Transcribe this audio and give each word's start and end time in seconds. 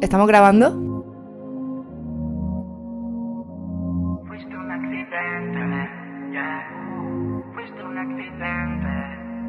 ¿Estamos 0.00 0.26
grabando? 0.28 0.70
Fuiste 4.28 4.54
un 4.54 4.70
accidente, 4.70 5.58
yeah. 6.32 7.42
Fuiste 7.54 7.82
un 7.82 7.96
accidente, 7.96 8.88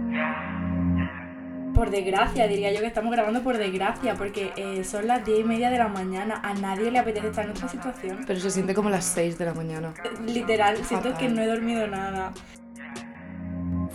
yeah, 0.10 0.94
yeah. 0.96 1.72
Por 1.76 1.90
desgracia, 1.92 2.48
diría 2.48 2.72
yo 2.74 2.80
que 2.80 2.88
estamos 2.88 3.12
grabando 3.12 3.44
por 3.44 3.58
desgracia, 3.58 4.16
porque 4.16 4.54
eh, 4.56 4.86
son 4.86 5.08
las 5.08 5.26
10 5.26 5.42
y 5.42 5.44
media 5.44 5.70
de 5.70 5.80
la 5.80 5.90
mañana. 5.90 6.40
A 6.44 6.54
nadie 6.54 6.92
le 6.92 7.00
apetece 7.00 7.28
estar 7.28 7.44
en 7.44 7.50
nuestra 7.50 7.68
situación. 7.70 8.24
Pero 8.26 8.40
se 8.40 8.50
siente 8.50 8.74
como 8.74 8.90
las 8.90 9.04
6 9.04 9.38
de 9.38 9.46
la 9.46 9.54
mañana. 9.54 9.94
Eh, 10.04 10.32
Literal, 10.32 10.78
siento 10.78 11.16
que 11.18 11.28
no 11.28 11.42
he 11.42 11.48
dormido 11.48 11.88
nada. 11.88 12.32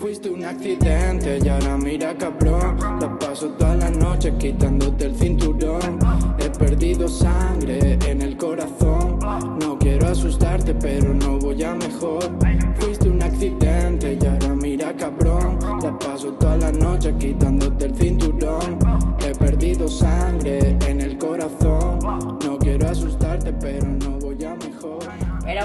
Fuiste 0.02 0.28
un 0.28 0.44
accidente 0.44 1.38
y 1.44 1.48
ahora 1.48 1.76
mira 1.76 2.12
cabrón. 2.18 2.76
Te 2.98 3.06
paso 3.24 3.50
toda 3.50 3.76
la 3.76 3.88
noche 3.88 4.34
quitándote 4.36 5.04
el 5.04 5.14
cinturón. 5.14 6.00
He 6.40 6.50
perdido 6.50 7.06
sangre 7.06 7.96
en 8.08 8.20
el 8.20 8.36
corazón. 8.36 9.20
No 9.60 9.79
quiero 9.79 10.08
asustarte 10.08 10.74
pero 10.74 11.14
no 11.14 11.38
voy 11.38 11.62
a 11.62 11.76
mejor. 11.76 12.36
Fuiste 12.80 13.08
un 13.08 13.22
accidente 13.22 14.18
y 14.20 14.26
ahora 14.26 14.57
mira 14.57 14.93
cabrón. 14.96 15.60
Te 15.80 15.93
paso 16.04 16.32
toda 16.32 16.57
la 16.57 16.72
noche 16.72 17.14
quitándote 17.16 17.84
el 17.84 17.94
cinturón. 17.94 18.80
He 19.24 19.32
perdido 19.36 19.86
sangre 19.86 20.76
en 20.84 21.00
el 21.00 21.16
corazón. 21.16 22.00
No 22.44 22.58
quiero 22.58 22.88
asustarte 22.88 23.52
pero 23.52 23.86
no 23.86 24.10
voy 24.10 24.10
a 24.10 24.10
mejor 24.10 24.21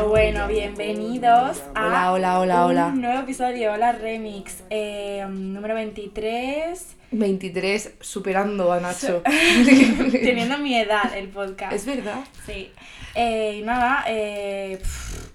Bueno, 0.05 0.47
bienvenidos 0.47 1.63
a 1.73 1.87
Hola, 1.87 2.11
hola, 2.11 2.39
hola, 2.39 2.65
hola. 2.65 2.87
un 2.87 3.01
nuevo 3.01 3.19
episodio, 3.21 3.73
hola 3.73 3.93
Remix, 3.93 4.63
eh, 4.69 5.25
número 5.29 5.73
23, 5.75 6.95
23 7.11 7.93
superando 7.99 8.71
a 8.71 8.79
Nacho. 8.79 9.23
teniendo 10.11 10.57
mi 10.59 10.77
edad 10.77 11.15
el 11.15 11.29
podcast. 11.29 11.73
es 11.73 11.85
verdad. 11.85 12.19
Sí. 12.45 12.71
Eh, 13.15 13.57
y 13.59 13.61
nada, 13.63 14.05
eh, 14.07 14.79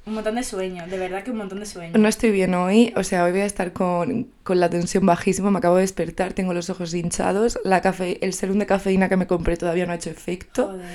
un 0.07 0.15
montón 0.15 0.37
de 0.37 0.45
sueños, 0.45 0.89
de 0.89 0.99
verdad 0.99 1.25
que 1.25 1.33
un 1.33 1.39
montón 1.39 1.61
de 1.61 1.67
sueños. 1.67 1.99
No 1.99 2.09
estoy 2.09 2.31
bien 2.31 2.55
hoy, 2.55 2.93
o 2.97 3.03
sea, 3.03 3.25
hoy 3.25 3.33
voy 3.33 3.41
a 3.41 3.47
estar 3.47 3.73
con, 3.73 4.29
con 4.45 4.61
la 4.61 4.71
tensión 4.71 5.05
bajísima, 5.05 5.51
me 5.51 5.59
acabo 5.59 5.77
de 5.77 5.83
despertar, 5.83 6.33
tengo 6.33 6.55
los 6.55 6.71
ojos 6.71 6.95
hinchados, 6.95 7.59
la 7.65 7.81
cafe, 7.81 8.19
el 8.25 8.33
serum 8.33 8.59
de 8.59 8.67
cafeína 8.67 9.09
que 9.09 9.17
me 9.17 9.27
compré 9.27 9.57
todavía 9.57 9.87
no 9.87 9.93
ha 9.93 9.97
hecho 9.97 10.11
efecto, 10.11 10.69
Joder, 10.69 10.89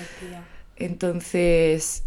entonces 0.78 2.07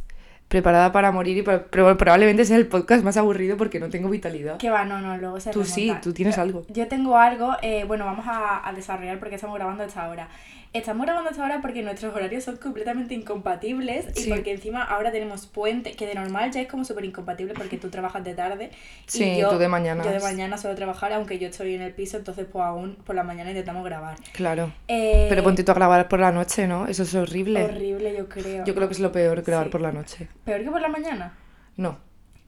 preparada 0.50 0.90
para 0.90 1.12
morir 1.12 1.38
y 1.38 1.42
pro- 1.42 1.62
pro- 1.68 1.96
probablemente 1.96 2.44
sea 2.44 2.56
el 2.56 2.66
podcast 2.66 3.04
más 3.04 3.16
aburrido 3.16 3.56
porque 3.56 3.78
no 3.78 3.88
tengo 3.88 4.10
vitalidad. 4.10 4.56
Que 4.58 4.68
va, 4.68 4.84
no, 4.84 4.98
no, 5.00 5.16
luego 5.16 5.38
se 5.38 5.52
Tú 5.52 5.64
sí, 5.64 5.94
tú 6.02 6.12
tienes 6.12 6.38
algo. 6.38 6.64
Yo 6.68 6.88
tengo 6.88 7.16
algo, 7.16 7.52
eh, 7.62 7.84
bueno, 7.86 8.04
vamos 8.04 8.26
a, 8.26 8.68
a 8.68 8.72
desarrollar 8.72 9.20
porque 9.20 9.36
estamos 9.36 9.54
grabando 9.56 9.84
esta 9.84 10.08
hora. 10.08 10.28
Estamos 10.72 11.04
grabando 11.04 11.28
a 11.28 11.32
esta 11.32 11.44
hora 11.44 11.60
porque 11.60 11.82
nuestros 11.82 12.14
horarios 12.14 12.44
son 12.44 12.56
completamente 12.58 13.12
incompatibles 13.12 14.06
y 14.24 14.28
porque 14.30 14.52
encima 14.52 14.84
ahora 14.84 15.10
tenemos 15.10 15.48
puente, 15.48 15.94
que 15.94 16.06
de 16.06 16.14
normal 16.14 16.52
ya 16.52 16.60
es 16.60 16.68
como 16.68 16.84
súper 16.84 17.04
incompatible 17.04 17.54
porque 17.54 17.76
tú 17.76 17.90
trabajas 17.90 18.22
de 18.22 18.34
tarde 18.34 18.70
Sí, 19.06 19.24
y 19.24 19.40
yo, 19.40 19.48
tú 19.48 19.58
de 19.58 19.66
mañanas. 19.66 20.06
yo 20.06 20.12
de 20.12 20.20
mañana 20.20 20.56
suelo 20.58 20.76
trabajar, 20.76 21.12
aunque 21.12 21.40
yo 21.40 21.48
estoy 21.48 21.74
en 21.74 21.82
el 21.82 21.92
piso, 21.92 22.18
entonces 22.18 22.46
pues 22.52 22.64
aún 22.64 22.94
por 23.04 23.16
la 23.16 23.24
mañana 23.24 23.50
intentamos 23.50 23.84
grabar. 23.84 24.14
Claro. 24.32 24.72
Eh, 24.86 25.26
Pero 25.28 25.42
ponte 25.42 25.64
tú 25.64 25.72
a 25.72 25.74
grabar 25.74 26.06
por 26.06 26.20
la 26.20 26.30
noche, 26.30 26.68
¿no? 26.68 26.86
Eso 26.86 27.02
es 27.02 27.12
horrible. 27.16 27.64
Horrible, 27.64 28.14
yo 28.16 28.28
creo. 28.28 28.64
Yo 28.64 28.72
creo 28.72 28.86
que 28.86 28.94
es 28.94 29.00
lo 29.00 29.10
peor 29.10 29.42
grabar 29.42 29.66
Sí. 29.66 29.70
por 29.72 29.80
la 29.80 29.90
noche. 29.90 30.28
¿Peor 30.44 30.62
que 30.62 30.70
por 30.70 30.80
la 30.80 30.88
mañana? 30.88 31.36
No. 31.76 31.98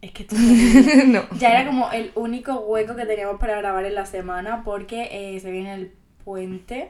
Es 0.00 0.12
que 0.12 0.22
esto 0.22 0.36
es 0.36 1.06
no. 1.08 1.24
Ya 1.40 1.50
era 1.58 1.66
como 1.66 1.90
el 1.90 2.12
único 2.14 2.54
hueco 2.60 2.94
que 2.94 3.04
teníamos 3.04 3.40
para 3.40 3.56
grabar 3.58 3.84
en 3.84 3.96
la 3.96 4.06
semana 4.06 4.62
porque 4.64 5.08
eh, 5.10 5.40
se 5.40 5.50
viene 5.50 5.74
el 5.74 5.92
puente. 6.24 6.88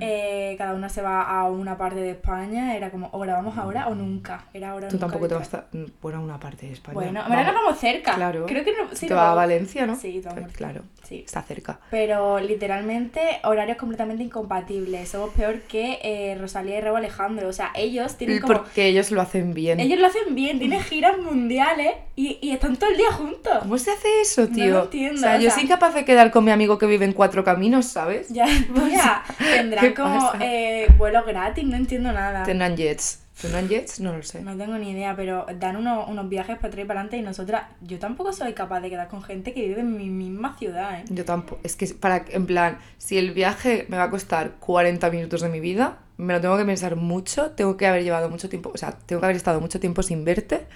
Eh, 0.00 0.54
cada 0.58 0.74
una 0.74 0.88
se 0.88 1.02
va 1.02 1.22
a 1.22 1.44
una 1.48 1.76
parte 1.76 2.00
de 2.00 2.10
España. 2.10 2.76
Era 2.76 2.90
como, 2.90 3.08
o 3.12 3.18
grabamos 3.20 3.56
ahora 3.58 3.88
o 3.88 3.94
nunca. 3.94 4.44
Era 4.52 4.70
ahora 4.70 4.86
o 4.86 4.90
Tú 4.90 4.96
nunca, 4.96 5.06
tampoco 5.06 5.28
te 5.28 5.34
vas 5.34 5.40
a 5.42 5.44
estar 5.44 5.68
bueno, 6.02 6.18
a 6.18 6.20
una 6.22 6.40
parte 6.40 6.66
de 6.66 6.72
España. 6.72 6.94
Bueno, 6.94 7.22
en 7.24 7.30
verdad 7.30 7.52
nos 7.52 7.62
vamos 7.64 7.78
cerca. 7.78 8.14
Claro. 8.14 8.46
Creo 8.46 8.64
que 8.64 8.72
no, 8.72 8.88
sí, 8.94 9.06
te 9.06 9.14
va 9.14 9.32
a 9.32 9.34
Valencia, 9.34 9.86
¿no? 9.86 9.96
Sí, 9.96 10.20
te 10.20 10.28
vamos. 10.28 10.44
Pues 10.44 10.56
claro. 10.56 10.82
Sí. 11.02 11.22
Está 11.24 11.42
cerca. 11.42 11.80
Pero 11.90 12.38
literalmente 12.38 13.20
horarios 13.44 13.78
completamente 13.78 14.22
incompatibles. 14.24 15.08
Somos 15.08 15.30
peor 15.30 15.60
que 15.62 15.98
eh, 16.02 16.36
Rosalía 16.38 16.78
y 16.78 16.80
Rebo 16.82 16.96
Alejandro. 16.96 17.48
O 17.48 17.52
sea, 17.52 17.70
ellos 17.74 18.16
tienen 18.16 18.40
como. 18.40 18.52
Porque 18.54 18.86
ellos 18.86 19.10
lo 19.10 19.20
hacen 19.22 19.54
bien. 19.54 19.80
Ellos 19.80 19.98
lo 19.98 20.06
hacen 20.06 20.34
bien, 20.34 20.58
tienen 20.58 20.80
giras 20.82 21.16
mundiales 21.18 21.94
y, 22.14 22.38
y 22.42 22.50
están 22.50 22.76
todo 22.76 22.90
el 22.90 22.96
día 22.98 23.10
juntos. 23.12 23.58
¿Cómo 23.60 23.78
se 23.78 23.90
hace 23.90 24.08
eso, 24.20 24.42
No 24.42 24.54
tío? 24.54 24.66
lo 24.70 24.82
entiendo, 24.84 25.14
O 25.14 25.22
sea, 25.22 25.32
o 25.36 25.36
yo 25.36 25.42
sea- 25.44 25.50
soy 25.52 25.62
incapaz 25.64 25.94
de 25.94 26.04
quedar 26.04 26.30
con 26.30 26.44
mi 26.44 26.50
amigo 26.50 26.76
que 26.78 26.86
vive 26.86 27.04
en 27.06 27.12
cuatro 27.12 27.42
caminos, 27.42 27.86
¿sabes? 27.86 28.28
Ya, 28.28 28.44
tía, 28.74 29.22
tendrán 29.38 29.87
¿Qué 29.88 29.94
como 29.94 30.32
eh, 30.40 30.88
vuelos 30.96 31.26
gratis, 31.26 31.64
no 31.64 31.76
entiendo 31.76 32.12
nada. 32.12 32.42
Tendrán 32.44 32.76
jets. 32.76 33.22
¿Tendrán 33.40 33.68
jets? 33.68 34.00
No 34.00 34.16
lo 34.16 34.22
sé. 34.22 34.42
No 34.42 34.56
tengo 34.56 34.76
ni 34.78 34.90
idea, 34.90 35.14
pero 35.14 35.46
dan 35.58 35.76
unos, 35.76 36.08
unos 36.08 36.28
viajes 36.28 36.56
para 36.56 36.68
atrás 36.68 36.84
y 36.84 36.86
para 36.86 37.00
adelante 37.00 37.16
y 37.18 37.22
nosotras, 37.22 37.62
yo 37.80 37.98
tampoco 37.98 38.32
soy 38.32 38.52
capaz 38.52 38.80
de 38.80 38.90
quedar 38.90 39.08
con 39.08 39.22
gente 39.22 39.54
que 39.54 39.66
vive 39.68 39.80
en 39.80 39.96
mi 39.96 40.10
misma 40.10 40.56
ciudad, 40.58 41.00
¿eh? 41.00 41.04
Yo 41.08 41.24
tampoco. 41.24 41.60
Es 41.62 41.76
que 41.76 41.86
para, 41.94 42.24
en 42.28 42.46
plan, 42.46 42.78
si 42.98 43.16
el 43.16 43.32
viaje 43.32 43.86
me 43.88 43.96
va 43.96 44.04
a 44.04 44.10
costar 44.10 44.54
40 44.58 45.08
minutos 45.10 45.40
de 45.40 45.48
mi 45.48 45.60
vida, 45.60 45.98
me 46.16 46.34
lo 46.34 46.40
tengo 46.40 46.58
que 46.58 46.64
pensar 46.64 46.96
mucho, 46.96 47.52
tengo 47.52 47.76
que 47.76 47.86
haber 47.86 48.02
llevado 48.02 48.28
mucho 48.28 48.48
tiempo, 48.48 48.72
o 48.74 48.76
sea, 48.76 48.92
tengo 48.92 49.20
que 49.20 49.26
haber 49.26 49.36
estado 49.36 49.60
mucho 49.60 49.78
tiempo 49.78 50.02
sin 50.02 50.24
verte 50.24 50.66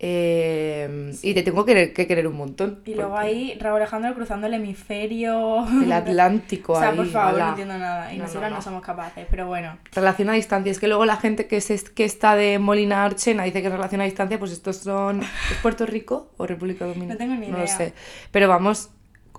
eh, 0.00 1.12
y 1.22 1.34
te 1.34 1.42
tengo 1.42 1.64
que 1.64 1.72
querer, 1.74 1.92
que 1.92 2.06
querer 2.06 2.26
un 2.28 2.36
montón. 2.36 2.80
Y 2.86 2.94
luego 2.94 3.16
ahí 3.16 3.56
Raúl 3.60 3.78
Alejandro 3.78 4.14
cruzando 4.14 4.46
el 4.46 4.54
hemisferio. 4.54 5.66
El 5.82 5.92
Atlántico 5.92 6.72
O 6.74 6.78
sea, 6.78 6.90
ahí. 6.90 6.96
por 6.96 7.06
favor, 7.06 7.34
ala. 7.34 7.44
no 7.44 7.50
entiendo 7.50 7.78
nada. 7.78 8.12
Y 8.12 8.16
No, 8.16 8.22
no, 8.22 8.26
nosotras 8.28 8.50
no, 8.50 8.56
no. 8.56 8.62
somos 8.62 8.82
capaces, 8.82 9.26
pero 9.30 9.46
bueno. 9.46 9.76
Relación 9.92 10.30
a 10.30 10.34
distancia. 10.34 10.70
Es 10.70 10.78
que 10.78 10.88
luego 10.88 11.04
la 11.04 11.16
gente 11.16 11.46
que, 11.46 11.60
se, 11.60 11.82
que 11.94 12.04
está 12.04 12.36
de 12.36 12.58
Molina 12.58 13.04
Archena 13.04 13.42
dice 13.44 13.60
que 13.60 13.66
es 13.68 13.72
relación 13.72 14.00
a 14.00 14.04
distancia, 14.04 14.38
pues 14.38 14.52
estos 14.52 14.76
son... 14.76 15.20
¿Es 15.50 15.56
Puerto 15.62 15.84
Rico 15.86 16.30
o 16.36 16.46
República 16.46 16.84
Dominicana? 16.86 17.14
No 17.14 17.18
tengo 17.18 17.34
ni 17.34 17.48
No 17.48 17.58
lo 17.58 17.64
idea. 17.64 17.76
sé. 17.76 17.92
Pero 18.30 18.48
vamos, 18.48 18.90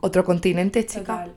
otro 0.02 0.24
continente, 0.26 0.86
chica. 0.86 1.00
Total. 1.24 1.36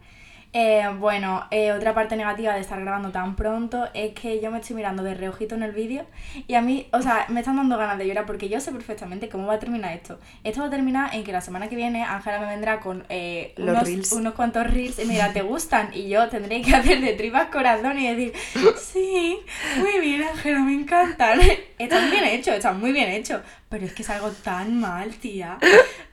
Eh, 0.55 0.85
bueno, 0.99 1.47
eh, 1.51 1.73
otra 1.73 1.95
parte 1.95 2.15
negativa 2.15 2.53
de 2.55 2.61
estar 2.61 2.79
grabando 2.79 3.09
tan 3.11 3.37
pronto 3.37 3.89
es 3.95 4.13
que 4.13 4.39
yo 4.39 4.51
me 4.51 4.59
estoy 4.59 4.77
mirando 4.77 5.03
de 5.03 5.15
reojito 5.15 5.55
en 5.55 5.63
el 5.63 5.73
vídeo 5.73 6.05
y 6.47 6.55
a 6.57 6.61
mí, 6.61 6.89
o 6.93 7.01
sea, 7.01 7.25
me 7.31 7.41
están 7.41 7.57
dando 7.57 7.79
ganas 7.79 7.97
de 7.97 8.07
llorar 8.07 8.27
porque 8.27 8.51
yo 8.51 8.61
sé 8.61 8.71
perfectamente 8.71 9.31
cómo 9.31 9.47
va 9.47 9.55
a 9.55 9.59
terminar 9.59 9.95
esto. 9.95 10.19
Esto 10.45 10.61
va 10.61 10.67
a 10.67 10.71
terminar 10.71 11.15
en 11.15 11.25
que 11.25 11.33
la 11.33 11.41
semana 11.41 11.71
que 11.71 11.77
viene 11.77 12.05
Ángela 12.05 12.39
me 12.39 12.47
vendrá 12.49 12.81
con 12.81 13.03
eh, 13.09 13.55
Los 13.57 13.71
unos, 13.77 13.85
reels. 13.89 14.13
unos 14.13 14.35
cuantos 14.35 14.67
reels 14.71 14.99
y 14.99 15.07
me 15.07 15.15
dirá, 15.15 15.33
¿te 15.33 15.41
gustan? 15.41 15.89
Y 15.95 16.11
yo 16.11 16.29
tendré 16.29 16.61
que 16.61 16.75
hacer 16.77 17.01
de 17.01 17.15
tripas 17.15 17.47
corazón 17.47 17.99
y 17.99 18.15
decir, 18.15 18.35
sí, 18.79 19.39
muy 19.79 20.01
bien 20.01 20.23
Ángela, 20.23 20.59
me 20.61 20.75
encantan. 20.75 21.41
Están 21.79 22.11
bien 22.11 22.25
hechos, 22.25 22.55
están 22.55 22.79
muy 22.79 22.93
bien 22.93 23.09
hechos, 23.09 23.41
pero 23.71 23.87
es 23.87 23.93
que 23.95 24.03
es 24.03 24.11
algo 24.11 24.29
tan 24.31 24.79
mal, 24.79 25.11
tía. 25.15 25.57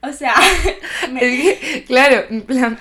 O 0.02 0.12
sea, 0.14 0.34
me- 1.12 1.20
Es 1.52 1.60
que, 1.60 1.84
claro, 1.84 2.24
en 2.30 2.42
plan, 2.42 2.80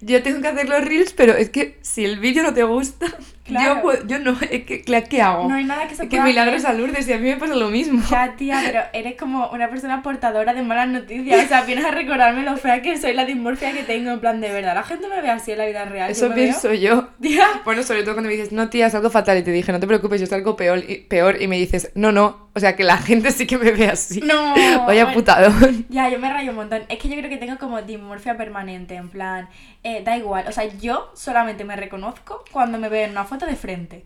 yo 0.00 0.22
tengo 0.22 0.40
que 0.40 0.48
hacer 0.48 0.68
los 0.68 0.84
reels, 0.84 1.12
pero 1.12 1.34
es 1.34 1.50
que 1.50 1.78
si 1.82 2.04
el 2.04 2.18
vídeo 2.20 2.42
no 2.42 2.52
te 2.54 2.62
gusta, 2.64 3.06
Claro. 3.44 3.74
yo, 3.74 3.82
puedo- 3.82 4.06
yo 4.06 4.18
no, 4.20 4.36
es 4.50 4.62
que, 4.64 4.82
¿qué 4.82 5.20
hago? 5.20 5.48
no 5.48 5.56
hay 5.56 5.64
nada 5.64 5.88
que 5.88 5.96
se 5.96 6.04
es 6.04 6.08
que 6.08 6.16
pueda 6.16 6.24
milagros 6.24 6.64
hacer. 6.64 6.70
a 6.70 6.78
Lourdes 6.78 7.08
y 7.08 7.12
a 7.12 7.18
mí 7.18 7.28
me 7.28 7.36
pasa 7.36 7.56
lo 7.56 7.70
mismo. 7.70 8.00
Ya, 8.08 8.36
tía, 8.36 8.60
pero 8.64 8.80
eres 8.92 9.16
como 9.16 9.48
una 9.50 9.68
persona 9.68 10.00
portadora 10.02 10.54
de 10.54 10.62
malas 10.62 10.88
noticias. 10.88 11.44
O 11.44 11.48
sea, 11.48 11.62
vienes 11.62 11.84
a 11.84 11.90
recordarme 11.90 12.44
lo 12.44 12.56
fea 12.56 12.82
que 12.82 12.96
soy, 12.98 13.14
la 13.14 13.24
dismorfia 13.24 13.72
que 13.72 13.82
tengo. 13.82 14.12
En 14.12 14.20
plan, 14.20 14.40
de 14.40 14.52
verdad, 14.52 14.74
la 14.76 14.84
gente 14.84 15.08
me 15.08 15.20
ve 15.20 15.28
así 15.30 15.50
en 15.52 15.58
la 15.58 15.66
vida 15.66 15.84
real. 15.86 16.08
Eso 16.10 16.26
yo 16.26 16.28
me 16.30 16.34
veo- 16.36 16.44
pienso 16.44 16.72
yo. 16.72 17.08
Tía, 17.20 17.46
Bueno, 17.64 17.82
sobre 17.82 18.02
todo 18.04 18.14
cuando 18.14 18.28
me 18.30 18.36
dices, 18.36 18.52
no, 18.52 18.68
tía, 18.70 18.86
es 18.86 18.94
algo 18.94 19.10
fatal. 19.10 19.36
Y 19.38 19.42
te 19.42 19.50
dije, 19.50 19.72
no 19.72 19.80
te 19.80 19.88
preocupes, 19.88 20.20
yo 20.20 20.24
es 20.26 20.32
algo 20.32 20.54
peor 20.54 20.78
y, 20.88 20.98
peor. 20.98 21.42
Y 21.42 21.48
me 21.48 21.56
dices, 21.58 21.90
no, 21.96 22.12
no. 22.12 22.41
O 22.54 22.60
sea, 22.60 22.76
que 22.76 22.84
la 22.84 22.98
gente 22.98 23.30
sí 23.30 23.46
que 23.46 23.56
me 23.56 23.70
ve 23.72 23.86
así. 23.86 24.20
no. 24.20 24.54
Vaya 24.86 25.04
bueno, 25.04 25.12
putadón. 25.12 25.86
Ya, 25.88 26.08
yo 26.08 26.18
me 26.18 26.30
rayo 26.30 26.50
un 26.50 26.56
montón. 26.56 26.82
Es 26.88 26.98
que 26.98 27.08
yo 27.08 27.16
creo 27.16 27.30
que 27.30 27.38
tengo 27.38 27.58
como 27.58 27.80
dismorfia 27.82 28.36
permanente. 28.36 28.94
En 28.94 29.08
plan, 29.08 29.48
eh, 29.82 30.02
da 30.04 30.16
igual. 30.16 30.44
O 30.48 30.52
sea, 30.52 30.64
yo 30.64 31.10
solamente 31.14 31.64
me 31.64 31.76
reconozco 31.76 32.44
cuando 32.52 32.78
me 32.78 32.88
veo 32.88 33.04
en 33.06 33.12
una 33.12 33.24
foto 33.24 33.46
de 33.46 33.56
frente. 33.56 34.04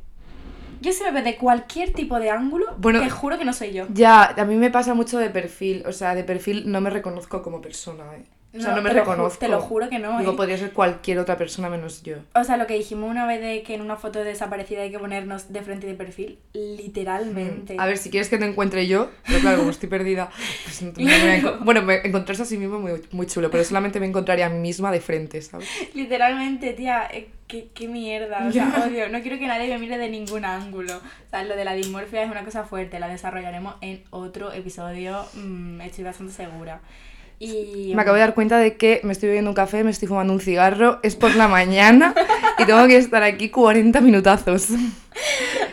Yo 0.81 0.93
se 0.93 1.05
me 1.05 1.11
ve 1.11 1.23
de 1.23 1.37
cualquier 1.37 1.93
tipo 1.93 2.21
de 2.21 2.31
ángulo, 2.31 2.67
Bueno, 2.79 3.01
te 3.01 3.09
juro 3.11 3.39
que 3.39 3.45
no 3.45 3.53
soy 3.53 3.73
yo. 3.73 3.87
Ya, 3.93 4.35
a 4.37 4.45
mí 4.45 4.57
me 4.57 4.71
pasa 4.71 4.95
mucho 4.95 5.19
de 5.19 5.31
perfil. 5.31 5.83
O 5.87 5.93
sea, 5.93 6.15
de 6.15 6.23
perfil 6.23 6.71
no 6.71 6.81
me 6.81 6.91
reconozco 6.91 7.43
como 7.43 7.61
persona, 7.61 8.05
¿eh? 8.15 8.25
O 8.55 8.61
sea, 8.61 8.75
no, 8.75 8.81
me 8.81 8.89
te 8.89 8.95
lo 8.97 9.03
ju- 9.03 9.05
reconozco. 9.05 9.39
te 9.39 9.49
lo 9.49 9.61
juro 9.61 9.89
que 9.91 9.99
no, 9.99 10.19
Digo, 10.19 10.33
¿eh? 10.33 10.37
podría 10.37 10.57
ser 10.57 10.73
cualquier 10.73 11.19
otra 11.19 11.37
persona 11.37 11.69
menos 11.69 12.03
yo. 12.03 12.17
O 12.35 12.43
sea, 12.43 12.57
lo 12.57 12.67
que 12.67 12.73
dijimos 12.75 13.11
una 13.11 13.27
vez 13.27 13.41
de 13.43 13.63
que 13.63 13.75
en 13.75 13.83
una 13.83 13.97
foto 13.97 14.25
desaparecida 14.25 14.81
hay 14.83 14.91
que 14.91 14.99
ponernos 14.99 15.53
de 15.53 15.61
frente 15.63 15.87
y 15.87 15.91
de 15.91 15.97
perfil, 15.97 16.39
literalmente. 16.55 17.77
A 17.79 17.87
ver, 17.87 17.99
si 17.99 18.11
quieres 18.11 18.29
que 18.29 18.39
te 18.39 18.47
encuentre 18.47 18.87
yo, 18.87 19.11
pero 19.27 19.41
claro, 19.41 19.59
como 19.59 19.71
estoy 19.71 19.89
perdida, 19.89 20.31
pues 20.65 20.83
no- 20.83 20.93
no 20.97 21.05
me 21.05 21.41
voy 21.41 21.51
a 21.51 21.57
Bueno, 21.65 21.83
me- 21.83 22.01
encontrarse 22.05 22.43
a 22.43 22.47
sí 22.47 22.57
mismo 22.57 22.79
muy, 22.79 22.93
muy 23.13 23.27
chulo, 23.27 23.51
pero 23.51 23.63
solamente 23.65 24.01
me 24.01 24.07
encontraría 24.07 24.47
a 24.47 24.51
mí 24.51 24.59
misma 24.59 24.91
de 24.91 25.01
frente, 25.01 25.43
¿sabes? 25.43 25.69
Literalmente, 25.95 26.73
tía, 26.73 27.07
eh, 27.13 27.29
qué, 27.49 27.69
qué 27.75 27.89
mierda. 27.89 28.47
O 28.49 28.53
sea, 28.53 28.85
odio. 28.87 29.09
No 29.09 29.21
quiero 29.21 29.39
que 29.39 29.47
nadie 29.47 29.69
me 29.69 29.79
mire 29.79 29.99
de 29.99 30.09
ningún 30.09 30.45
ángulo. 30.45 30.97
O 30.97 31.31
sea, 31.31 31.43
lo 31.45 31.57
de 31.57 31.65
la 31.65 31.75
dismorfia 31.75 32.23
es 32.23 32.31
una 32.31 32.45
cosa 32.45 32.65
fuerte. 32.65 32.99
La 33.01 33.09
desarrollaremos 33.09 33.75
en 33.83 34.03
otro 34.11 34.53
episodio. 34.53 35.25
mm, 35.35 35.81
estoy 35.83 36.05
bastante 36.05 36.33
segura. 36.33 36.81
Y. 37.39 37.93
Me 37.95 38.03
acabo 38.03 38.15
de 38.15 38.21
dar 38.21 38.35
cuenta 38.35 38.59
de 38.59 38.77
que 38.77 39.01
me 39.05 39.13
estoy 39.13 39.29
bebiendo 39.29 39.51
un 39.51 39.55
café, 39.55 39.85
me 39.85 39.91
estoy 39.91 40.09
fumando 40.09 40.33
un 40.33 40.41
cigarro, 40.41 41.01
es 41.03 41.17
por 41.17 41.35
la 41.37 41.49
mañana 41.49 42.15
y 42.59 42.65
tengo 42.65 42.87
que 42.87 42.97
estar 42.97 43.23
aquí 43.23 43.51
40 43.51 44.01
minutazos. 44.01 44.69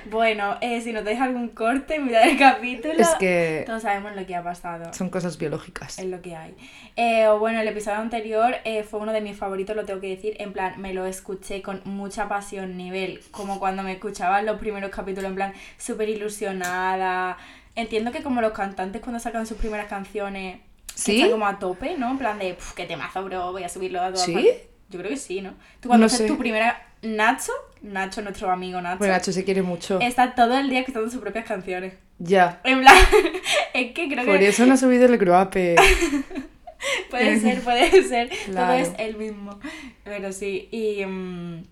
Bueno, 0.10 0.57
eh, 0.62 0.80
si 0.81 0.94
notáis 0.94 1.19
algún 1.19 1.50
corte, 1.50 1.98
mirad 1.98 2.27
el 2.30 2.38
capítulo. 2.38 2.94
Es 3.00 3.10
que 3.19 3.63
Todos 3.65 3.81
sabemos 3.81 4.15
lo 4.15 4.25
que 4.27 4.36
ha 4.36 4.44
pasado. 4.44 4.94
son 4.94 5.10
cosas 5.10 5.39
biológicas. 5.39 5.98
Es 5.98 6.06
lo 6.06 6.21
que 6.21 6.36
hay. 6.36 6.54
Eh, 6.95 7.27
bueno, 7.39 7.60
el 7.62 7.68
episodio 7.68 7.98
anterior 7.98 8.56
eh, 8.63 8.83
fue 8.83 9.00
uno 9.00 9.12
de 9.12 9.21
mis 9.21 9.36
favoritos, 9.36 9.75
lo 9.75 9.86
tengo 9.86 10.00
que 10.01 10.09
decir. 10.09 10.36
En 10.39 10.54
plan, 10.54 10.80
me 10.80 10.94
lo 10.94 11.07
escuché 11.07 11.63
con 11.63 11.81
mucha 11.86 12.27
pasión, 12.27 12.77
nivel, 12.77 13.21
como 13.31 13.59
cuando 13.59 13.81
me 13.81 13.94
escuchaban 13.94 14.45
los 14.45 14.59
primeros 14.59 14.92
capítulos, 14.92 15.30
en 15.30 15.36
plan, 15.36 15.54
súper 15.77 16.09
ilusionada. 16.09 17.38
Entiendo 17.75 18.12
que 18.12 18.21
como 18.21 18.39
los 18.42 18.51
cantantes 18.51 19.01
cuando 19.01 19.19
sacan 19.19 19.48
sus 19.48 19.57
primeras 19.57 19.88
canciones, 19.88 20.59
¿Sí? 20.95 21.16
están 21.18 21.31
como 21.31 21.45
a 21.48 21.60
tope, 21.60 21.98
¿no? 21.98 22.12
En 22.12 22.18
plan 22.18 22.38
de, 22.40 22.54
"Puf, 22.54 22.74
qué 22.74 22.86
temazo, 22.86 23.24
bro, 23.24 23.51
voy 23.51 23.63
a 23.63 23.69
subirlo 23.69 24.01
a 24.01 24.07
todas 24.12 24.25
¿Sí? 24.25 24.34
partes". 24.34 24.56
Yo 24.90 25.00
creo 25.00 25.10
que 25.12 25.18
sí, 25.18 25.42
¿no? 25.42 25.51
Tú 25.80 25.88
cuando 25.90 26.04
No 26.04 26.06
haces 26.07 26.19
sé. 26.19 26.28
tu 26.28 26.38
primera... 26.38 26.88
Nacho, 27.01 27.51
Nacho, 27.81 28.22
nuestro 28.22 28.50
amigo 28.50 28.80
Nacho, 28.80 29.00
Bueno, 29.00 29.13
Nacho 29.13 29.34
se 29.34 29.44
quiere 29.44 29.62
mucho. 29.62 30.00
está 30.00 30.36
todo 30.36 30.57
el 30.57 30.69
día 30.69 30.80
escuchando 30.80 31.10
sus 31.10 31.19
propias 31.19 31.44
canciones. 31.45 31.95
Ya. 32.18 32.62
En 32.63 32.80
plan, 32.80 32.95
es 33.74 33.92
que 33.92 34.07
creo 34.07 34.24
Por 34.25 34.40
que 34.40 34.48
eso 34.48 34.66
no 34.66 34.75
ha 34.75 34.78
subido 34.78 35.06
el 35.06 35.18
gruape. 35.18 35.75
puede 37.10 37.40
ser, 37.42 37.62
puede 37.62 38.04
ser. 38.07 38.30
Todo 38.30 38.54
Claro. 38.54 38.74
es 38.74 38.92
el 38.98 39.18
mismo. 39.18 39.60
Pero 40.06 40.31
sí, 40.31 40.69
y 40.72 41.06
mm, 41.06 41.63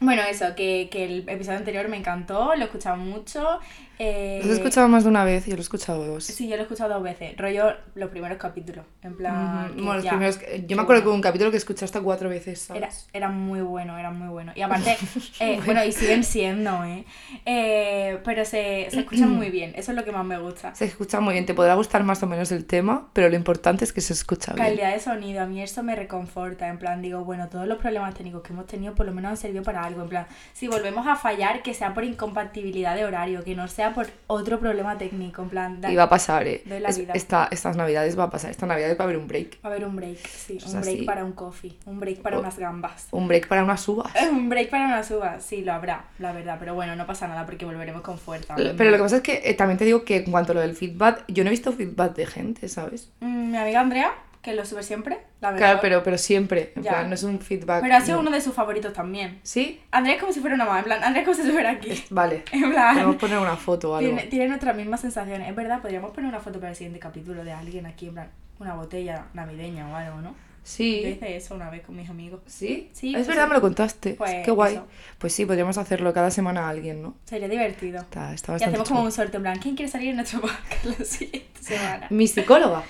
bueno, 0.00 0.22
eso, 0.22 0.54
que, 0.54 0.88
que 0.90 1.04
el 1.04 1.28
episodio 1.28 1.58
anterior 1.58 1.88
me 1.88 1.96
encantó, 1.96 2.54
lo 2.54 2.62
he 2.62 2.64
escuchado 2.66 2.96
mucho. 2.96 3.58
Eh, 3.98 4.40
Lo 4.44 4.50
he 4.50 4.54
escuchado 4.54 4.88
más 4.88 5.04
de 5.04 5.10
una 5.10 5.24
vez 5.24 5.46
yo 5.46 5.52
lo 5.54 5.58
he 5.58 5.62
escuchado 5.62 6.04
dos. 6.06 6.24
Sí, 6.24 6.48
yo 6.48 6.56
lo 6.56 6.62
he 6.62 6.64
escuchado 6.64 6.94
dos 6.94 7.02
veces. 7.02 7.36
Rollo 7.36 7.72
los 7.94 8.10
primeros 8.10 8.38
capítulos. 8.38 8.84
En 9.02 9.16
plan. 9.16 9.72
Bueno, 9.74 9.94
los 9.94 10.04
ya, 10.04 10.10
primeros- 10.10 10.40
yo 10.66 10.76
me 10.76 10.82
acuerdo 10.82 11.02
que 11.02 11.08
hubo 11.08 11.14
un 11.14 11.20
capítulo 11.22 11.50
que 11.50 11.56
escuché 11.56 11.84
hasta 11.84 12.00
cuatro 12.00 12.28
veces, 12.28 12.60
¿sabes? 12.60 12.82
Era, 12.82 12.90
era 13.12 13.28
muy 13.28 13.60
bueno, 13.60 13.96
era 13.98 14.10
muy 14.10 14.28
bueno. 14.28 14.52
Y 14.54 14.62
aparte, 14.62 14.96
eh, 15.40 15.60
bueno, 15.64 15.84
y 15.84 15.92
siguen 15.92 16.24
siendo, 16.24 16.84
¿eh? 16.84 17.04
Eh, 17.44 18.18
pero 18.24 18.44
se, 18.44 18.88
se 18.90 19.00
escuchan 19.00 19.30
muy 19.30 19.50
bien, 19.50 19.72
eso 19.76 19.92
es 19.92 19.96
lo 19.96 20.04
que 20.04 20.12
más 20.12 20.24
me 20.24 20.38
gusta. 20.38 20.74
Se 20.74 20.84
escucha 20.84 21.20
muy 21.20 21.34
bien, 21.34 21.46
te 21.46 21.54
podrá 21.54 21.74
gustar 21.74 22.02
más 22.04 22.22
o 22.22 22.26
menos 22.26 22.50
el 22.52 22.64
tema, 22.66 23.08
pero 23.12 23.28
lo 23.28 23.36
importante 23.36 23.84
es 23.84 23.92
que 23.92 24.00
se 24.00 24.12
escucha 24.12 24.52
bien. 24.52 24.66
Calidad 24.66 24.92
de 24.92 25.00
sonido, 25.00 25.42
a 25.42 25.46
mí 25.46 25.62
eso 25.62 25.82
me 25.82 25.94
reconforta, 25.96 26.68
en 26.68 26.78
plan, 26.78 27.02
digo, 27.02 27.24
bueno, 27.24 27.48
todos 27.48 27.66
los 27.66 27.78
problemas 27.78 28.14
técnicos 28.14 28.42
que 28.42 28.52
hemos 28.52 28.66
tenido 28.66 28.94
por 28.94 29.06
lo 29.06 29.12
menos 29.12 29.30
han 29.30 29.36
servido 29.36 29.62
para 29.62 29.84
algo, 29.84 30.02
en 30.02 30.08
plan, 30.08 30.26
si 30.52 30.68
volvemos 30.68 31.06
a 31.06 31.16
fallar, 31.16 31.62
que 31.62 31.74
sea 31.74 31.94
por 31.94 32.04
incompatibilidad 32.04 32.94
de 32.96 33.04
horario, 33.04 33.44
que 33.44 33.54
no 33.54 33.68
sea 33.68 33.85
por 33.94 34.06
otro 34.26 34.58
problema 34.60 34.96
técnico, 34.98 35.42
en 35.42 35.48
plan, 35.48 35.80
da- 35.80 35.90
Y 35.92 35.96
va 35.96 36.04
a 36.04 36.08
pasar, 36.08 36.46
¿eh? 36.46 36.62
Doy 36.64 36.80
la 36.80 36.88
Es- 36.88 36.98
vida. 36.98 37.12
esta- 37.14 37.48
estas 37.50 37.76
navidades 37.76 38.18
va 38.18 38.24
a 38.24 38.30
pasar, 38.30 38.50
esta 38.50 38.66
navidad 38.66 38.88
va 38.98 39.00
a 39.00 39.04
haber 39.04 39.16
un 39.16 39.26
break. 39.28 39.56
va 39.64 39.68
a 39.70 39.72
haber 39.72 39.84
un 39.86 39.96
break, 39.96 40.18
sí, 40.26 40.58
un 40.66 40.72
break 40.80 40.96
así. 40.96 41.02
para 41.04 41.24
un 41.24 41.32
coffee, 41.32 41.76
un 41.86 42.00
break 42.00 42.20
para 42.22 42.38
unas 42.38 42.58
gambas. 42.58 43.08
Un 43.10 43.28
break 43.28 43.48
para 43.48 43.64
unas 43.64 43.86
uvas. 43.88 44.12
Un 44.32 44.48
break 44.48 44.70
para 44.70 44.84
unas 44.86 45.10
uvas, 45.10 45.42
sí, 45.44 45.62
lo 45.62 45.72
habrá, 45.72 46.04
la 46.18 46.32
verdad, 46.32 46.56
pero 46.58 46.74
bueno, 46.74 46.94
no 46.96 47.06
pasa 47.06 47.26
nada 47.28 47.44
porque 47.46 47.64
volveremos 47.64 48.02
con 48.02 48.18
fuerza. 48.18 48.54
Pero 48.56 48.90
lo 48.90 48.96
que 48.96 49.02
pasa 49.02 49.16
es 49.16 49.22
que 49.22 49.42
eh, 49.44 49.54
también 49.54 49.78
te 49.78 49.84
digo 49.84 50.04
que 50.04 50.16
en 50.16 50.30
cuanto 50.30 50.52
a 50.52 50.54
lo 50.56 50.60
del 50.60 50.74
feedback, 50.74 51.24
yo 51.28 51.44
no 51.44 51.48
he 51.48 51.52
visto 51.52 51.72
feedback 51.72 52.14
de 52.14 52.26
gente, 52.26 52.68
¿sabes? 52.68 53.10
Mm, 53.20 53.50
Mi 53.52 53.56
amiga 53.58 53.80
Andrea, 53.80 54.12
que 54.46 54.54
lo 54.54 54.64
sube 54.64 54.82
siempre, 54.82 55.18
la 55.42 55.50
verdad. 55.50 55.66
Claro, 55.66 55.78
pero, 55.82 56.02
pero 56.02 56.16
siempre, 56.18 56.72
en 56.76 56.82
Ya. 56.84 56.92
plan, 56.92 57.08
no 57.10 57.14
es 57.14 57.22
un 57.24 57.40
feedback. 57.40 57.82
Pero 57.82 57.94
ha 57.96 58.00
sido 58.00 58.16
no. 58.16 58.22
uno 58.22 58.30
de 58.30 58.40
sus 58.40 58.54
favoritos 58.54 58.92
también. 58.94 59.40
¿Sí? 59.42 59.80
Andrea 59.90 60.14
es 60.14 60.20
como 60.20 60.32
si 60.32 60.40
fuera 60.40 60.54
una 60.54 60.64
mamá, 60.64 60.78
en 60.78 60.84
plan, 60.86 61.02
Andrea 61.04 61.22
es 61.22 61.26
como 61.26 61.34
si 61.34 61.42
estuviera 61.42 61.70
aquí. 61.72 62.04
Vale. 62.10 62.44
En 62.52 62.70
plan, 62.70 62.94
Podemos 62.94 63.16
poner 63.16 63.38
una 63.38 63.56
foto 63.56 63.90
o 63.92 63.96
algo. 63.96 64.08
tiene, 64.08 64.30
tiene 64.30 64.48
nuestras 64.48 64.74
mismas 64.76 65.00
sensaciones. 65.02 65.48
Es 65.48 65.54
verdad, 65.54 65.82
podríamos 65.82 66.12
poner 66.12 66.30
una 66.30 66.40
foto 66.40 66.58
para 66.58 66.70
el 66.70 66.76
siguiente 66.76 66.98
capítulo 66.98 67.44
de 67.44 67.52
alguien 67.52 67.84
aquí, 67.86 68.06
en 68.08 68.14
plan, 68.14 68.30
una 68.60 68.74
botella 68.74 69.26
navideña 69.34 69.88
o 69.90 69.94
algo, 69.96 70.20
¿no? 70.22 70.30
Yo 70.30 70.36
Sí. 70.72 70.96
hice 71.06 71.36
eso 71.36 71.54
una 71.54 71.70
vez 71.70 71.82
con 71.84 71.94
mis 71.94 72.10
amigos. 72.10 72.40
¿Sí? 72.46 72.90
Sí, 72.92 73.10
Es 73.10 73.14
pues 73.18 73.26
verdad, 73.28 73.44
sí. 73.44 73.48
me 73.50 73.54
lo 73.54 73.60
contaste. 73.60 74.14
Pues 74.14 74.44
Qué 74.44 74.50
guay. 74.50 74.74
eso. 74.74 74.86
Pues 75.18 75.32
sí, 75.32 75.46
podríamos 75.46 75.78
hacerlo 75.78 76.12
cada 76.12 76.30
semana 76.32 76.66
a 76.66 76.70
alguien, 76.70 77.02
¿no? 77.02 77.14
Sería 77.24 77.48
divertido. 77.48 78.00
Está, 78.00 78.32
está 78.34 78.52
Y 78.52 78.54
bastante 78.54 78.64
hacemos 78.76 78.88
como 78.88 79.02
un 79.02 79.12
sorteo, 79.12 79.38
en 79.38 79.42
plan, 79.42 79.58
¿quién 79.60 79.76
quiere 79.76 79.90
salir 79.90 80.08
en 80.10 80.16
nuestro 80.16 80.40
podcast 80.42 80.84
la 80.98 81.04
siguiente 81.04 81.62
semana? 81.62 82.06
Mi 82.10 82.26
psicóloga. 82.26 82.82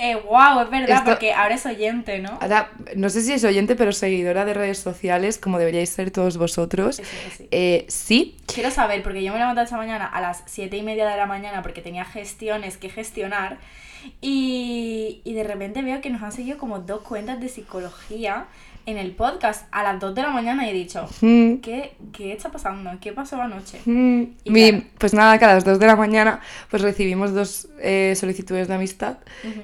Eh, 0.00 0.14
wow, 0.14 0.60
es 0.62 0.70
verdad, 0.70 0.98
Esto- 0.98 1.10
porque 1.10 1.32
ahora 1.32 1.56
es 1.56 1.66
oyente, 1.66 2.20
¿no? 2.20 2.38
Ahora, 2.40 2.70
no 2.94 3.10
sé 3.10 3.20
si 3.22 3.32
es 3.32 3.42
oyente, 3.42 3.74
pero 3.74 3.92
seguidora 3.92 4.44
de 4.44 4.54
redes 4.54 4.78
sociales, 4.78 5.38
como 5.38 5.58
deberíais 5.58 5.90
ser 5.90 6.12
todos 6.12 6.36
vosotros. 6.38 7.00
Eso, 7.00 7.10
sí. 7.36 7.48
Eh, 7.50 7.84
sí, 7.88 8.36
Quiero 8.46 8.70
saber, 8.70 9.02
porque 9.02 9.22
yo 9.24 9.32
me 9.32 9.38
levanté 9.40 9.62
esta 9.62 9.76
mañana 9.76 10.06
a 10.06 10.20
las 10.20 10.42
7 10.46 10.76
y 10.76 10.82
media 10.82 11.06
de 11.08 11.16
la 11.16 11.26
mañana 11.26 11.62
porque 11.62 11.82
tenía 11.82 12.04
gestiones 12.04 12.76
que 12.76 12.88
gestionar 12.90 13.58
y, 14.20 15.20
y 15.24 15.34
de 15.34 15.44
repente 15.44 15.82
veo 15.82 16.00
que 16.00 16.10
nos 16.10 16.22
han 16.22 16.32
seguido 16.32 16.58
como 16.58 16.78
dos 16.78 17.02
cuentas 17.02 17.40
de 17.40 17.48
psicología 17.48 18.46
en 18.90 18.96
el 18.98 19.12
podcast 19.12 19.66
a 19.70 19.82
las 19.82 20.00
2 20.00 20.14
de 20.14 20.22
la 20.22 20.30
mañana 20.30 20.66
y 20.66 20.70
he 20.70 20.72
dicho, 20.72 21.06
Mm, 21.20 21.56
¿qué, 21.56 21.92
qué 22.12 22.32
está 22.32 22.50
pasando? 22.50 22.90
¿Qué 23.00 23.12
pasó 23.12 23.40
anoche? 23.40 23.78
mm. 23.84 24.22
Y 24.44 24.50
Mi- 24.50 24.70
claro. 24.70 24.84
pues 24.98 25.12
nada, 25.14 25.38
que 25.38 25.44
a 25.44 25.54
las 25.54 25.64
2 25.64 25.78
de 25.78 25.86
la 25.86 25.96
mañana 25.96 26.40
pues 26.70 26.82
recibimos 26.82 27.34
dos 27.34 27.68
eh, 27.80 28.14
solicitudes 28.16 28.66
de 28.68 28.74
amistad, 28.74 29.18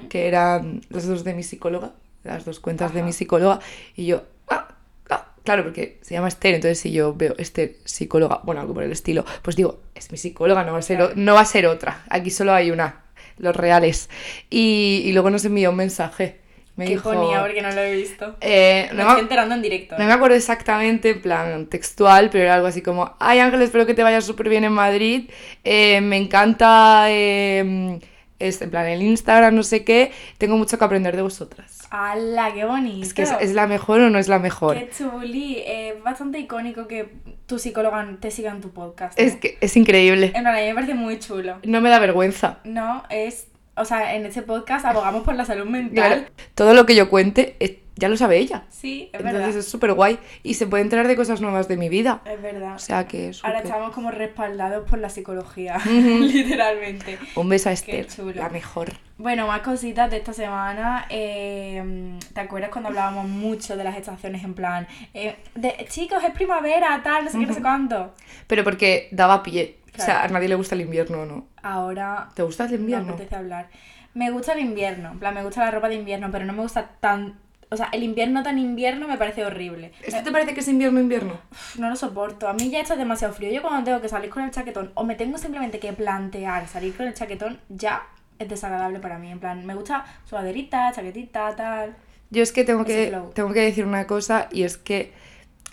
que 0.09 0.27
eran 0.27 0.81
las 0.89 1.07
dos 1.07 1.23
de 1.23 1.33
mi 1.33 1.43
psicóloga, 1.43 1.91
las 2.23 2.45
dos 2.45 2.59
cuentas 2.59 2.93
de 2.93 3.01
mi 3.03 3.13
psicóloga, 3.13 3.59
y 3.95 4.05
yo, 4.05 4.23
ah, 4.49 4.67
ah, 5.09 5.25
claro, 5.43 5.63
porque 5.63 5.97
se 6.03 6.13
llama 6.13 6.27
Esther, 6.27 6.53
entonces 6.55 6.79
si 6.79 6.91
yo 6.91 7.13
veo 7.15 7.33
Esther 7.37 7.77
psicóloga, 7.83 8.41
bueno, 8.43 8.61
algo 8.61 8.73
por 8.75 8.83
el 8.83 8.91
estilo, 8.91 9.25
pues 9.41 9.55
digo, 9.55 9.79
es 9.95 10.11
mi 10.11 10.17
psicóloga, 10.17 10.63
no 10.63 10.73
va 10.73 10.79
a 10.79 10.81
ser, 10.83 10.97
Claro. 10.97 11.13
no 11.15 11.33
va 11.33 11.41
a 11.41 11.45
ser 11.45 11.65
otra, 11.65 12.03
aquí 12.09 12.29
solo 12.29 12.53
hay 12.53 12.69
una, 12.71 13.01
los 13.37 13.55
reales. 13.55 14.09
Y, 14.49 15.01
y 15.05 15.13
luego 15.13 15.29
nos 15.31 15.43
envió 15.45 15.71
un 15.71 15.75
mensaje. 15.77 16.44
Me 16.75 16.85
¿Qué 16.85 16.91
dijo, 16.91 17.13
ponía? 17.13 17.41
Porque 17.41 17.61
no 17.61 17.71
lo 17.71 17.79
he 17.81 17.95
visto. 17.95 18.35
eh, 18.41 18.87
Me 18.91 18.97
no, 19.03 19.09
estoy 19.09 19.21
enterando 19.21 19.55
en 19.55 19.61
directo. 19.61 19.97
no 19.97 20.05
me 20.05 20.11
acuerdo 20.11 20.35
exactamente, 20.35 21.11
en 21.11 21.21
plan 21.21 21.65
textual, 21.67 22.29
pero 22.29 22.43
era 22.43 22.55
algo 22.55 22.67
así 22.67 22.81
como, 22.81 23.15
ay 23.19 23.39
Ángel, 23.39 23.61
espero 23.61 23.85
que 23.85 23.93
te 23.93 24.03
vayas 24.03 24.25
súper 24.25 24.49
bien 24.49 24.65
en 24.65 24.73
Madrid, 24.73 25.29
eh, 25.63 26.01
me 26.01 26.17
encanta, 26.17 27.05
eh, 27.09 27.99
este, 28.39 28.65
en 28.65 28.71
plan 28.71 28.87
el 28.87 29.01
Instagram, 29.01 29.55
no 29.55 29.63
sé 29.63 29.85
qué, 29.85 30.11
tengo 30.37 30.57
mucho 30.57 30.77
que 30.77 30.83
aprender 30.83 31.15
de 31.15 31.21
vosotras. 31.21 31.87
¡Hala, 31.91 32.53
qué 32.53 32.65
bonito! 32.65 33.05
Es 33.05 33.13
que 33.13 33.21
es, 33.21 33.31
es 33.39 33.53
la 33.53 33.67
mejor 33.67 34.01
o 34.01 34.09
no 34.09 34.19
es 34.19 34.27
la 34.27 34.39
mejor. 34.39 34.77
Qué 34.77 34.89
chuli. 34.89 35.63
Es 35.65 36.03
bastante 36.03 36.39
icónico 36.39 36.87
que 36.87 37.07
tu 37.45 37.57
psicóloga 37.57 38.05
te 38.19 38.31
siga 38.31 38.51
en 38.51 38.59
tu 38.59 38.71
podcast. 38.71 39.17
Es 39.17 39.35
¿eh? 39.35 39.39
que 39.39 39.57
es 39.61 39.77
increíble. 39.77 40.33
En 40.35 40.41
plan, 40.41 40.47
a 40.47 40.59
mí 40.59 40.65
me 40.67 40.73
parece 40.73 40.93
muy 40.95 41.19
chulo. 41.19 41.59
No 41.63 41.79
me 41.79 41.89
da 41.89 41.99
vergüenza. 41.99 42.59
No, 42.65 43.03
es. 43.09 43.47
O 43.77 43.85
sea, 43.85 44.15
en 44.15 44.25
este 44.25 44.41
podcast 44.41 44.85
abogamos 44.85 45.23
por 45.23 45.35
la 45.35 45.45
salud 45.45 45.65
mental. 45.65 46.29
Todo 46.53 46.73
lo 46.73 46.85
que 46.85 46.95
yo 46.95 47.09
cuente 47.09 47.55
eh, 47.59 47.81
ya 47.97 48.09
lo 48.09 48.17
sabe 48.17 48.37
ella. 48.37 48.63
Sí, 48.69 49.09
es 49.13 49.19
Entonces 49.19 49.41
verdad. 49.41 49.57
es 49.57 49.67
súper 49.67 49.93
guay 49.93 50.19
y 50.43 50.55
se 50.55 50.67
puede 50.67 50.83
enterar 50.83 51.07
de 51.07 51.15
cosas 51.15 51.39
nuevas 51.41 51.67
de 51.67 51.77
mi 51.77 51.87
vida. 51.89 52.21
Es 52.25 52.41
verdad. 52.41 52.75
O 52.75 52.79
sea 52.79 53.07
que 53.07 53.29
es 53.29 53.43
Ahora 53.43 53.59
estamos 53.59 53.91
como 53.93 54.11
respaldados 54.11 54.89
por 54.89 54.99
la 54.99 55.09
psicología, 55.09 55.77
literalmente. 55.85 57.17
Un 57.35 57.49
beso 57.49 57.69
a 57.69 57.71
Esther, 57.71 58.07
chulo. 58.07 58.33
la 58.33 58.49
mejor. 58.49 58.93
Bueno, 59.17 59.47
más 59.47 59.61
cositas 59.61 60.11
de 60.11 60.17
esta 60.17 60.33
semana. 60.33 61.05
eh, 61.09 62.17
¿Te 62.33 62.41
acuerdas 62.41 62.69
cuando 62.69 62.89
hablábamos 62.89 63.29
mucho 63.29 63.77
de 63.77 63.83
las 63.85 63.95
estaciones 63.97 64.43
en 64.43 64.53
plan, 64.53 64.87
eh, 65.13 65.37
de, 65.55 65.85
chicos, 65.89 66.21
es 66.23 66.31
primavera, 66.31 66.99
tal, 67.01 67.25
no 67.25 67.31
sé 67.31 67.39
qué, 67.39 67.45
no 67.45 67.53
sé 67.53 67.61
cuánto? 67.61 68.13
Pero 68.47 68.63
porque 68.65 69.07
daba 69.11 69.41
pie. 69.41 69.77
O 69.97 70.01
sea, 70.01 70.23
a 70.23 70.27
nadie 70.27 70.47
le 70.49 70.55
gusta 70.55 70.75
el 70.75 70.81
invierno, 70.81 71.25
¿no? 71.25 71.47
Ahora 71.63 72.29
¿Te 72.33 72.43
gusta 72.43 72.65
el 72.65 72.71
no 72.71 72.75
me 72.77 72.81
invierno? 72.81 73.13
apetece 73.13 73.35
hablar. 73.35 73.67
Me 74.13 74.31
gusta 74.31 74.53
el 74.53 74.59
invierno, 74.59 75.11
en 75.11 75.19
plan, 75.19 75.33
me 75.33 75.43
gusta 75.43 75.61
la 75.61 75.71
ropa 75.71 75.89
de 75.89 75.95
invierno, 75.95 76.29
pero 76.31 76.45
no 76.45 76.53
me 76.53 76.61
gusta 76.61 76.89
tan... 76.99 77.39
O 77.71 77.77
sea, 77.77 77.89
el 77.91 78.03
invierno 78.03 78.43
tan 78.43 78.59
invierno 78.59 79.07
me 79.07 79.17
parece 79.17 79.43
horrible. 79.43 79.91
¿Esto 80.03 80.23
te 80.23 80.31
parece 80.31 80.53
que 80.53 80.59
es 80.59 80.67
invierno 80.67 80.99
invierno? 80.99 81.33
No 81.77 81.89
lo 81.89 81.95
soporto. 81.95 82.47
A 82.47 82.53
mí 82.53 82.69
ya 82.69 82.79
esto 82.79 82.93
es 82.93 82.99
demasiado 82.99 83.33
frío. 83.33 83.51
Yo 83.51 83.61
cuando 83.61 83.83
tengo 83.83 83.99
que 84.01 84.07
salir 84.07 84.29
con 84.29 84.43
el 84.43 84.51
chaquetón 84.51 84.91
o 84.93 85.03
me 85.03 85.15
tengo 85.15 85.37
simplemente 85.37 85.79
que 85.79 85.91
plantear 85.91 86.67
salir 86.67 86.95
con 86.95 87.07
el 87.07 87.13
chaquetón, 87.15 87.59
ya 87.69 88.03
es 88.39 88.47
desagradable 88.47 88.99
para 88.99 89.17
mí. 89.17 89.31
En 89.31 89.39
plan, 89.39 89.65
me 89.65 89.73
gusta 89.73 90.05
sudaderita, 90.29 90.91
chaquetita, 90.93 91.55
tal. 91.55 91.95
Yo 92.29 92.43
es 92.43 92.51
que 92.51 92.63
tengo 92.63 92.83
Ese 92.83 93.05
que, 93.05 93.09
flow. 93.09 93.31
tengo 93.33 93.51
que 93.51 93.61
decir 93.61 93.85
una 93.85 94.05
cosa 94.07 94.47
y 94.51 94.63
es 94.63 94.77
que 94.77 95.11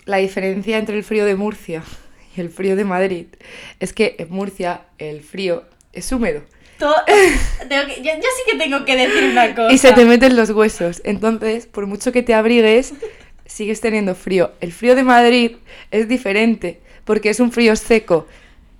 la 0.05 0.17
diferencia 0.17 0.79
entre 0.79 0.97
el 0.97 1.03
frío 1.03 1.25
de 1.25 1.35
Murcia 1.35 1.83
y 2.35 2.41
el 2.41 2.49
frío 2.49 2.75
de 2.75 2.83
Madrid 2.85 3.27
es 3.79 3.93
que 3.93 4.15
en 4.19 4.29
Murcia 4.29 4.81
el 4.97 5.21
frío 5.21 5.63
es 5.91 6.11
húmedo 6.11 6.41
Todo, 6.79 6.95
tengo 7.69 7.85
que- 7.87 8.01
yo, 8.01 8.11
yo 8.15 8.21
sí 8.21 8.51
que 8.51 8.57
tengo 8.57 8.83
que 8.85 8.95
decir 8.95 9.23
una 9.31 9.53
cosa. 9.55 9.71
y 9.73 9.77
se 9.77 9.93
te 9.93 10.05
meten 10.05 10.35
los 10.35 10.49
huesos. 10.49 11.01
Entonces, 11.05 11.67
por 11.67 11.85
mucho 11.85 12.11
que 12.11 12.23
te 12.23 12.33
abrigues, 12.33 12.93
sigues 13.45 13.79
teniendo 13.79 14.15
frío. 14.15 14.51
El 14.59 14.71
frío 14.73 14.95
de 14.95 15.03
Madrid 15.03 15.57
es 15.91 16.07
diferente 16.07 16.81
porque 17.05 17.29
es 17.29 17.39
un 17.39 17.51
frío 17.51 17.75
seco. 17.75 18.27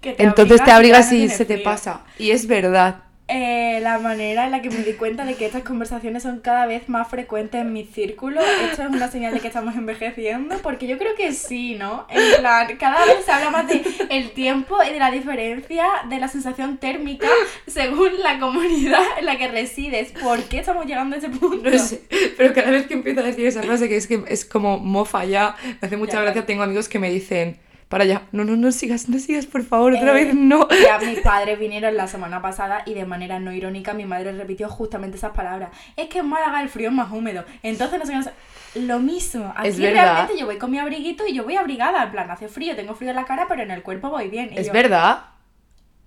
Te 0.02 0.16
Entonces 0.22 0.64
te 0.64 0.72
abrigas 0.72 1.12
no 1.12 1.18
y 1.18 1.30
se 1.30 1.46
te 1.46 1.60
pasa. 1.60 2.04
Y 2.18 2.32
es 2.32 2.48
verdad. 2.48 3.04
Eh, 3.36 3.80
la 3.82 3.98
manera 3.98 4.46
en 4.46 4.52
la 4.52 4.62
que 4.62 4.70
me 4.70 4.84
di 4.84 4.94
cuenta 4.94 5.26
de 5.26 5.34
que 5.34 5.48
estas 5.48 5.64
conversaciones 5.64 6.22
son 6.22 6.42
cada 6.42 6.68
vez 6.68 6.88
más 6.88 7.08
frecuentes 7.08 7.62
en 7.62 7.74
mi 7.74 7.84
círculo, 7.84 8.40
esto 8.42 8.84
es 8.84 8.90
una 8.90 9.10
señal 9.10 9.34
de 9.34 9.40
que 9.40 9.48
estamos 9.48 9.76
envejeciendo, 9.76 10.56
porque 10.60 10.86
yo 10.86 11.00
creo 11.00 11.16
que 11.16 11.34
sí, 11.34 11.74
¿no? 11.74 12.06
En 12.12 12.40
plan, 12.40 12.78
cada 12.78 13.04
vez 13.06 13.26
se 13.26 13.32
habla 13.32 13.50
más 13.50 13.68
de 13.68 13.82
el 14.12 14.34
tiempo 14.34 14.78
y 14.88 14.94
de 14.94 15.00
la 15.00 15.10
diferencia 15.10 15.88
de 16.10 16.20
la 16.20 16.28
sensación 16.28 16.78
térmica 16.78 17.28
según 17.66 18.20
la 18.22 18.40
comunidad 18.40 19.02
en 19.18 19.26
la 19.26 19.36
que 19.40 19.48
resides. 19.48 20.12
¿Por 20.12 20.44
qué 20.44 20.60
estamos 20.60 20.86
llegando 20.86 21.16
a 21.16 21.18
ese 21.18 21.30
punto? 21.30 21.72
No 21.72 21.80
sé, 21.80 22.04
pero 22.38 22.54
cada 22.54 22.70
vez 22.70 22.86
que 22.86 22.94
empiezo 22.94 23.22
a 23.22 23.24
decir 23.24 23.48
esa 23.48 23.64
frase, 23.64 23.90
que 23.90 23.96
es 23.96 24.06
que 24.06 24.24
es 24.28 24.46
como 24.46 24.78
mofa 24.78 25.26
ya, 25.26 25.56
me 25.82 25.88
hace 25.88 25.98
mucha 25.98 26.14
Ya, 26.14 26.22
gracia, 26.22 26.46
tengo 26.46 26.62
amigos 26.62 26.88
que 26.88 27.00
me 27.00 27.10
dicen, 27.10 27.58
para 27.94 28.04
allá. 28.04 28.24
No, 28.32 28.44
no, 28.44 28.56
no 28.58 28.72
sigas, 28.72 29.08
no 29.08 29.18
sigas, 29.20 29.46
por 29.46 29.64
favor, 29.64 29.94
otra 29.94 30.12
Eh, 30.20 30.26
vez 30.26 30.36
no. 30.36 30.68
Ya 30.70 30.98
mis 31.00 31.20
padres 31.24 31.58
vinieron 31.60 31.96
la 31.96 32.08
semana 32.08 32.42
pasada 32.42 32.84
y 32.86 32.94
de 32.94 33.06
manera 33.06 33.40
no 33.40 33.54
irónica 33.54 33.94
mi 33.94 34.06
madre 34.06 34.32
repitió 34.34 34.68
justamente 34.68 35.16
esas 35.18 35.32
palabras. 35.32 35.70
Es 35.96 36.08
que 36.10 36.20
en 36.20 36.28
Málaga 36.28 36.62
el 36.62 36.70
frío 36.70 36.90
es 36.90 36.96
más 36.96 37.12
húmedo. 37.12 37.46
Entonces 37.62 38.00
no 38.00 38.06
sé 38.06 38.12
qué, 38.12 38.18
no 38.18 38.24
sé- 38.24 38.34
Lo 38.82 39.00
mismo. 39.00 39.54
Aquí 39.56 39.68
Es 39.70 39.78
realmente 39.78 40.38
yo 40.38 40.46
voy 40.48 40.58
con 40.58 40.72
mi 40.72 40.80
abriguito 40.80 41.24
y 41.28 41.34
yo 41.36 41.44
voy 41.44 41.56
abrigada. 41.56 42.04
En 42.04 42.12
plan, 42.12 42.30
hace 42.32 42.48
frío, 42.48 42.76
tengo 42.76 42.96
frío 42.96 43.12
en 43.12 43.16
la 43.16 43.26
cara, 43.26 43.46
pero 43.48 43.62
en 43.62 43.72
el 43.72 43.84
cuerpo 43.84 44.10
voy 44.10 44.28
bien. 44.30 44.50
Y 44.52 44.58
Es 44.58 44.68
yo, 44.68 44.74
verdad. 44.74 45.26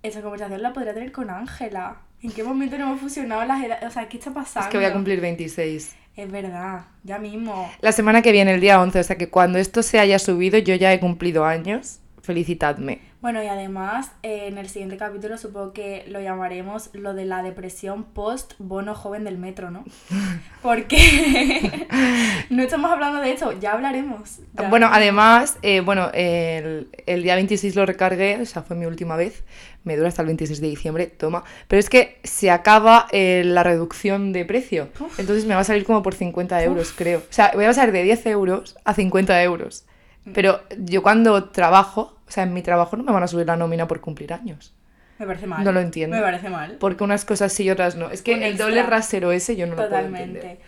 Esa 0.03 0.21
conversación 0.21 0.61
la 0.61 0.73
podría 0.73 0.93
tener 0.93 1.11
con 1.11 1.29
Ángela. 1.29 1.97
¿En 2.21 2.31
qué 2.31 2.43
momento 2.43 2.77
no 2.77 2.85
hemos 2.85 2.99
fusionado 2.99 3.45
las 3.45 3.63
edades? 3.63 3.83
O 3.85 3.91
sea, 3.91 4.09
¿qué 4.09 4.17
está 4.17 4.31
pasando? 4.33 4.67
Es 4.67 4.71
que 4.71 4.77
voy 4.77 4.85
a 4.85 4.93
cumplir 4.93 5.21
26. 5.21 5.95
Es 6.17 6.31
verdad, 6.31 6.87
ya 7.03 7.19
mismo. 7.19 7.71
La 7.79 7.91
semana 7.91 8.23
que 8.23 8.31
viene, 8.31 8.55
el 8.55 8.59
día 8.59 8.81
11, 8.81 8.99
o 8.99 9.03
sea 9.03 9.17
que 9.19 9.29
cuando 9.29 9.59
esto 9.59 9.83
se 9.83 9.99
haya 9.99 10.17
subido, 10.17 10.57
yo 10.57 10.73
ya 10.73 10.91
he 10.91 10.99
cumplido 10.99 11.45
años. 11.45 11.99
Felicitadme. 12.23 13.01
Bueno, 13.27 13.43
y 13.43 13.47
además, 13.47 14.13
eh, 14.23 14.45
en 14.47 14.57
el 14.57 14.69
siguiente 14.69 14.95
capítulo 14.95 15.37
supongo 15.37 15.73
que 15.73 16.05
lo 16.07 16.21
llamaremos 16.21 16.89
lo 16.93 17.13
de 17.13 17.25
la 17.25 17.43
depresión 17.43 18.05
post 18.05 18.53
bono 18.57 18.95
joven 18.95 19.25
del 19.25 19.37
metro, 19.37 19.69
¿no? 19.69 19.83
Porque 20.61 20.97
no 22.49 22.63
estamos 22.63 22.89
hablando 22.89 23.19
de 23.19 23.33
eso, 23.33 23.51
ya 23.51 23.73
hablaremos. 23.73 24.39
ya. 24.53 24.69
Bueno, 24.69 24.87
además, 24.89 25.57
eh, 25.61 25.81
bueno, 25.81 26.09
el, 26.13 26.87
el 27.05 27.21
día 27.21 27.35
26 27.35 27.75
lo 27.75 27.85
recargué, 27.85 28.39
o 28.41 28.45
sea, 28.45 28.61
fue 28.61 28.77
mi 28.77 28.85
última 28.85 29.17
vez. 29.17 29.43
Me 29.83 29.97
dura 29.97 30.07
hasta 30.07 30.21
el 30.21 30.27
26 30.27 30.61
de 30.61 30.67
diciembre, 30.69 31.07
toma. 31.07 31.43
Pero 31.67 31.81
es 31.81 31.89
que 31.89 32.21
se 32.23 32.49
acaba 32.49 33.07
eh, 33.11 33.41
la 33.43 33.63
reducción 33.63 34.31
de 34.31 34.45
precio. 34.45 34.87
Uf. 35.01 35.19
Entonces 35.19 35.43
me 35.43 35.53
va 35.53 35.59
a 35.59 35.65
salir 35.65 35.83
como 35.83 36.01
por 36.01 36.15
50 36.15 36.63
euros, 36.63 36.93
creo. 36.95 37.19
O 37.19 37.33
sea, 37.33 37.51
voy 37.53 37.65
a 37.65 37.67
pasar 37.67 37.91
de 37.91 38.03
10 38.03 38.25
euros 38.27 38.77
a 38.85 38.93
50 38.93 39.43
euros. 39.43 39.83
Mm. 40.23 40.31
Pero 40.31 40.61
yo 40.77 41.03
cuando 41.03 41.49
trabajo, 41.49 42.16
o 42.27 42.31
sea, 42.31 42.43
en 42.43 42.53
mi 42.53 42.61
trabajo 42.61 42.97
no 42.97 43.03
me 43.03 43.11
van 43.11 43.23
a 43.23 43.27
subir 43.27 43.45
la 43.47 43.55
nómina 43.55 43.87
por 43.87 44.01
cumplir 44.01 44.33
años. 44.33 44.73
Me 45.19 45.25
parece 45.25 45.47
mal. 45.47 45.63
no 45.63 45.71
lo 45.71 45.79
entiendo. 45.79 46.15
Me 46.15 46.21
parece 46.21 46.49
mal. 46.49 46.77
Porque 46.79 47.03
unas 47.03 47.25
cosas 47.25 47.51
sí 47.51 47.63
y 47.63 47.69
otras 47.71 47.95
no. 47.95 48.09
Es 48.11 48.21
que 48.21 48.33
Un 48.35 48.43
el 48.43 48.49
extra. 48.49 48.65
doble 48.67 48.83
rasero 48.83 49.31
ese 49.31 49.55
yo 49.55 49.65
no 49.65 49.71
lo 49.71 49.77
puedo 49.77 49.89
Totalmente. 49.89 50.23
entender. 50.37 50.59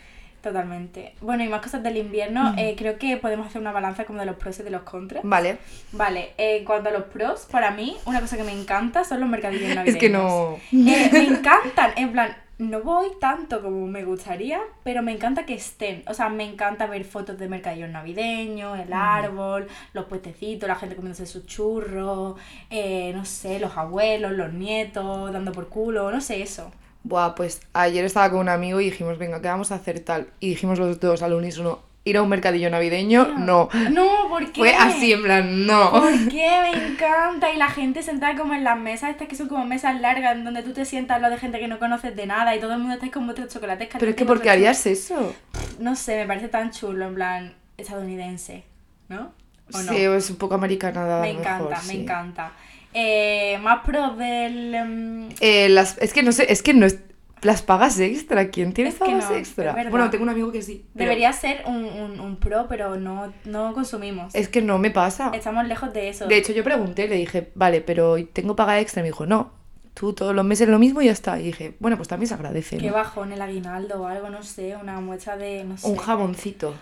Totalmente. 0.42 1.16
Bueno, 1.22 1.44
y 1.44 1.50
más 1.50 1.62
cosas 1.62 1.84
del 1.84 1.98
invierno, 1.98 2.54
eh, 2.58 2.74
creo 2.78 2.98
que 2.98 3.18
podemos 3.18 3.48
hacer 3.48 3.60
una 3.62 3.74
balanza 3.74 4.06
como 4.06 4.20
de 4.22 4.25
los 4.25 4.38
pros 4.38 4.58
y 4.60 4.63
de 4.63 4.70
los 4.70 4.84
contras. 4.84 5.22
Vale. 5.25 5.58
Vale, 5.92 6.32
eh, 6.38 6.58
en 6.60 6.66
cuanto 6.66 6.89
a 6.89 6.94
los 6.94 7.04
pros, 7.04 7.46
para 7.51 7.72
mí, 7.72 7.98
una 8.06 8.22
cosa 8.22 8.38
que 8.38 8.44
me 8.44 8.54
encanta 8.54 9.04
son 9.04 9.20
los 9.20 9.28
mercadillos 9.30 9.75
navideños. 9.75 9.88
Es 9.96 9.98
que 9.98 10.10
no. 10.10 10.58
Eh, 10.72 11.10
me 11.12 11.24
encantan, 11.28 11.92
en 11.98 12.13
plan, 12.13 12.36
no 12.60 12.82
voy 12.82 13.08
tanto 13.22 13.62
como 13.62 13.88
me 13.88 14.04
gustaría, 14.04 14.60
pero 14.84 15.01
me 15.01 15.13
encanta 15.13 15.46
que 15.46 15.54
estén. 15.54 16.04
O 16.08 16.13
sea, 16.13 16.28
me 16.30 16.44
encanta 16.44 16.88
ver 16.88 17.06
fotos 17.06 17.39
de 17.39 17.48
mercadillos 17.48 17.89
navideños, 17.89 18.78
el 18.78 18.92
árbol, 18.92 19.68
los 19.94 20.06
puestecitos, 20.06 20.68
la 20.68 20.75
gente 20.75 20.96
comiéndose 20.96 21.25
sus 21.25 21.46
churros, 21.46 22.36
eh, 22.70 23.13
no 23.16 23.24
sé, 23.24 23.60
los 23.60 23.78
abuelos, 23.78 24.34
los 24.34 24.51
nietos, 24.51 25.32
dando 25.32 25.54
por 25.54 25.70
culo, 25.70 26.12
no 26.12 26.20
sé, 26.20 26.42
eso. 26.42 26.70
Buah, 27.04 27.34
pues 27.34 27.62
ayer 27.72 28.04
estaba 28.04 28.30
con 28.30 28.42
un 28.42 28.50
amigo 28.50 28.82
y 28.82 28.86
dijimos, 28.86 29.18
venga, 29.18 29.42
¿qué 29.42 29.48
vamos 29.48 29.72
a 29.72 29.75
hacer 29.75 30.01
tal? 30.01 30.28
Y 30.42 30.50
dijimos 30.50 30.80
los 30.80 31.00
dos 31.00 31.22
al 31.22 31.34
unísono, 31.34 31.80
ir 32.10 32.18
a 32.18 32.22
un 32.22 32.30
mercadillo 32.30 32.70
navideño, 32.70 33.36
no. 33.38 33.70
No, 33.92 34.28
¿por 34.30 34.51
qué? 34.51 34.60
Fue 34.62 34.74
así, 34.75 35.13
en 35.13 35.24
plan, 35.24 35.66
no. 35.66 35.92
¿Por 35.92 36.12
qué? 36.30 36.50
Me 36.62 36.88
encanta. 36.88 37.51
Y 37.54 37.58
la 37.58 37.70
gente 37.70 38.01
sentada 38.04 38.36
como 38.36 38.54
en 38.54 38.63
las 38.63 38.78
mesas, 38.78 39.12
estas 39.12 39.28
que 39.28 39.36
son 39.36 39.48
como 39.48 39.66
mesas 39.66 40.00
largas, 40.01 40.36
en 40.36 40.44
donde 40.44 40.63
tú 40.63 40.74
te 40.74 40.86
sientas 40.86 41.16
al 41.16 41.22
lado 41.22 41.36
de 41.36 41.39
gente 41.39 41.60
que 41.60 41.68
no 41.68 41.80
conoces 41.80 42.16
de 42.16 42.25
nada 42.25 42.56
y 42.56 42.60
todo 42.60 42.74
el 42.74 42.80
mundo 42.80 42.96
está 42.96 43.10
con 43.12 43.25
vuestros 43.25 43.54
chocolates 43.54 43.89
Pero 43.98 44.12
es 44.12 44.16
que, 44.18 44.25
¿por 44.25 44.42
qué 44.42 44.50
harías 44.50 44.86
eso? 44.86 45.36
No 45.80 45.96
sé, 45.96 46.18
me 46.18 46.25
parece 46.28 46.48
tan 46.50 46.72
chulo, 46.72 47.06
en 47.08 47.16
plan, 47.16 47.54
estadounidense, 47.78 48.63
¿no? 49.08 49.32
¿O 49.74 49.78
no? 49.82 49.94
Sí, 49.94 49.98
es 49.98 50.30
un 50.30 50.38
poco 50.38 50.56
americanada. 50.56 51.22
me 51.22 51.32
encanta, 51.32 51.70
mejor, 51.70 51.86
me 51.86 51.94
sí. 51.94 52.01
encanta. 52.01 52.51
Eh, 52.94 53.60
más 53.62 53.84
pros 53.86 54.18
del... 54.18 54.74
em, 54.74 55.30
Eh, 55.42 55.70
las, 55.70 55.98
es 56.00 56.12
que 56.12 56.24
no 56.24 56.32
sé, 56.32 56.51
es 56.51 56.63
que 56.63 56.74
no 56.74 56.86
es. 56.88 56.98
Las 57.41 57.62
pagas 57.62 58.00
extra, 58.00 58.50
¿quién 58.50 58.74
tiene 58.74 58.89
Es 58.89 58.96
pagas 58.96 59.29
no, 59.29 59.36
extra? 59.36 59.74
Bueno, 59.89 60.10
tengo 60.10 60.24
un 60.24 60.29
amigo 60.29 60.51
que 60.51 60.62
sí. 60.62 60.86
pero 60.93 61.10
Debería 61.10 61.31
ser 61.34 61.63
un, 61.65 61.86
un, 61.86 62.19
un 62.19 62.36
pro, 62.38 62.67
pero 62.67 62.98
no, 62.98 63.34
no 63.46 63.74
consumimos. 63.74 64.36
Es 64.36 64.50
que 64.50 64.62
no 64.62 64.77
me 64.77 64.91
pasa. 64.91 65.31
Estamos 65.34 65.67
lejos 65.67 65.93
de 65.93 66.10
eso. 66.10 66.27
De 66.27 66.38
hecho, 66.38 66.53
yo 66.53 66.63
pregunté, 66.63 67.08
le 67.08 67.15
dije, 67.15 67.51
vale, 67.55 67.81
pero 67.81 68.15
¿tengo 68.34 68.55
paga 68.55 68.79
extra? 68.79 69.01
Y 69.01 69.03
me 69.03 69.10
dijo, 69.10 69.25
no, 69.25 69.53
tú 69.93 70.13
todos 70.13 70.36
los 70.36 70.46
meses 70.46 70.67
lo 70.67 70.79
mismo 70.79 71.01
y 71.01 71.05
ya 71.05 71.12
está. 71.12 71.39
Y 71.39 71.43
dije, 71.43 71.75
bueno, 71.79 71.98
pues 71.98 72.08
también 72.08 72.27
se 72.27 72.34
agradece. 72.34 72.77
Qué 72.77 72.88
¿no? 72.88 72.93
bajón 72.93 73.31
el 73.31 73.41
aguinaldo 73.41 74.01
o 74.01 74.08
algo, 74.08 74.29
no 74.29 74.43
sé, 74.43 74.75
una 74.75 75.00
muestra 75.00 75.38
de... 75.38 75.63
No 75.63 75.77
sé. 75.77 75.88
Un 75.88 75.98
jamoncito. 75.98 76.75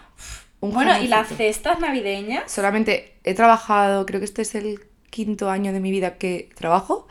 Un 0.60 0.74
Bueno, 0.74 0.98
y 1.00 1.08
las 1.08 1.28
cestas 1.28 1.80
navideñas. 1.80 2.52
Solamente 2.52 3.20
he 3.24 3.34
trabajado, 3.34 4.06
creo 4.06 4.20
que 4.20 4.26
este 4.26 4.42
es 4.42 4.56
el 4.56 4.80
quinto 5.10 5.50
año 5.50 5.74
de 5.74 5.80
mi 5.80 5.92
vida 5.92 6.18
que 6.18 6.50
trabajo 6.56 7.08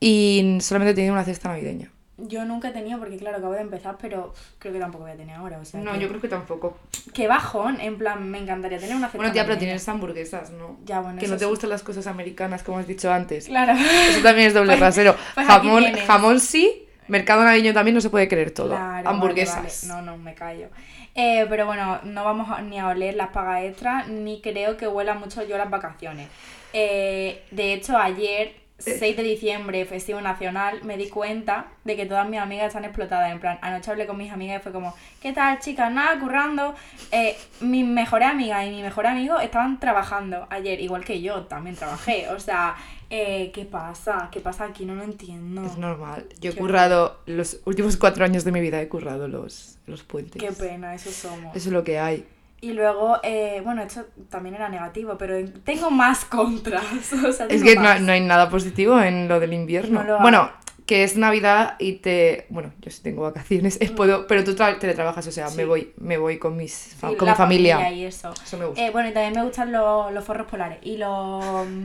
y 0.00 0.58
solamente 0.60 0.92
he 0.92 0.94
tenido 0.94 1.14
una 1.14 1.24
cesta 1.24 1.48
navideña. 1.48 1.90
Yo 2.16 2.44
nunca 2.44 2.68
he 2.68 2.70
tenido, 2.70 2.98
porque 3.00 3.16
claro, 3.16 3.38
acabo 3.38 3.54
de 3.54 3.60
empezar, 3.62 3.96
pero 4.00 4.32
creo 4.60 4.72
que 4.72 4.78
tampoco 4.78 5.02
voy 5.02 5.12
a 5.12 5.16
tener 5.16 5.34
ahora. 5.34 5.58
O 5.58 5.64
sea, 5.64 5.80
que- 5.82 6.06
creo 6.08 6.20
que 6.20 6.28
tampoco. 6.28 6.78
Qué 7.12 7.26
bajón, 7.26 7.80
en 7.80 7.98
plan, 7.98 8.28
me 8.30 8.38
encantaría 8.38 8.78
tener 8.78 8.94
una 8.94 9.08
Bueno, 9.12 9.32
tía, 9.32 9.44
pero 9.44 9.58
tienes 9.58 9.88
hamburguesas, 9.88 10.50
¿no? 10.50 10.76
Ya, 10.84 11.00
bueno, 11.00 11.18
Que 11.18 11.26
no 11.26 11.34
te 11.34 11.44
sí. 11.44 11.50
gustan 11.50 11.70
las 11.70 11.82
cosas 11.82 12.06
americanas, 12.06 12.62
como 12.62 12.78
has 12.78 12.86
dicho 12.86 13.12
antes. 13.12 13.46
Claro. 13.46 13.72
Eso 13.72 14.20
también 14.22 14.46
es 14.48 14.54
doble 14.54 14.68
Pues- 14.74 14.80
rasero. 14.80 15.16
pues 15.34 15.46
jamón, 15.46 15.84
jamón 16.06 16.38
sí, 16.38 16.86
mercado 17.08 17.42
navideño 17.42 17.74
también 17.74 17.96
no 17.96 18.00
se 18.00 18.10
puede 18.10 18.28
querer 18.28 18.52
todo. 18.52 18.68
Claro, 18.76 19.08
Hamburguesas. 19.08 19.56
vale, 19.56 19.68
vale. 19.94 20.06
No, 20.06 20.12
no, 20.12 20.18
me 20.22 20.34
callo. 20.34 20.68
Eh, 21.16 21.46
pero 21.48 21.66
bueno, 21.66 21.98
no 22.04 22.24
vamos 22.24 22.48
a- 22.48 22.60
ni 22.62 22.78
a 22.78 22.86
oler 22.88 23.14
las 23.16 23.28
pagas 23.30 23.64
extras, 23.64 24.06
ni 24.08 24.40
creo 24.40 24.76
que 24.76 24.86
huela 24.86 25.14
mucho 25.14 25.42
yo 25.44 25.58
las 25.58 25.68
vacaciones. 25.70 26.28
Eh, 26.72 27.42
de 27.50 27.72
hecho, 27.74 27.96
ayer, 27.98 28.54
6 28.78 29.16
de 29.16 29.22
diciembre, 29.22 29.84
festivo 29.84 30.20
nacional, 30.20 30.82
me 30.82 30.96
di 30.96 31.08
cuenta 31.08 31.68
de 31.84 31.96
que 31.96 32.06
todas 32.06 32.28
mis 32.28 32.40
amigas 32.40 32.68
están 32.68 32.84
explotadas. 32.84 33.30
En 33.30 33.38
plan, 33.38 33.58
anoche 33.62 33.90
hablé 33.90 34.06
con 34.06 34.16
mis 34.16 34.32
amigas 34.32 34.60
y 34.60 34.62
fue 34.62 34.72
como, 34.72 34.94
¿qué 35.22 35.32
tal, 35.32 35.60
chicas? 35.60 35.92
Nada, 35.92 36.18
currando. 36.18 36.74
Eh, 37.12 37.36
mis 37.60 37.86
mejores 37.86 38.28
amigas 38.28 38.66
y 38.66 38.70
mi 38.70 38.82
mejor 38.82 39.06
amigo 39.06 39.38
estaban 39.38 39.78
trabajando 39.78 40.46
ayer, 40.50 40.80
igual 40.80 41.04
que 41.04 41.22
yo, 41.22 41.44
también 41.44 41.76
trabajé. 41.76 42.28
O 42.30 42.40
sea, 42.40 42.74
eh, 43.10 43.52
¿qué 43.54 43.64
pasa? 43.64 44.28
¿Qué 44.32 44.40
pasa 44.40 44.64
aquí? 44.64 44.84
No 44.84 44.96
lo 44.96 45.04
entiendo. 45.04 45.64
Es 45.64 45.78
normal. 45.78 46.26
Yo 46.40 46.50
he 46.50 46.54
currado, 46.54 47.20
los 47.26 47.60
últimos 47.64 47.96
cuatro 47.96 48.24
años 48.24 48.44
de 48.44 48.50
mi 48.50 48.60
vida 48.60 48.82
he 48.82 48.88
currado 48.88 49.28
los, 49.28 49.78
los 49.86 50.02
puentes. 50.02 50.42
Qué 50.42 50.50
pena, 50.50 50.94
eso 50.94 51.10
somos. 51.10 51.54
Eso 51.54 51.68
es 51.68 51.72
lo 51.72 51.84
que 51.84 52.00
hay. 52.00 52.26
Y 52.64 52.72
luego, 52.72 53.18
eh, 53.22 53.60
bueno, 53.62 53.82
esto 53.82 54.06
también 54.30 54.54
era 54.54 54.70
negativo, 54.70 55.18
pero 55.18 55.36
tengo 55.64 55.90
más 55.90 56.24
contras. 56.24 56.82
O 57.28 57.30
sea, 57.30 57.44
Es 57.46 57.62
que 57.62 57.76
no, 57.76 57.98
no 57.98 58.12
hay 58.12 58.22
nada 58.22 58.48
positivo 58.48 58.98
en 59.02 59.28
lo 59.28 59.38
del 59.38 59.52
invierno. 59.52 60.02
No 60.02 60.18
bueno, 60.20 60.50
que 60.86 61.02
es 61.02 61.16
Navidad 61.16 61.76
y 61.78 61.94
te... 61.94 62.44
Bueno, 62.50 62.72
yo 62.82 62.90
sí 62.90 63.02
tengo 63.02 63.22
vacaciones, 63.22 63.78
eh, 63.80 63.88
puedo, 63.90 64.26
pero 64.26 64.44
tú 64.44 64.52
tra- 64.54 64.78
teletrabajas, 64.78 65.26
o 65.26 65.32
sea, 65.32 65.46
Mm. 65.46 65.50
Sí. 65.50 65.56
me 65.56 65.64
voy 65.64 65.92
me 65.96 66.18
voy 66.18 66.38
con, 66.38 66.56
mis, 66.58 66.72
Sí, 66.72 66.96
con 67.16 67.24
la 67.26 67.32
mi 67.32 67.36
familia. 67.38 67.90
y 67.90 68.04
eso. 68.04 68.34
Eso 68.44 68.58
me 68.58 68.66
gusta. 68.66 68.82
Eh, 68.84 68.90
bueno, 68.90 69.08
y 69.08 69.12
también 69.12 69.32
me 69.34 69.42
gustan 69.44 69.72
los, 69.72 70.12
los 70.12 70.22
forros 70.24 70.46
polares. 70.46 70.78
Y 70.82 70.98
los. 70.98 71.42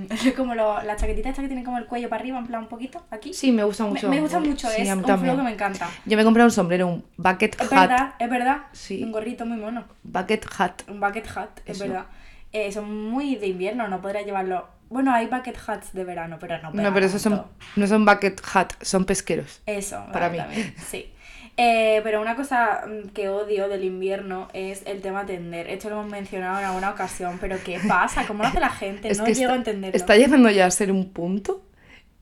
como 0.36 0.54
los, 0.54 0.84
las 0.84 1.00
chaquetitas 1.00 1.30
estas 1.30 1.44
que 1.44 1.48
tienen 1.48 1.64
como 1.64 1.78
el 1.78 1.86
cuello 1.86 2.10
para 2.10 2.20
arriba, 2.22 2.40
en 2.40 2.48
plan 2.48 2.64
un 2.64 2.68
poquito, 2.68 3.02
aquí. 3.10 3.34
Sí, 3.34 3.52
me 3.54 3.64
gusta 3.64 3.86
mucho. 3.86 4.10
me 4.10 4.20
gusta 4.20 4.40
mucho, 4.40 4.68
Sí, 4.70 4.82
es 4.82 4.90
un 4.94 5.04
flow 5.04 5.38
que 5.38 5.44
me 5.44 5.52
encanta. 5.54 5.90
Yo 6.06 6.18
me 6.18 6.24
he 6.24 6.26
comprado 6.26 6.48
un 6.48 6.52
sombrero, 6.52 6.88
un 6.88 7.06
bucket 7.16 7.56
Es 7.62 7.72
hat. 7.72 7.90
verdad, 7.90 8.14
es 8.20 8.30
verdad. 8.30 8.58
Sí. 8.74 9.02
Un 9.02 9.14
gorrito 9.14 9.46
muy 9.46 9.58
mono. 9.58 9.86
Bucket 10.04 10.46
hat. 10.58 10.82
Un 10.90 11.00
bucket 11.00 11.26
hat, 11.38 11.60
es 11.66 11.78
Eso. 11.78 11.86
verdad. 11.88 12.06
Eh, 12.52 12.72
son 12.72 13.10
muy 13.12 13.36
de 13.36 13.48
invierno, 13.48 13.88
no 13.88 14.02
podría 14.02 14.24
llevarlo. 14.24 14.68
Bueno, 14.90 15.14
hay 15.14 15.28
bucket 15.28 15.58
hats 15.68 15.94
de 15.94 16.04
verano, 16.04 16.38
pero 16.40 16.60
no. 16.62 16.72
No, 16.72 16.94
pero 16.94 17.06
esos 17.06 17.22
son, 17.22 17.46
no 17.76 17.88
son 17.88 18.06
bucket 18.06 18.42
hat, 18.54 18.74
son 18.82 19.06
pesqueros. 19.06 19.62
Eso, 19.66 20.04
Para 20.12 20.28
vale, 20.30 20.32
mí. 20.32 20.38
también, 20.38 20.76
sí. 20.90 21.12
Eh, 21.58 22.00
pero 22.04 22.22
una 22.22 22.36
cosa 22.36 22.86
mm, 22.88 23.10
que 23.10 23.28
odio 23.30 23.68
del 23.68 23.84
invierno 23.84 24.48
es 24.54 24.82
el 24.86 25.02
tema 25.02 25.26
tender. 25.26 25.68
Esto 25.70 25.90
lo 25.90 26.00
hemos 26.00 26.12
mencionado 26.12 26.60
en 26.60 26.66
alguna 26.66 26.92
ocasión, 26.92 27.38
pero 27.40 27.58
¿qué 27.64 27.80
pasa? 27.88 28.26
¿Cómo 28.26 28.44
lo 28.44 28.50
hace 28.50 28.60
la 28.60 28.70
gente? 28.70 29.14
no 29.14 29.26
llego 29.26 29.32
está, 29.32 29.54
a 29.54 29.56
entenderlo. 29.56 29.98
está 29.98 30.16
llegando 30.16 30.50
ya 30.50 30.66
a 30.66 30.72
ser 30.72 30.92
un 30.92 31.12
punto 31.12 31.62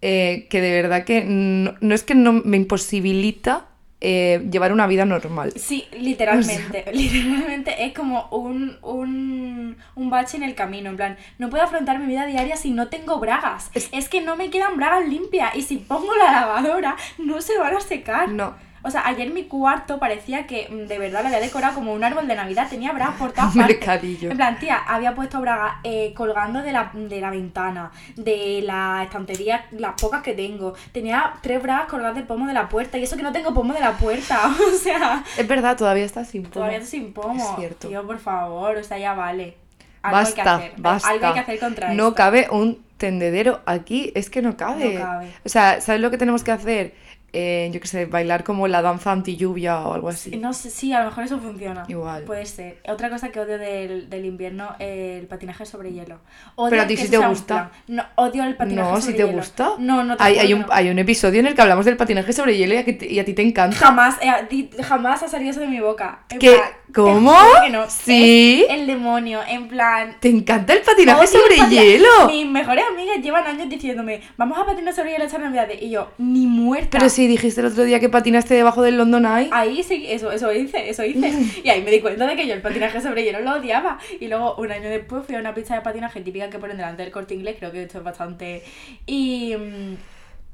eh, 0.01 0.47
que 0.49 0.59
de 0.61 0.71
verdad 0.81 1.05
que 1.05 1.23
no, 1.23 1.75
no 1.81 1.95
es 1.95 2.03
que 2.03 2.15
no 2.15 2.33
me 2.33 2.57
imposibilita 2.57 3.65
eh, 4.01 4.47
llevar 4.51 4.71
una 4.73 4.85
vida 4.87 5.05
normal. 5.05 5.53
Sí, 5.55 5.85
literalmente. 5.99 6.85
Literalmente 6.93 7.85
es 7.85 7.93
como 7.93 8.27
un, 8.31 8.77
un, 8.83 9.77
un 9.95 10.09
bache 10.09 10.37
en 10.37 10.43
el 10.43 10.53
camino. 10.55 10.89
En 10.89 10.97
plan, 10.97 11.17
no 11.39 11.49
puedo 11.49 11.63
afrontar 11.63 11.99
mi 11.99 12.05
vida 12.07 12.25
diaria 12.25 12.55
si 12.57 12.69
no 12.71 12.87
tengo 12.89 13.19
bragas. 13.19 13.71
Es- 13.73 13.89
Es, 13.91 14.07
que 14.09 14.21
no 14.21 14.35
me 14.35 14.49
quedan 14.49 14.77
bragas 14.77 15.07
limpias. 15.07 15.55
Y 15.55 15.61
si 15.63 15.77
pongo 15.77 16.15
la 16.15 16.31
lavadora, 16.31 16.95
no 17.17 17.41
se 17.41 17.57
van 17.57 17.75
a 17.75 17.79
secar. 17.81 18.29
No. 18.29 18.55
O 18.83 18.91
sea, 18.91 19.05
ayer 19.07 19.29
mi 19.31 19.45
cuarto 19.45 19.99
parecía 19.99 20.45
que 20.47 20.67
mm, 20.69 20.87
de 20.87 20.99
verdad 20.99 21.21
lo 21.21 21.27
había 21.27 21.39
decorado 21.39 21.75
como 21.75 21.93
un 21.93 22.03
árbol 22.03 22.27
de 22.27 22.35
Navidad. 22.35 22.67
Tenía 22.69 22.91
bragas 22.93 23.15
por 23.19 23.31
todas 23.33 23.55
partes. 23.55 24.23
En 24.23 24.37
plan, 24.37 24.59
tía, 24.59 24.77
había 24.77 25.13
puesto 25.15 25.41
bragas 25.41 25.75
eh, 25.83 26.13
colgando 26.15 26.61
de 26.61 26.71
la, 26.71 26.91
de 26.93 27.19
la 27.21 27.29
ventana, 27.31 27.91
de 28.15 28.61
la 28.63 29.01
estantería, 29.03 29.65
las 29.71 29.93
pocas 29.99 30.21
que 30.21 30.33
tengo. 30.33 30.73
Tenía 30.91 31.33
tres 31.41 31.61
bragas 31.61 31.87
colgadas 31.87 32.15
del 32.15 32.25
pomo 32.25 32.47
de 32.47 32.53
la 32.53 32.69
puerta. 32.69 32.97
Y 32.97 33.03
eso 33.03 33.17
que 33.17 33.23
no 33.23 33.31
tengo 33.31 33.53
pomo 33.53 33.73
de 33.73 33.79
la 33.79 33.93
puerta. 33.97 34.39
O 34.67 34.77
sea, 34.79 35.23
Es 35.37 35.47
verdad, 35.47 35.75
todavía 35.77 36.05
está 36.05 36.23
sin 36.23 36.43
pomo. 36.43 36.53
todavía 36.53 36.83
sin 36.85 37.13
pomo. 37.13 37.35
Es 37.51 37.55
cierto. 37.57 37.87
Tío, 37.87 38.05
por 38.05 38.19
favor, 38.19 38.77
o 38.77 38.83
sea, 38.83 38.97
ya 38.97 39.13
vale. 39.13 39.57
algo 40.03 40.17
hay 40.19 40.25
que 40.33 40.43
basta, 40.43 40.55
hacer. 40.55 40.71
basta. 40.77 41.09
Algo 41.09 41.25
hay 41.27 41.33
que 41.33 41.39
hacer 41.39 41.59
contra 41.59 41.93
No 41.93 42.03
esto. 42.03 42.15
cabe 42.15 42.47
un 42.51 42.85
tendedero 42.97 43.61
aquí, 43.65 44.11
es 44.15 44.29
que 44.29 44.41
no 44.41 44.55
cabe. 44.57 44.95
No 44.95 45.01
cabe. 45.01 45.31
O 45.45 45.49
sea, 45.49 45.81
¿sabes 45.81 46.01
lo 46.01 46.11
que 46.11 46.17
tenemos 46.17 46.43
que 46.43 46.51
hacer? 46.51 46.93
Eh, 47.33 47.69
yo 47.73 47.79
qué 47.81 47.87
sé, 47.87 48.05
bailar 48.05 48.43
como 48.45 48.67
la 48.69 48.81
danza 48.81 49.11
anti 49.11 49.35
lluvia 49.35 49.81
o 49.81 49.93
algo 49.93 50.09
así. 50.09 50.37
No 50.37 50.53
sé, 50.53 50.69
sí, 50.69 50.93
a 50.93 50.99
lo 50.99 51.05
mejor 51.05 51.25
eso 51.25 51.37
funciona. 51.39 51.83
Igual. 51.87 52.23
Puede 52.23 52.45
ser. 52.45 52.77
Otra 52.87 53.09
cosa 53.09 53.29
que 53.29 53.39
odio 53.41 53.57
del, 53.57 54.09
del 54.09 54.25
invierno, 54.25 54.75
el 54.79 55.27
patinaje 55.27 55.65
sobre 55.65 55.91
hielo. 55.91 56.19
Odio 56.55 56.69
Pero 56.71 56.81
a 56.83 56.87
ti 56.87 56.95
sí 56.97 57.09
te 57.09 57.17
gusta. 57.17 57.71
No, 57.87 58.03
odio 58.15 58.43
el 58.45 58.55
patinaje 58.55 58.89
No, 58.89 58.95
sobre 59.01 59.11
si 59.11 59.17
te 59.17 59.23
hielo. 59.25 59.37
gusta. 59.37 59.71
No, 59.77 60.03
no 60.05 60.15
te 60.17 60.23
hay, 60.23 60.39
hay, 60.39 60.53
un, 60.53 60.61
no. 60.61 60.67
hay 60.71 60.89
un 60.89 60.97
episodio 60.99 61.41
en 61.41 61.47
el 61.47 61.53
que 61.55 61.61
hablamos 61.61 61.85
del 61.85 61.97
patinaje 61.97 62.31
sobre 62.31 62.57
hielo 62.57 62.73
y 62.75 62.77
a, 62.77 62.85
que 62.85 62.93
te- 62.93 63.11
y 63.11 63.19
a 63.19 63.25
ti 63.25 63.33
te 63.33 63.41
encanta. 63.41 63.75
Jamás, 63.77 64.17
eh, 64.21 64.69
jamás 64.83 65.21
ha 65.21 65.27
salido 65.27 65.51
eso 65.51 65.59
de 65.59 65.67
mi 65.67 65.81
boca. 65.81 66.23
En 66.29 66.39
¿Qué? 66.39 66.51
plan, 66.51 66.69
te 66.87 66.93
¿Cómo? 66.93 67.35
que 67.63 67.69
no. 67.69 67.89
¿Sí? 67.89 68.65
Es 68.69 68.73
el 68.73 68.87
demonio, 68.87 69.41
en 69.47 69.67
plan. 69.67 70.15
¿Te 70.21 70.29
encanta 70.29 70.73
el 70.73 70.81
patinaje 70.81 71.19
odio 71.19 71.39
el 71.51 71.57
sobre 71.57 71.69
hielo? 71.75 72.07
Mis 72.27 72.47
mejores 72.47 72.85
amigas 72.89 73.17
llevan 73.21 73.45
años 73.45 73.67
diciéndome, 73.69 74.21
vamos 74.37 74.57
a 74.57 74.65
patinar 74.65 74.93
sobre 74.95 75.11
hielo 75.11 75.25
esta 75.25 75.37
navidad. 75.37 75.67
Y 75.79 75.89
yo, 75.89 76.11
ni 76.17 76.47
muerta. 76.47 76.97
Pero 76.97 77.09
si 77.17 77.27
dijiste 77.27 77.59
el 77.61 77.67
otro 77.67 77.83
día 77.83 77.99
que 77.99 78.07
patinaste 78.09 78.53
debajo 78.53 78.81
del 78.81 78.97
London 78.97 79.25
Eye. 79.25 79.49
Ahí 79.51 79.83
sí, 79.83 80.05
eso, 80.07 80.31
eso 80.31 80.51
hice, 80.53 80.89
eso 80.89 81.03
hice. 81.03 81.33
Y 81.63 81.69
ahí 81.69 81.81
me 81.83 81.91
di 81.91 81.99
cuenta 81.99 82.25
de 82.25 82.35
que 82.37 82.47
yo 82.47 82.53
el 82.53 82.61
patinaje 82.61 83.01
sobre 83.01 83.23
hielo 83.25 83.41
lo 83.41 83.55
odiaba. 83.55 83.99
Y 84.19 84.27
luego, 84.27 84.55
un 84.55 84.71
año 84.71 84.89
después, 84.89 85.25
fui 85.25 85.35
a 85.35 85.39
una 85.39 85.53
pista 85.53 85.75
de 85.75 85.81
patinaje 85.81 86.21
típica 86.21 86.49
que 86.49 86.59
ponen 86.59 86.77
delante 86.77 87.03
del 87.03 87.11
corte 87.11 87.33
inglés. 87.33 87.57
Creo 87.59 87.71
que 87.73 87.83
esto 87.83 87.97
es 87.97 88.03
bastante. 88.03 88.63
Y. 89.05 89.55
mm, 89.57 89.95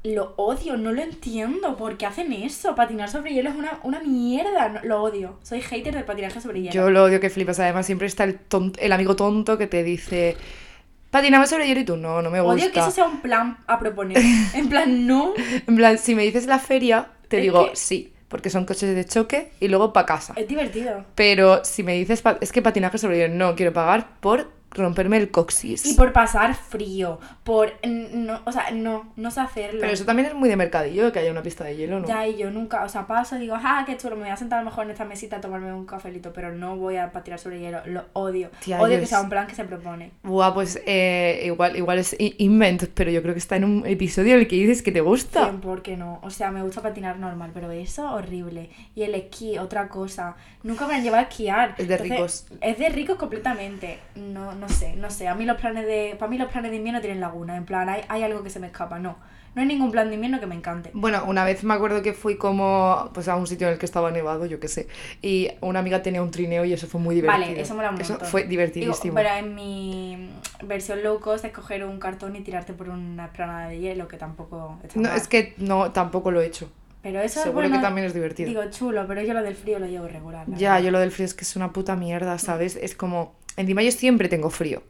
lo 0.06 0.34
odio, 0.36 0.76
no 0.76 0.92
lo 0.92 1.00
entiendo. 1.00 1.76
¿Por 1.76 1.96
qué 1.96 2.04
hacen 2.04 2.30
eso? 2.32 2.74
Patinar 2.74 3.08
sobre 3.08 3.32
hielo 3.32 3.48
es 3.48 3.56
una, 3.56 3.78
una 3.84 4.00
mierda. 4.00 4.68
no- 4.68 4.80
lo 4.84 5.02
odio. 5.02 5.38
Soy 5.42 5.62
hater 5.62 5.94
del 5.94 6.04
patinaje 6.04 6.40
sobre 6.42 6.60
hielo. 6.60 6.72
Yo 6.74 6.90
lo 6.90 7.04
odio 7.04 7.20
que 7.20 7.30
flipas. 7.30 7.58
Además, 7.60 7.86
siempre 7.86 8.06
está 8.06 8.24
el, 8.24 8.38
ton- 8.38 8.74
el 8.78 8.92
amigo 8.92 9.16
tonto 9.16 9.56
que 9.56 9.66
te 9.66 9.82
dice. 9.82 10.36
Patinamos 11.14 11.48
sobre 11.48 11.68
hielo 11.68 11.78
y 11.80 11.84
tú 11.84 11.96
no, 11.96 12.20
no 12.22 12.28
me 12.28 12.40
gusta. 12.40 12.54
Odio 12.64 12.72
que 12.72 12.80
eso 12.80 12.90
sea 12.90 13.04
un 13.04 13.20
plan 13.20 13.56
a 13.68 13.78
proponer. 13.78 14.18
En 14.54 14.68
plan, 14.68 15.06
no. 15.06 15.32
En 15.68 15.76
plan, 15.76 15.96
si 15.96 16.16
me 16.16 16.24
dices 16.24 16.46
la 16.46 16.58
feria, 16.58 17.06
te 17.28 17.36
Es 17.36 17.42
digo 17.44 17.70
que- 17.70 17.76
sí, 17.76 18.12
porque 18.26 18.50
son 18.50 18.64
coches 18.64 18.92
de 18.96 19.04
choque 19.04 19.52
y 19.60 19.68
luego 19.68 19.92
para 19.92 20.06
casa. 20.06 20.32
Es 20.36 20.48
divertido. 20.48 21.04
Pero 21.14 21.64
si 21.64 21.84
me 21.84 21.94
dices, 21.94 22.20
es 22.40 22.50
que 22.50 22.62
patinaje 22.62 22.98
sobre 22.98 23.18
hielo, 23.18 23.32
no 23.34 23.54
quiero 23.54 23.72
pagar 23.72 24.08
por 24.18 24.50
romperme 24.74 25.16
el 25.18 25.30
coxis. 25.30 25.86
Y 25.86 25.94
por 25.94 26.12
pasar 26.12 26.54
frío. 26.54 27.18
Por. 27.44 27.72
No, 27.86 28.40
o 28.44 28.52
sea, 28.52 28.70
no, 28.72 29.12
no 29.16 29.30
sé 29.30 29.40
hacerlo. 29.40 29.80
Pero 29.80 29.92
eso 29.92 30.04
también 30.04 30.28
es 30.28 30.34
muy 30.34 30.48
de 30.48 30.56
mercadillo, 30.56 31.12
que 31.12 31.18
haya 31.20 31.30
una 31.30 31.42
pista 31.42 31.64
de 31.64 31.76
hielo, 31.76 32.00
¿no? 32.00 32.06
Ya, 32.06 32.26
y 32.26 32.36
yo 32.36 32.50
nunca, 32.50 32.84
o 32.84 32.88
sea, 32.88 33.06
paso 33.06 33.36
y 33.36 33.40
digo, 33.40 33.54
ah, 33.56 33.84
qué 33.86 33.96
chulo, 33.96 34.16
me 34.16 34.22
voy 34.22 34.30
a 34.30 34.36
sentar 34.36 34.58
a 34.58 34.62
lo 34.62 34.70
mejor 34.70 34.84
en 34.84 34.90
esta 34.90 35.04
mesita 35.04 35.36
a 35.36 35.40
tomarme 35.40 35.72
un 35.72 35.86
cafelito, 35.86 36.32
pero 36.32 36.52
no 36.52 36.76
voy 36.76 36.96
a 36.96 37.12
patinar 37.12 37.38
sobre 37.38 37.60
hielo, 37.60 37.80
lo 37.86 38.04
odio. 38.12 38.50
Tía, 38.62 38.80
odio 38.80 38.96
que 38.98 39.04
es- 39.04 39.08
sea 39.08 39.20
un 39.20 39.28
plan 39.28 39.46
que 39.46 39.54
se 39.54 39.64
propone. 39.64 40.10
Buah, 40.22 40.52
pues 40.54 40.80
eh, 40.86 41.42
igual, 41.44 41.76
igual 41.76 41.98
es 41.98 42.16
invent, 42.18 42.84
pero 42.94 43.10
yo 43.10 43.22
creo 43.22 43.34
que 43.34 43.38
está 43.40 43.56
en 43.56 43.64
un 43.64 43.86
episodio 43.86 44.34
en 44.34 44.40
el 44.40 44.48
que 44.48 44.56
dices 44.56 44.82
que 44.82 44.92
te 44.92 45.00
gusta. 45.00 45.44
Bien, 45.44 45.60
¿por 45.60 45.82
qué 45.82 45.96
no? 45.96 46.20
O 46.22 46.30
sea, 46.30 46.50
me 46.50 46.62
gusta 46.62 46.82
patinar 46.82 47.18
normal, 47.18 47.50
pero 47.54 47.70
eso, 47.70 48.10
horrible. 48.12 48.70
Y 48.94 49.02
el 49.02 49.14
esquí, 49.14 49.58
otra 49.58 49.88
cosa. 49.88 50.36
Nunca 50.62 50.86
me 50.86 50.94
han 50.94 51.02
llevado 51.02 51.20
a 51.24 51.28
esquiar. 51.28 51.74
Es 51.78 51.88
de 51.88 51.96
ricos. 51.98 52.46
Es 52.60 52.78
de 52.78 52.88
ricos 52.88 53.16
completamente. 53.16 53.98
No, 54.16 54.54
no 54.54 54.63
sé, 54.68 54.94
no 54.96 55.10
sé. 55.10 55.28
A 55.28 55.34
mí 55.34 55.44
los 55.44 55.56
planes 55.60 55.86
de. 55.86 56.16
Para 56.18 56.30
mí 56.30 56.38
los 56.38 56.50
planes 56.50 56.70
de 56.70 56.76
invierno 56.78 57.00
tienen 57.00 57.20
laguna. 57.20 57.56
En 57.56 57.64
plan, 57.64 57.88
hay, 57.88 58.02
hay 58.08 58.22
algo 58.22 58.42
que 58.42 58.50
se 58.50 58.60
me 58.60 58.66
escapa. 58.68 58.98
No. 58.98 59.16
No 59.54 59.60
hay 59.62 59.68
ningún 59.68 59.92
plan 59.92 60.08
de 60.08 60.16
invierno 60.16 60.40
que 60.40 60.46
me 60.46 60.56
encante. 60.56 60.90
Bueno, 60.94 61.22
una 61.28 61.44
vez 61.44 61.62
me 61.62 61.74
acuerdo 61.74 62.02
que 62.02 62.12
fui 62.12 62.36
como 62.36 63.10
pues 63.14 63.28
a 63.28 63.36
un 63.36 63.46
sitio 63.46 63.68
en 63.68 63.74
el 63.74 63.78
que 63.78 63.86
estaba 63.86 64.10
nevado, 64.10 64.46
yo 64.46 64.58
qué 64.58 64.66
sé, 64.66 64.88
y 65.22 65.48
una 65.60 65.78
amiga 65.78 66.02
tenía 66.02 66.22
un 66.22 66.32
trineo 66.32 66.64
y 66.64 66.72
eso 66.72 66.88
fue 66.88 67.00
muy 67.00 67.14
divertido. 67.14 67.46
Vale, 67.46 67.60
eso 67.60 67.74
mola 67.76 67.90
un 67.90 68.00
Eso 68.00 68.18
fue 68.18 68.40
Digo, 68.40 68.50
divertidísimo. 68.50 69.14
pero 69.14 69.28
en 69.28 69.54
mi 69.54 70.28
versión 70.64 71.04
low 71.04 71.20
cost 71.20 71.44
es 71.44 71.52
coger 71.52 71.84
un 71.84 72.00
cartón 72.00 72.34
y 72.34 72.40
tirarte 72.40 72.72
por 72.72 72.88
una 72.88 73.32
planada 73.32 73.68
de 73.68 73.78
hielo, 73.78 74.08
que 74.08 74.16
tampoco 74.16 74.80
No, 74.96 75.02
mal. 75.08 75.16
es 75.16 75.28
que 75.28 75.54
no, 75.58 75.92
tampoco 75.92 76.32
lo 76.32 76.40
he 76.40 76.46
hecho. 76.46 76.68
Pero 77.04 77.20
eso 77.20 77.38
es 77.38 77.44
Seguro 77.44 77.60
bueno, 77.68 77.76
que 77.76 77.82
también 77.82 78.08
es 78.08 78.14
divertido. 78.14 78.48
Digo, 78.48 78.64
chulo, 78.70 79.04
pero 79.06 79.22
yo 79.22 79.34
lo 79.34 79.42
del 79.44 79.54
frío 79.54 79.78
lo 79.78 79.86
llevo 79.86 80.08
regular. 80.08 80.48
la 80.48 80.56
Ya, 80.56 80.70
verdad. 80.72 80.84
yo 80.86 80.90
lo 80.90 80.98
del 80.98 81.12
frío 81.12 81.26
es 81.26 81.34
que 81.34 81.42
es 81.44 81.54
una 81.54 81.72
puta 81.72 81.94
mierda, 81.94 82.38
¿sabes? 82.38 82.74
Es 82.74 82.96
como, 82.96 83.34
encima 83.56 83.82
yo 83.82 83.92
siempre 83.92 84.28
tengo 84.28 84.50
frío. 84.50 84.82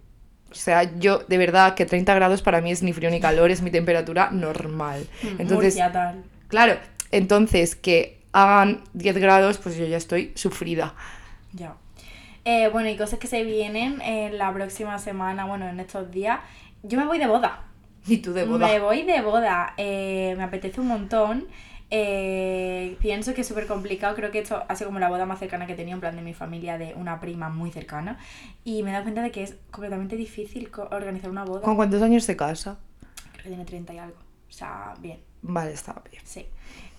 O 0.51 0.55
sea, 0.55 0.85
yo 0.99 1.19
de 1.27 1.37
verdad 1.37 1.75
que 1.75 1.85
30 1.85 2.15
grados 2.15 2.41
para 2.43 2.61
mí 2.61 2.71
es 2.71 2.83
ni 2.83 2.93
frío 2.93 3.11
ni 3.11 3.21
calor, 3.21 3.51
es 3.51 3.61
mi 3.63 3.71
temperatura 3.71 4.31
normal. 4.31 5.07
Mm, 5.23 5.27
Entonces, 5.41 5.75
Murcia, 5.75 5.91
tal. 5.93 6.23
claro, 6.49 6.77
entonces 7.11 7.75
que 7.75 8.21
hagan 8.33 8.83
10 8.93 9.19
grados, 9.19 9.59
pues 9.59 9.77
yo 9.77 9.85
ya 9.87 9.97
estoy 9.97 10.33
sufrida. 10.37 10.95
Ya. 11.53 11.75
Eh, 12.45 12.69
bueno, 12.69 12.89
y 12.89 12.97
cosas 12.97 13.19
que 13.19 13.27
se 13.27 13.43
vienen 13.43 14.01
en 14.03 14.39
la 14.39 14.53
próxima 14.53 14.99
semana, 14.99 15.45
bueno, 15.47 15.69
en 15.69 15.81
estos 15.81 16.11
días. 16.11 16.41
Yo 16.83 16.99
me 16.99 17.07
voy 17.07 17.19
de 17.19 17.27
boda. 17.27 17.63
Y 18.07 18.19
tú 18.19 18.35
de 18.35 18.45
boda. 18.45 18.67
Me 18.67 18.81
voy 18.81 19.03
de 19.03 19.23
boda. 19.23 19.73
Eh, 19.79 20.35
me 20.37 20.45
apetece 20.45 20.79
un 20.81 20.89
montón. 20.89 21.47
Eh, 21.91 22.97
pienso 23.01 23.35
que 23.35 23.43
es 23.43 23.47
súper 23.47 23.67
complicado. 23.67 24.15
Creo 24.17 24.31
que 24.31 24.41
esto 24.41 24.65
ha 24.69 24.75
sido 24.77 24.89
como 24.89 24.99
la 24.99 25.09
boda 25.09 25.27
más 25.27 25.39
cercana 25.39 25.67
que 25.67 25.75
he 25.75 25.77
tenido, 25.77 25.95
en 25.97 26.01
plan 26.01 26.17
de 26.17 26.23
mi 26.23 26.35
familia, 26.35 26.79
de 26.79 26.95
una 26.95 27.21
prima 27.21 27.49
muy 27.51 27.71
cercana. 27.71 28.19
Y 28.65 28.83
me 28.83 28.91
he 28.91 28.93
dado 28.93 29.05
cuenta 29.05 29.23
de 29.23 29.31
que 29.31 29.43
es 29.43 29.57
completamente 29.71 30.17
difícil 30.17 30.71
organizar 30.91 31.31
una 31.31 31.45
boda. 31.45 31.61
¿Con 31.63 31.77
cuántos 31.77 32.03
años 32.03 32.25
se 32.25 32.37
casa? 32.37 32.79
Creo 33.33 33.43
que 33.45 33.49
tiene 33.51 33.65
30 33.65 33.95
y 33.95 33.99
algo. 33.99 34.17
O 34.49 34.53
sea, 34.53 34.95
bien, 35.01 35.19
Vale, 35.43 35.73
está 35.73 35.95
bien. 36.11 36.23
sí. 36.25 36.47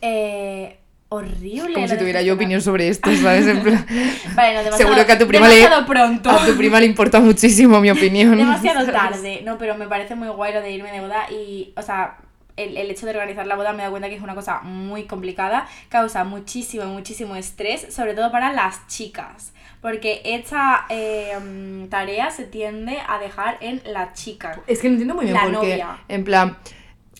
Eh, 0.01 0.77
horrible. 1.09 1.73
Como 1.73 1.87
si 1.87 1.97
tuviera 1.97 2.21
yo 2.21 2.33
opinión 2.33 2.61
sobre 2.61 2.89
esto, 2.89 3.09
¿sabes? 3.15 3.47
En 3.47 3.61
plan, 3.63 3.85
Vale, 4.35 4.53
no, 4.53 4.59
demasiado, 4.63 4.77
Seguro 4.77 5.05
que 5.05 5.11
a 5.11 5.17
tu 5.17 5.27
prima 5.27 5.47
le, 5.47 5.65
pronto. 5.87 6.29
a 6.29 6.45
tu 6.45 6.55
prima 6.57 6.79
le 6.79 6.85
importa 6.85 7.19
muchísimo 7.19 7.79
mi 7.79 7.89
opinión. 7.89 8.37
demasiado 8.37 8.85
¿sabes? 8.85 8.93
tarde, 8.93 9.41
no, 9.43 9.57
pero 9.57 9.77
me 9.77 9.87
parece 9.87 10.15
muy 10.15 10.27
guay 10.27 10.53
lo 10.53 10.61
de 10.61 10.71
irme 10.71 10.91
de 10.91 10.99
boda 11.01 11.29
y, 11.31 11.73
o 11.77 11.81
sea, 11.81 12.17
el, 12.57 12.77
el 12.77 12.89
hecho 12.89 13.05
de 13.05 13.11
organizar 13.11 13.47
la 13.47 13.55
boda 13.55 13.73
me 13.73 13.83
da 13.83 13.89
cuenta 13.89 14.09
que 14.09 14.15
es 14.15 14.21
una 14.21 14.35
cosa 14.35 14.61
muy 14.61 15.03
complicada, 15.03 15.67
causa 15.89 16.23
muchísimo, 16.23 16.85
muchísimo 16.85 17.35
estrés, 17.35 17.93
sobre 17.93 18.13
todo 18.13 18.31
para 18.31 18.53
las 18.53 18.87
chicas, 18.87 19.53
porque 19.81 20.21
esta 20.23 20.85
eh, 20.89 21.37
mm, 21.39 21.87
tarea 21.87 22.31
se 22.31 22.45
tiende 22.45 22.97
a 23.07 23.19
dejar 23.19 23.57
en 23.61 23.81
la 23.85 24.13
chica. 24.13 24.61
Es 24.67 24.79
que 24.79 24.87
no 24.87 24.93
entiendo 24.93 25.15
muy 25.15 25.25
bien 25.25 25.35
La 25.35 25.41
por 25.41 25.51
qué. 25.51 25.55
novia. 25.57 25.97
En 26.07 26.23
plan. 26.23 26.57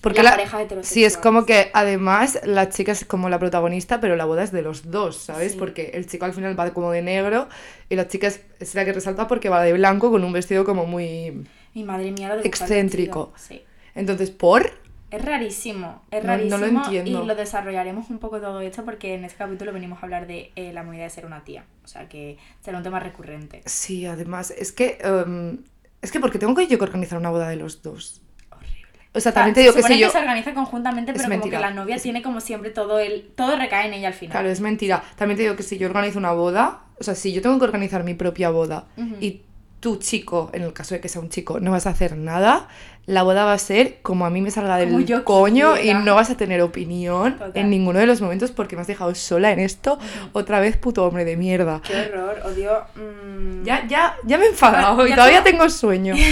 Porque 0.02 0.21
La 0.21 0.32
la, 0.32 0.36
pareja 0.36 0.84
sí, 0.84 1.04
es 1.04 1.17
como 1.17 1.48
que 1.48 1.71
además 1.74 2.39
la 2.43 2.69
chica 2.69 2.91
es 2.91 3.06
como 3.06 3.28
la 3.28 3.39
protagonista, 3.39 4.00
pero 4.00 4.15
la 4.15 4.26
boda 4.26 4.43
es 4.43 4.52
de 4.52 4.62
los 4.62 4.91
dos, 4.91 5.17
¿sabes? 5.17 5.54
Sí. 5.54 5.58
Porque 5.58 5.91
el 5.95 6.06
chico 6.06 6.26
al 6.26 6.34
final 6.34 6.60
va 6.60 6.71
como 6.76 6.91
de 6.91 7.02
negro 7.02 7.50
y 7.89 7.95
la 7.95 8.08
chica 8.08 8.28
es, 8.28 8.41
es 8.60 8.76
la 8.76 8.86
que 8.86 8.93
resalta 8.93 9.28
porque 9.28 9.50
va 9.50 9.63
de 9.63 9.74
blanco 9.74 10.12
con 10.12 10.24
un 10.24 10.32
vestido 10.32 10.63
como 10.63 10.86
muy... 10.86 11.48
Mi 11.74 11.84
madre 11.84 12.12
mía 12.12 12.30
lo 12.30 12.38
de 12.38 12.48
Excéntrico. 12.48 13.34
Sí. 13.36 13.63
Entonces, 13.95 14.30
¿por? 14.30 14.85
Es 15.15 15.23
rarísimo, 15.25 16.01
es 16.12 16.23
No- 16.23 16.30
no 16.32 16.36
rarísimo 16.38 16.58
lo 16.58 16.65
entiendo. 16.65 17.23
y 17.23 17.25
lo 17.28 17.36
desarrollaremos 17.36 18.10
un 18.10 18.19
poco 18.19 18.39
todo 18.41 18.62
esto 18.62 18.84
porque 18.86 19.13
en 19.15 19.25
este 19.25 19.38
capítulo 19.38 19.71
venimos 19.73 19.99
a 19.99 20.06
hablar 20.06 20.28
de 20.28 20.51
eh, 20.56 20.73
la 20.73 20.84
movida 20.84 21.04
de 21.04 21.10
ser 21.10 21.25
una 21.25 21.43
tía, 21.43 21.65
o 21.84 21.88
sea 21.88 22.08
que 22.10 22.38
será 22.62 22.78
un 22.78 22.84
tema 22.84 22.99
recurrente. 22.99 23.62
Sí, 23.65 24.06
además, 24.06 24.51
es 24.51 24.71
que... 24.71 24.97
em, 25.01 25.60
es 26.01 26.12
que 26.12 26.19
porque 26.19 26.38
tengo 26.38 26.54
que 26.54 26.67
yo 26.67 26.78
que 26.78 26.84
organizar 26.84 27.17
una 27.17 27.30
boda 27.32 27.47
de 27.49 27.56
los 27.56 27.82
dos. 27.82 28.21
Horrible. 28.51 28.75
O 29.13 29.19
sea, 29.19 29.19
O 29.19 29.21
sea, 29.21 29.34
también 29.34 29.54
te 29.56 29.62
digo 29.62 29.73
se 29.73 29.82
que 29.82 29.88
si 29.88 29.99
yo... 29.99 30.10
se 30.12 30.17
organiza 30.19 30.54
conjuntamente, 30.54 31.12
Es 31.12 31.17
pero 31.17 31.30
como 31.30 31.39
mentira. 31.39 31.58
que 31.58 31.62
la 31.63 31.71
novia 31.71 31.97
tiene 31.97 32.21
como 32.21 32.41
siempre 32.41 32.69
todo 32.69 32.99
el 32.99 33.30
todo 33.36 33.56
recae 33.58 33.88
en 33.88 33.93
ella 33.93 34.10
al 34.10 34.13
final. 34.13 34.32
Claro, 34.34 34.49
es 34.49 34.60
mentira. 34.62 35.04
También 35.15 35.38
te 35.38 35.43
digo 35.43 35.56
que 35.56 35.63
si 35.63 35.78
yo 35.78 35.88
organizo 35.88 36.19
una 36.19 36.32
boda, 36.34 36.82
o 36.99 37.04
sea, 37.04 37.15
si 37.15 37.34
yo 37.34 37.41
tengo 37.41 37.58
que 37.58 37.65
organizar 37.65 38.04
mi 38.04 38.13
propia 38.13 38.49
boda 38.49 38.86
y 39.19 39.41
tú, 39.86 39.98
chico, 39.98 40.50
en 40.52 40.63
el 40.63 40.74
caso 40.74 40.95
de 40.95 41.00
que 41.02 41.10
sea 41.10 41.21
un 41.21 41.30
chico, 41.30 41.60
no 41.60 41.69
vas 41.69 41.86
a 41.86 41.91
hacer 41.91 42.17
nada, 42.17 42.67
la 43.06 43.21
boda 43.21 43.45
va 43.45 43.54
a 43.54 43.58
ser 43.60 44.00
como 44.02 44.26
a 44.26 44.32
mí 44.32 44.41
me 44.41 44.50
salga 44.50 44.80
Como 44.84 44.98
del 44.98 45.06
yo 45.06 45.24
coño 45.24 45.78
y 45.80 45.93
no 45.93 46.15
vas 46.15 46.32
a 46.32 46.38
tener 46.38 46.60
opinión 46.63 47.34
Total. 47.34 47.52
en 47.54 47.69
ninguno 47.69 48.00
de 48.00 48.08
los 48.08 48.19
momentos 48.19 48.50
porque 48.52 48.76
me 48.76 48.82
has 48.82 48.88
dejado 48.88 49.13
sola 49.13 49.52
en 49.52 49.60
esto. 49.60 50.00
Otra 50.34 50.60
vez, 50.60 50.76
puto 50.76 51.06
hombre 51.06 51.24
de 51.24 51.38
mierda. 51.38 51.84
Qué 51.88 51.95
horror, 52.12 52.41
odio. 52.45 52.71
mm. 52.95 53.63
Ya, 53.63 53.86
ya, 53.88 54.15
ya 54.26 54.39
me 54.39 54.45
he 54.45 54.50
enfadado 54.50 55.04
Ah, 55.04 55.08
y 55.08 55.13
todavía 55.13 55.43
te- 55.43 55.52
tengo 55.52 55.69
sueño. 55.69 56.15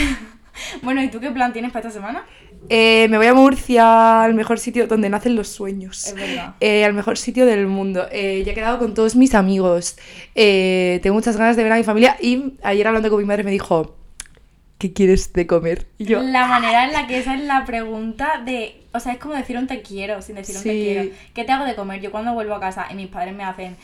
Bueno, 0.84 1.02
¿y 1.02 1.10
tú 1.10 1.20
qué 1.20 1.32
plan 1.32 1.52
tienes 1.52 1.72
para 1.72 1.88
esta 1.88 2.00
semana? 2.00 2.26
Eh, 2.70 3.08
me 3.10 3.18
voy 3.18 3.28
a 3.28 3.34
Murcia, 3.34 4.24
al 4.24 4.34
mejor 4.34 4.60
sitio 4.60 4.88
donde 4.88 5.10
nacen 5.10 5.36
los 5.36 5.50
sueños. 5.50 6.08
Es 6.08 6.16
verdad. 6.16 6.56
Eh, 6.60 6.86
al 6.86 6.94
mejor 6.94 7.18
sitio 7.18 7.46
del 7.46 7.68
mundo. 7.68 8.08
Eh, 8.12 8.44
ya 8.46 8.52
he 8.52 8.56
quedado 8.56 8.80
con 8.80 8.94
todos 8.94 9.16
mis 9.16 9.36
amigos. 9.36 9.98
Eh, 10.36 11.00
tengo 11.04 11.16
muchas 11.16 11.38
ganas 11.38 11.56
de 11.56 11.64
ver 11.64 11.72
a 11.74 11.78
mi 11.78 11.84
familia. 11.84 12.18
Y 12.22 12.54
ayer 12.64 12.88
hablando 12.88 13.10
con 13.10 13.20
mi 13.20 13.26
madre 13.26 13.44
me 13.44 13.52
dijo, 13.52 13.96
¿qué 14.78 14.94
quieres 14.94 15.34
de 15.34 15.46
comer? 15.46 15.88
Y 15.98 16.06
yo, 16.06 16.22
La 16.22 16.48
manera 16.48 16.86
en 16.86 16.94
la 16.94 17.08
que 17.08 17.20
esa 17.20 17.36
es 17.36 17.44
la 17.44 17.66
pregunta 17.66 18.42
de. 18.46 18.82
O 18.94 19.00
sea, 19.00 19.14
es 19.14 19.20
como 19.20 19.34
decir 19.34 19.58
un 19.58 19.66
te 19.66 19.82
quiero 19.82 20.22
sin 20.22 20.36
decir 20.36 20.56
un 20.56 20.64
te 20.64 20.70
quiero. 20.70 21.10
¿Qué 21.34 21.44
te 21.44 21.52
hago 21.52 21.66
de 21.66 21.76
comer? 21.76 22.00
Yo 22.00 22.12
cuando 22.12 22.34
vuelvo 22.34 22.54
a 22.54 22.60
casa 22.60 22.88
y 22.92 22.96
mis 22.96 23.08
padres 23.08 23.36
me 23.36 23.44
hacen 23.44 23.76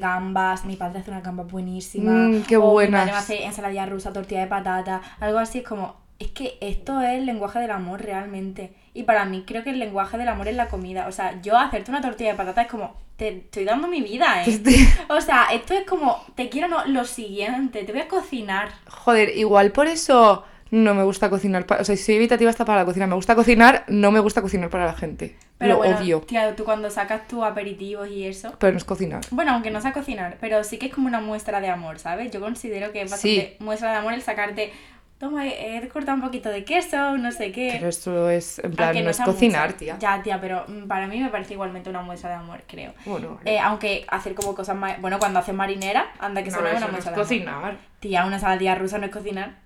gambas, 0.00 0.64
mi 0.64 0.76
padre 0.76 1.00
hace 1.00 1.10
una 1.10 1.20
gamba 1.20 1.44
buenísima. 1.44 2.10
Mm, 2.10 2.42
qué 2.42 2.56
o 2.56 2.62
buenas. 2.70 2.90
Mi 2.90 2.96
madre 2.98 3.12
me 3.12 3.18
hace 3.18 3.44
ensaladilla 3.44 3.86
rusa, 3.86 4.12
tortilla 4.12 4.40
de 4.40 4.46
patata, 4.46 5.02
algo 5.20 5.38
así 5.38 5.58
es 5.58 5.64
como. 5.64 6.07
Es 6.18 6.30
que 6.32 6.58
esto 6.60 7.00
es 7.00 7.10
el 7.10 7.26
lenguaje 7.26 7.60
del 7.60 7.70
amor 7.70 8.02
realmente. 8.02 8.72
Y 8.92 9.04
para 9.04 9.24
mí 9.24 9.44
creo 9.46 9.62
que 9.62 9.70
el 9.70 9.78
lenguaje 9.78 10.18
del 10.18 10.28
amor 10.28 10.48
es 10.48 10.56
la 10.56 10.68
comida. 10.68 11.06
O 11.06 11.12
sea, 11.12 11.40
yo 11.42 11.56
hacerte 11.56 11.90
una 11.90 12.00
tortilla 12.00 12.30
de 12.30 12.36
patata 12.36 12.62
es 12.62 12.68
como, 12.68 12.96
te 13.16 13.28
estoy 13.28 13.64
dando 13.64 13.88
mi 13.88 14.00
vida, 14.00 14.44
¿eh? 14.44 14.60
O 15.08 15.20
sea, 15.20 15.46
esto 15.52 15.74
es 15.74 15.84
como, 15.86 16.24
te 16.34 16.48
quiero 16.48 16.68
no, 16.68 16.84
lo 16.86 17.04
siguiente, 17.04 17.84
te 17.84 17.92
voy 17.92 18.00
a 18.00 18.08
cocinar. 18.08 18.70
Joder, 18.88 19.36
igual 19.36 19.70
por 19.72 19.86
eso 19.86 20.44
no 20.70 20.94
me 20.94 21.02
gusta 21.02 21.30
cocinar. 21.30 21.66
O 21.78 21.84
sea, 21.84 21.96
soy 21.96 22.16
evitativa 22.16 22.50
hasta 22.50 22.64
para 22.64 22.80
la 22.80 22.84
cocina. 22.84 23.06
Me 23.06 23.14
gusta 23.14 23.34
cocinar, 23.34 23.84
no 23.88 24.10
me 24.10 24.20
gusta 24.20 24.42
cocinar 24.42 24.70
para 24.70 24.86
la 24.86 24.94
gente. 24.94 25.36
Pero 25.58 25.74
Lo 25.74 25.78
bueno, 25.78 25.98
odio. 25.98 26.20
tía, 26.20 26.54
tú 26.54 26.64
cuando 26.64 26.90
sacas 26.90 27.26
tus 27.26 27.42
aperitivos 27.42 28.08
y 28.08 28.24
eso... 28.24 28.54
Pero 28.58 28.72
no 28.72 28.78
es 28.78 28.84
cocinar. 28.84 29.22
Bueno, 29.30 29.52
aunque 29.52 29.70
no 29.70 29.80
sea 29.80 29.92
cocinar, 29.92 30.36
pero 30.40 30.62
sí 30.62 30.78
que 30.78 30.86
es 30.86 30.94
como 30.94 31.08
una 31.08 31.20
muestra 31.20 31.60
de 31.60 31.68
amor, 31.68 31.98
¿sabes? 31.98 32.30
Yo 32.30 32.40
considero 32.40 32.92
que 32.92 33.02
es 33.02 33.10
bastante 33.10 33.56
muestra 33.58 33.90
de 33.90 33.96
amor 33.96 34.12
el 34.12 34.22
sacarte... 34.22 34.72
Toma, 35.18 35.46
he 35.46 35.76
he 35.78 35.88
cortado 35.88 36.14
un 36.16 36.22
poquito 36.22 36.48
de 36.48 36.64
queso, 36.64 37.18
no 37.18 37.32
sé 37.32 37.50
qué. 37.50 37.70
Pero 37.72 37.88
esto 37.88 38.30
es, 38.30 38.60
en 38.60 38.70
plan, 38.70 38.88
Aunque 38.90 39.02
no 39.02 39.10
es 39.10 39.20
cocinar, 39.20 39.72
tía. 39.72 39.96
Ya, 39.98 40.22
tía, 40.22 40.40
pero 40.40 40.64
mm, 40.68 40.86
para 40.86 41.08
mí 41.08 41.20
me 41.20 41.28
parece 41.28 41.54
igualmente 41.54 41.90
una 41.90 42.02
muestra 42.02 42.30
de 42.30 42.36
amor, 42.36 42.62
creo. 42.68 42.92
Bueno, 43.04 43.40
Eh, 43.44 43.58
aunque 43.58 44.06
hacer 44.08 44.34
como 44.34 44.54
cosas 44.54 44.76
más... 44.76 45.00
Bueno, 45.00 45.18
cuando 45.18 45.40
haces 45.40 45.54
marinera, 45.54 46.12
anda 46.20 46.44
que 46.44 46.50
no, 46.50 46.60
no 46.60 46.62
una 46.70 46.78
no 46.80 46.86
es 46.86 46.92
muestra 46.92 47.10
de 47.10 47.14
amor. 47.16 47.26
cocinar. 47.26 47.76
Tía, 47.98 48.24
una 48.26 48.38
saladilla 48.38 48.76
rusa 48.76 48.98
no 48.98 49.06
es 49.06 49.10
cocinar. 49.12 49.56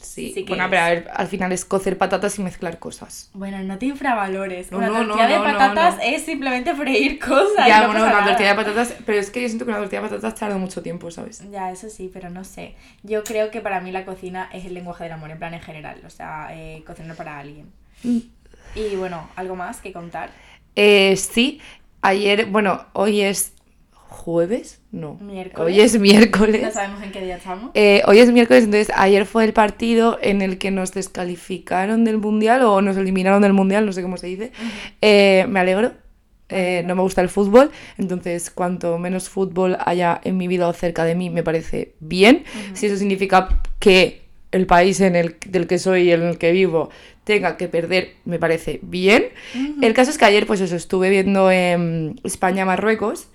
Sí, 0.00 0.32
Sí 0.32 0.44
que 0.44 0.48
bueno, 0.50 0.64
es. 0.64 0.70
pero 0.70 0.82
a 0.82 0.88
ver, 0.90 1.10
al 1.14 1.26
final 1.28 1.52
es 1.52 1.64
cocer 1.64 1.98
patatas 1.98 2.38
y 2.38 2.42
mezclar 2.42 2.78
cosas. 2.78 3.30
Bueno, 3.34 3.58
no 3.64 3.78
te 3.78 3.86
infravalores. 3.86 4.70
No, 4.70 4.78
una 4.78 4.86
no, 4.88 4.92
no, 5.04 5.06
tortilla 5.08 5.28
de 5.28 5.38
no, 5.38 5.44
patatas 5.44 5.96
no. 5.96 6.02
es 6.02 6.24
simplemente 6.24 6.74
freír 6.74 7.18
cosas. 7.18 7.66
ya, 7.66 7.80
no 7.82 7.86
bueno, 7.88 8.04
una 8.04 8.12
nada. 8.12 8.26
tortilla 8.26 8.50
de 8.50 8.54
patatas, 8.54 8.94
pero 9.04 9.18
es 9.18 9.30
que 9.30 9.42
yo 9.42 9.48
siento 9.48 9.64
que 9.64 9.70
una 9.72 9.80
tortilla 9.80 10.02
de 10.02 10.08
patatas 10.08 10.34
tarda 10.36 10.56
mucho 10.58 10.82
tiempo, 10.82 11.10
¿sabes? 11.10 11.42
Ya, 11.50 11.70
eso 11.72 11.88
sí, 11.90 12.10
pero 12.12 12.30
no 12.30 12.44
sé. 12.44 12.74
Yo 13.02 13.24
creo 13.24 13.50
que 13.50 13.60
para 13.60 13.80
mí 13.80 13.90
la 13.92 14.04
cocina 14.04 14.48
es 14.52 14.64
el 14.64 14.74
lenguaje 14.74 15.04
del 15.04 15.12
amor, 15.12 15.30
en 15.30 15.38
plan 15.38 15.54
en 15.54 15.60
general. 15.62 16.00
O 16.06 16.10
sea, 16.10 16.48
eh, 16.52 16.82
cocinar 16.86 17.16
para 17.16 17.38
alguien. 17.38 17.72
Mm. 18.04 18.18
Y 18.74 18.96
bueno, 18.96 19.28
¿algo 19.36 19.56
más 19.56 19.80
que 19.80 19.92
contar? 19.92 20.30
Eh, 20.76 21.16
sí, 21.16 21.60
ayer, 22.02 22.46
bueno, 22.46 22.86
hoy 22.92 23.22
es 23.22 23.52
jueves, 24.08 24.80
no. 24.90 25.14
Miércoles. 25.20 25.74
Hoy 25.74 25.80
es 25.80 25.98
miércoles. 26.00 26.62
No 26.62 26.70
sabemos 26.70 27.02
en 27.02 27.12
qué 27.12 27.20
día 27.24 27.36
estamos. 27.36 27.70
Eh, 27.74 28.02
hoy 28.06 28.18
es 28.18 28.32
miércoles, 28.32 28.64
entonces 28.64 28.90
ayer 28.96 29.26
fue 29.26 29.44
el 29.44 29.52
partido 29.52 30.18
en 30.22 30.42
el 30.42 30.58
que 30.58 30.70
nos 30.70 30.92
descalificaron 30.92 32.04
del 32.04 32.18
mundial 32.18 32.62
o 32.62 32.80
nos 32.80 32.96
eliminaron 32.96 33.42
del 33.42 33.52
mundial, 33.52 33.86
no 33.86 33.92
sé 33.92 34.02
cómo 34.02 34.16
se 34.16 34.26
dice. 34.28 34.52
Eh, 35.00 35.46
me 35.48 35.60
alegro. 35.60 35.92
eh, 36.48 36.82
no 36.86 36.94
me 36.94 37.02
gusta 37.02 37.20
el 37.20 37.28
fútbol, 37.28 37.70
entonces 37.98 38.50
cuanto 38.50 38.98
menos 38.98 39.28
fútbol 39.28 39.76
haya 39.84 40.18
en 40.24 40.38
mi 40.38 40.48
vida 40.48 40.66
o 40.66 40.72
cerca 40.72 41.04
de 41.04 41.14
mí 41.14 41.28
me 41.28 41.42
parece 41.42 41.92
bien. 42.00 42.44
Si 42.72 42.86
eso 42.86 42.96
significa 42.96 43.60
que 43.78 44.22
el 44.50 44.66
país 44.66 45.00
en 45.00 45.14
el, 45.14 45.36
del 45.46 45.66
que 45.66 45.78
soy 45.78 46.04
y 46.08 46.12
en 46.12 46.22
el 46.22 46.38
que 46.38 46.52
vivo 46.52 46.88
tenga 47.24 47.58
que 47.58 47.68
perder, 47.68 48.14
me 48.24 48.38
parece 48.38 48.80
bien. 48.80 49.26
El 49.82 49.92
caso 49.92 50.10
es 50.10 50.16
que 50.16 50.24
ayer, 50.24 50.46
pues 50.46 50.62
eso, 50.62 50.74
estuve 50.74 51.10
viendo 51.10 51.50
em, 51.50 52.14
España-Marruecos. 52.24 53.28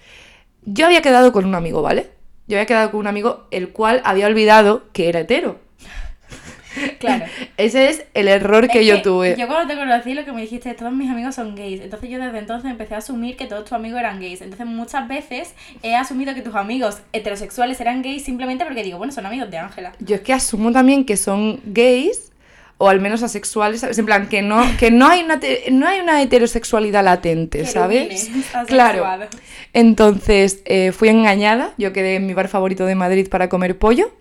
Yo 0.66 0.86
había 0.86 1.02
quedado 1.02 1.32
con 1.32 1.46
un 1.46 1.56
amigo, 1.56 1.82
¿vale? 1.82 2.10
Yo 2.48 2.58
había 2.58 2.66
quedado 2.66 2.92
con 2.92 3.00
un 3.00 3.08
amigo 3.08 3.48
el 3.52 3.70
cual 3.70 4.02
había 4.06 4.28
olvidado 4.28 4.92
que 4.94 5.10
era 5.10 5.22
hetero. 5.22 5.60
Claro. 7.00 7.26
Ese 7.58 7.90
es 7.90 8.06
el 8.16 8.28
error 8.28 8.68
que 8.68 8.80
Es 8.80 8.88
yo 8.88 9.02
tuve. 9.04 9.36
Yo 9.38 9.48
cuando 9.48 9.72
te 9.72 9.80
conocí 9.80 10.16
lo 10.16 10.26
que 10.26 10.32
me 10.32 10.42
dijiste, 10.42 10.74
todos 10.74 10.92
mis 10.92 11.10
amigos 11.10 11.36
son 11.36 11.56
gays. 11.56 11.82
Entonces 11.82 12.10
yo 12.10 12.20
desde 12.20 12.40
entonces 12.40 12.72
empecé 12.72 12.96
a 12.96 12.98
asumir 12.98 13.38
que 13.38 13.46
todos 13.46 13.64
tus 13.64 13.74
amigos 13.74 14.00
eran 14.00 14.20
gays. 14.20 14.42
Entonces 14.42 14.66
muchas 14.66 15.08
veces 15.08 15.54
he 15.84 15.96
asumido 15.96 16.34
que 16.34 16.42
tus 16.42 16.56
amigos 16.56 16.98
heterosexuales 17.14 17.80
eran 17.80 18.02
gays 18.02 18.24
simplemente 18.24 18.66
porque 18.66 18.84
digo, 18.84 18.98
bueno, 18.98 19.14
son 19.14 19.26
amigos 19.26 19.52
de 19.52 19.58
Ángela. 19.60 19.94
Yo 20.00 20.16
es 20.16 20.22
que 20.22 20.34
asumo 20.34 20.72
también 20.72 21.06
que 21.06 21.16
son 21.16 21.62
gays 21.66 22.33
o 22.78 22.90
al 22.90 23.00
menos 23.00 23.24
asexuales, 23.24 23.82
¿sabes? 23.82 23.98
En 24.00 24.06
plan, 24.06 24.28
que 24.28 24.42
no, 24.42 24.62
que 24.78 24.92
no, 24.92 25.08
hay, 25.08 25.24
una 25.24 25.40
no 25.72 25.88
hay 25.88 26.00
una 26.00 26.22
heterosexualidad 26.22 27.04
latente, 27.04 27.66
¿sabes? 27.66 28.30
Claro. 28.68 29.06
Entonces 29.74 30.62
eh, 30.66 30.92
fui 30.92 31.10
engañada, 31.10 31.74
yo 31.78 31.94
quedé 31.94 32.16
en 32.16 32.26
mi 32.28 32.34
bar 32.34 32.48
favorito 32.48 32.86
de 32.86 32.96
Madrid 32.96 33.28
para 33.30 33.50
comer 33.50 33.78
pollo, 33.78 34.12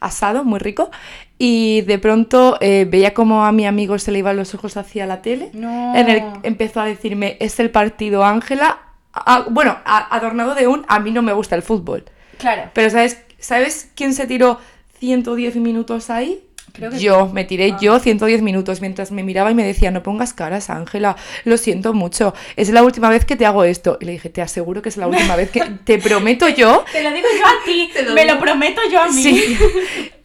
asado, 0.00 0.44
muy 0.44 0.58
rico, 0.58 0.90
y 1.38 1.82
de 1.82 1.98
pronto 1.98 2.58
eh, 2.60 2.86
veía 2.88 3.14
como 3.14 3.44
a 3.44 3.52
mi 3.52 3.66
amigo 3.66 3.98
se 3.98 4.12
le 4.12 4.18
iban 4.18 4.36
los 4.36 4.54
ojos 4.54 4.76
hacia 4.76 5.06
la 5.06 5.22
tele, 5.22 5.50
No. 5.52 5.94
en 5.96 6.08
el 6.08 6.22
empezó 6.42 6.80
a 6.80 6.86
decirme, 6.86 7.36
es 7.40 7.60
el 7.60 7.70
partido 7.70 8.24
Ángela, 8.24 8.78
Ah, 9.12 9.44
bueno, 9.50 9.76
a- 9.84 10.14
adornado 10.14 10.54
de 10.54 10.68
un, 10.68 10.84
a 10.86 11.00
mí 11.00 11.10
no 11.10 11.20
me 11.20 11.32
gusta 11.32 11.56
el 11.56 11.62
fútbol. 11.62 12.04
Claro. 12.38 12.70
Pero 12.72 12.90
¿sabes, 12.90 13.18
¿sabes 13.40 13.90
quién 13.96 14.14
se 14.14 14.28
tiró 14.28 14.60
110 15.00 15.56
minutos 15.56 16.10
ahí? 16.10 16.44
Creo 16.72 16.90
que 16.90 16.98
yo, 16.98 17.26
sí. 17.26 17.32
me 17.32 17.44
tiré 17.44 17.72
Ah. 17.72 17.78
yo 17.80 17.98
110 17.98 18.42
minutos 18.42 18.80
mientras 18.80 19.10
me 19.12 19.22
miraba 19.22 19.50
y 19.50 19.54
me 19.54 19.64
decía, 19.64 19.90
no 19.90 20.02
pongas 20.02 20.32
caras, 20.34 20.70
Ángela, 20.70 21.16
lo 21.44 21.56
siento 21.56 21.92
mucho, 21.94 22.34
es 22.56 22.70
la 22.70 22.82
última 22.82 23.08
vez 23.08 23.24
que 23.24 23.36
te 23.36 23.46
hago 23.46 23.64
esto. 23.64 23.98
Y 24.00 24.04
le 24.04 24.12
dije, 24.12 24.28
te 24.28 24.42
aseguro 24.42 24.82
que 24.82 24.88
es 24.88 24.96
la 24.96 25.06
última 25.08 25.36
vez 25.36 25.50
que 25.50 25.60
te 25.84 25.98
prometo 25.98 26.48
yo. 26.48 26.84
Te 26.92 27.02
lo 27.02 27.10
digo 27.12 27.28
yo 27.38 27.46
a 27.46 27.64
ti, 27.64 27.90
lo 28.06 28.14
me 28.14 28.22
digo. 28.22 28.34
lo 28.34 28.40
prometo 28.40 28.80
yo 28.90 29.00
a 29.02 29.08
mí. 29.08 29.22
Sí, 29.22 29.56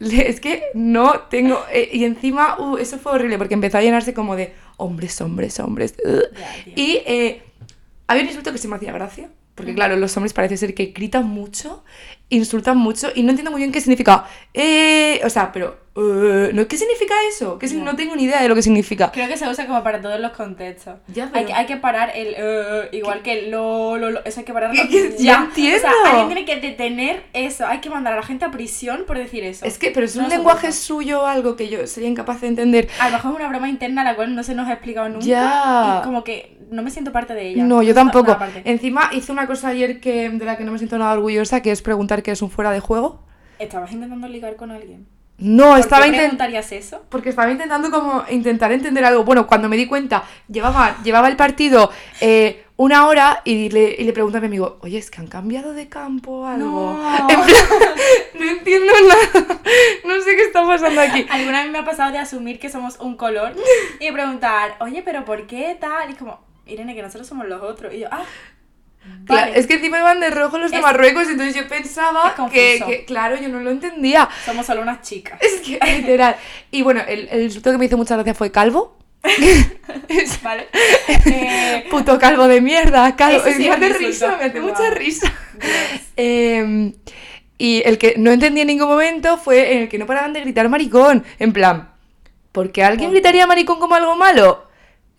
es 0.00 0.40
que 0.40 0.64
no 0.74 1.20
tengo... 1.30 1.64
eh, 1.72 1.88
y 1.92 2.04
encima, 2.04 2.56
uh, 2.60 2.76
eso 2.78 2.98
fue 2.98 3.12
horrible 3.12 3.38
porque 3.38 3.54
empezó 3.54 3.78
a 3.78 3.82
llenarse 3.82 4.14
como 4.14 4.36
de 4.36 4.52
hombres, 4.76 5.20
hombres, 5.20 5.58
hombres. 5.60 5.94
y 6.74 7.00
eh, 7.06 7.42
había 8.06 8.22
un 8.22 8.28
insulto 8.28 8.52
que 8.52 8.58
se 8.58 8.68
me 8.68 8.76
hacía 8.76 8.92
gracia. 8.92 9.28
Porque 9.54 9.74
claro, 9.74 9.96
los 9.96 10.14
hombres 10.18 10.34
parece 10.34 10.58
ser 10.58 10.74
que 10.74 10.86
gritan 10.94 11.24
mucho, 11.26 11.82
insultan 12.28 12.76
mucho 12.78 13.08
y 13.14 13.22
no 13.22 13.30
entiendo 13.30 13.50
muy 13.50 13.60
bien 13.60 13.72
qué 13.72 13.80
significa. 13.80 14.24
Eh, 14.52 15.20
o 15.24 15.30
sea, 15.30 15.52
pero... 15.52 15.86
¿no? 15.96 16.68
¿Qué 16.68 16.76
significa 16.76 17.14
eso? 17.30 17.58
¿Qué, 17.58 17.68
No. 17.68 17.84
no 17.84 17.96
tengo 17.96 18.14
ni 18.16 18.24
idea 18.24 18.42
de 18.42 18.48
lo 18.50 18.54
que 18.54 18.60
significa. 18.60 19.10
Creo 19.12 19.28
que 19.28 19.36
se 19.38 19.48
usa 19.48 19.66
como 19.66 19.82
para 19.82 19.98
todos 20.02 20.20
los 20.20 20.32
contextos. 20.32 20.96
Ya, 21.08 21.30
hay, 21.32 21.46
que, 21.46 21.54
hay 21.54 21.64
que 21.64 21.78
parar 21.78 22.12
el 22.14 22.34
eh, 22.36 22.88
igual 22.92 23.22
que 23.22 23.32
el 23.32 23.50
lo, 23.50 23.96
lo, 23.96 24.10
lo, 24.10 24.24
eso 24.26 24.40
hay 24.40 24.44
que 24.44 24.52
pararlo. 24.52 24.78
Ya. 25.18 25.38
no 25.38 25.44
entiendo. 25.46 25.78
O 25.78 25.80
sea, 25.80 26.10
alguien 26.10 26.26
tiene 26.26 26.44
que 26.44 26.56
detener 26.68 27.22
eso. 27.32 27.66
Hay 27.66 27.78
que 27.80 27.88
mandar 27.88 28.12
a 28.12 28.16
la 28.16 28.22
gente 28.22 28.44
a 28.44 28.50
prisión 28.50 29.04
por 29.06 29.16
decir 29.16 29.42
eso. 29.44 29.64
Es 29.64 29.78
que, 29.78 29.90
pero 29.90 30.04
es 30.04 30.16
un 30.16 30.24
No 30.24 30.28
lenguaje 30.28 30.70
soporto. 30.70 31.02
suyo 31.02 31.22
o 31.22 31.26
algo 31.26 31.56
que 31.56 31.68
yo 31.70 31.86
sería 31.86 32.10
incapaz 32.10 32.42
de 32.42 32.48
entender. 32.48 32.88
A 33.00 33.08
lo 33.08 33.16
mejor 33.16 33.30
es 33.32 33.36
una 33.38 33.48
broma 33.48 33.68
interna 33.70 34.04
la 34.04 34.16
cual 34.16 34.34
no 34.34 34.42
se 34.42 34.54
nos 34.54 34.68
ha 34.68 34.72
explicado 34.74 35.08
nunca. 35.08 35.24
Ya. 35.24 36.00
Y 36.00 36.04
como 36.04 36.24
que 36.24 36.58
no 36.70 36.82
me 36.82 36.90
siento 36.90 37.10
parte 37.12 37.32
de 37.32 37.48
ella. 37.48 37.64
No, 37.64 37.82
yo 37.82 37.94
tampoco. 37.94 38.36
Encima 38.64 39.08
hice 39.12 39.32
una 39.32 39.46
cosa 39.46 39.68
ayer 39.68 40.00
que, 40.00 40.28
de 40.28 40.44
la 40.44 40.58
que 40.58 40.64
no 40.64 40.72
me 40.72 40.78
siento 40.78 40.98
nada 40.98 41.12
orgullosa, 41.14 41.62
que 41.62 41.70
es 41.70 41.80
preguntar 41.80 42.15
qué 42.22 42.32
es 42.32 42.42
un 42.42 42.50
fuera 42.50 42.70
de 42.70 42.80
juego. 42.80 43.20
¿Estabas 43.58 43.92
intentando 43.92 44.28
ligar 44.28 44.56
con 44.56 44.70
alguien? 44.70 45.06
No, 45.38 45.70
¿Por 45.70 45.80
estaba 45.80 46.06
intentando... 46.06 46.38
preguntarías 46.38 46.72
eso? 46.72 47.04
Porque 47.10 47.28
estaba 47.28 47.50
intentando 47.50 47.90
como 47.90 48.24
intentar 48.30 48.72
entender 48.72 49.04
algo. 49.04 49.24
Bueno, 49.24 49.46
cuando 49.46 49.68
me 49.68 49.76
di 49.76 49.86
cuenta, 49.86 50.24
llevaba, 50.48 50.96
llevaba 51.02 51.28
el 51.28 51.36
partido 51.36 51.90
eh, 52.20 52.64
una 52.76 53.06
hora 53.06 53.42
y 53.44 53.68
le, 53.68 53.96
y 53.98 54.04
le 54.04 54.12
pregunto 54.12 54.38
a 54.38 54.40
mi 54.40 54.46
amigo, 54.46 54.78
oye, 54.80 54.98
es 54.98 55.10
que 55.10 55.20
han 55.20 55.26
cambiado 55.26 55.74
de 55.74 55.88
campo 55.88 56.40
o 56.40 56.46
algo. 56.46 56.68
No. 56.68 57.28
En 57.28 57.42
plan, 57.42 57.64
no 58.38 58.44
entiendo 58.44 58.92
nada. 59.08 59.60
No 60.04 60.22
sé 60.22 60.36
qué 60.36 60.42
está 60.42 60.66
pasando 60.66 61.00
aquí. 61.00 61.26
Alguna 61.28 61.62
vez 61.62 61.72
me 61.72 61.78
ha 61.78 61.84
pasado 61.84 62.12
de 62.12 62.18
asumir 62.18 62.58
que 62.58 62.70
somos 62.70 62.98
un 63.00 63.16
color 63.16 63.54
y 64.00 64.10
preguntar, 64.12 64.76
oye, 64.80 65.02
pero 65.02 65.24
¿por 65.24 65.46
qué 65.46 65.76
tal? 65.78 66.08
Y 66.08 66.12
es 66.12 66.18
como, 66.18 66.40
Irene, 66.66 66.94
que 66.94 67.02
nosotros 67.02 67.26
somos 67.26 67.46
los 67.46 67.62
otros. 67.62 67.92
Y 67.92 68.00
yo, 68.00 68.08
ah, 68.10 68.24
Vale, 69.28 69.58
Es 69.58 69.66
que 69.66 69.74
encima 69.74 69.98
iban 69.98 70.20
de 70.20 70.30
rojo 70.30 70.56
los 70.58 70.70
de 70.70 70.76
Es- 70.76 70.82
Marruecos, 70.82 71.28
entonces 71.28 71.54
yo 71.54 71.66
pensaba 71.66 72.34
que, 72.52 72.80
que, 72.86 73.04
claro, 73.04 73.36
yo 73.40 73.48
no 73.48 73.58
lo 73.60 73.70
entendía. 73.70 74.28
somos 74.44 74.64
solo 74.66 74.82
unas 74.82 75.02
chicas. 75.02 75.40
Es 75.42 75.60
que, 75.60 75.78
literal. 75.96 76.36
Y 76.70 76.82
bueno, 76.82 77.02
el, 77.06 77.28
el 77.30 77.42
insulto 77.42 77.72
que 77.72 77.78
me 77.78 77.86
hizo 77.86 77.96
mucha 77.96 78.14
gracia 78.14 78.34
fue 78.34 78.52
calvo. 78.52 78.96
Es- 80.08 80.40
¿Vale? 80.42 80.68
Eh, 81.26 81.86
Puto 81.90 82.18
calvo 82.20 82.46
de 82.46 82.60
mierda, 82.60 83.16
calvo. 83.16 83.42
Sí 83.44 83.68
me 83.68 83.70
hace 83.74 83.88
risa, 83.94 84.36
me 84.38 84.44
hace 84.44 84.60
mucha 84.60 84.90
risa. 84.90 85.32
Eh, 86.16 86.92
y 87.58 87.82
el 87.84 87.98
que 87.98 88.14
no 88.18 88.30
entendí 88.30 88.60
en 88.60 88.66
ningún 88.68 88.88
momento 88.88 89.38
fue 89.38 89.72
en 89.74 89.82
el 89.82 89.88
que 89.88 89.98
no 89.98 90.06
paraban 90.06 90.32
de 90.32 90.40
gritar 90.42 90.68
maricón. 90.68 91.24
En 91.38 91.52
plan, 91.52 91.88
¿por 92.52 92.70
qué 92.70 92.84
alguien 92.84 93.08
¿Por 93.08 93.14
gritaría 93.14 93.46
maricón 93.46 93.78
como 93.80 93.94
algo 93.94 94.14
malo? 94.14 94.65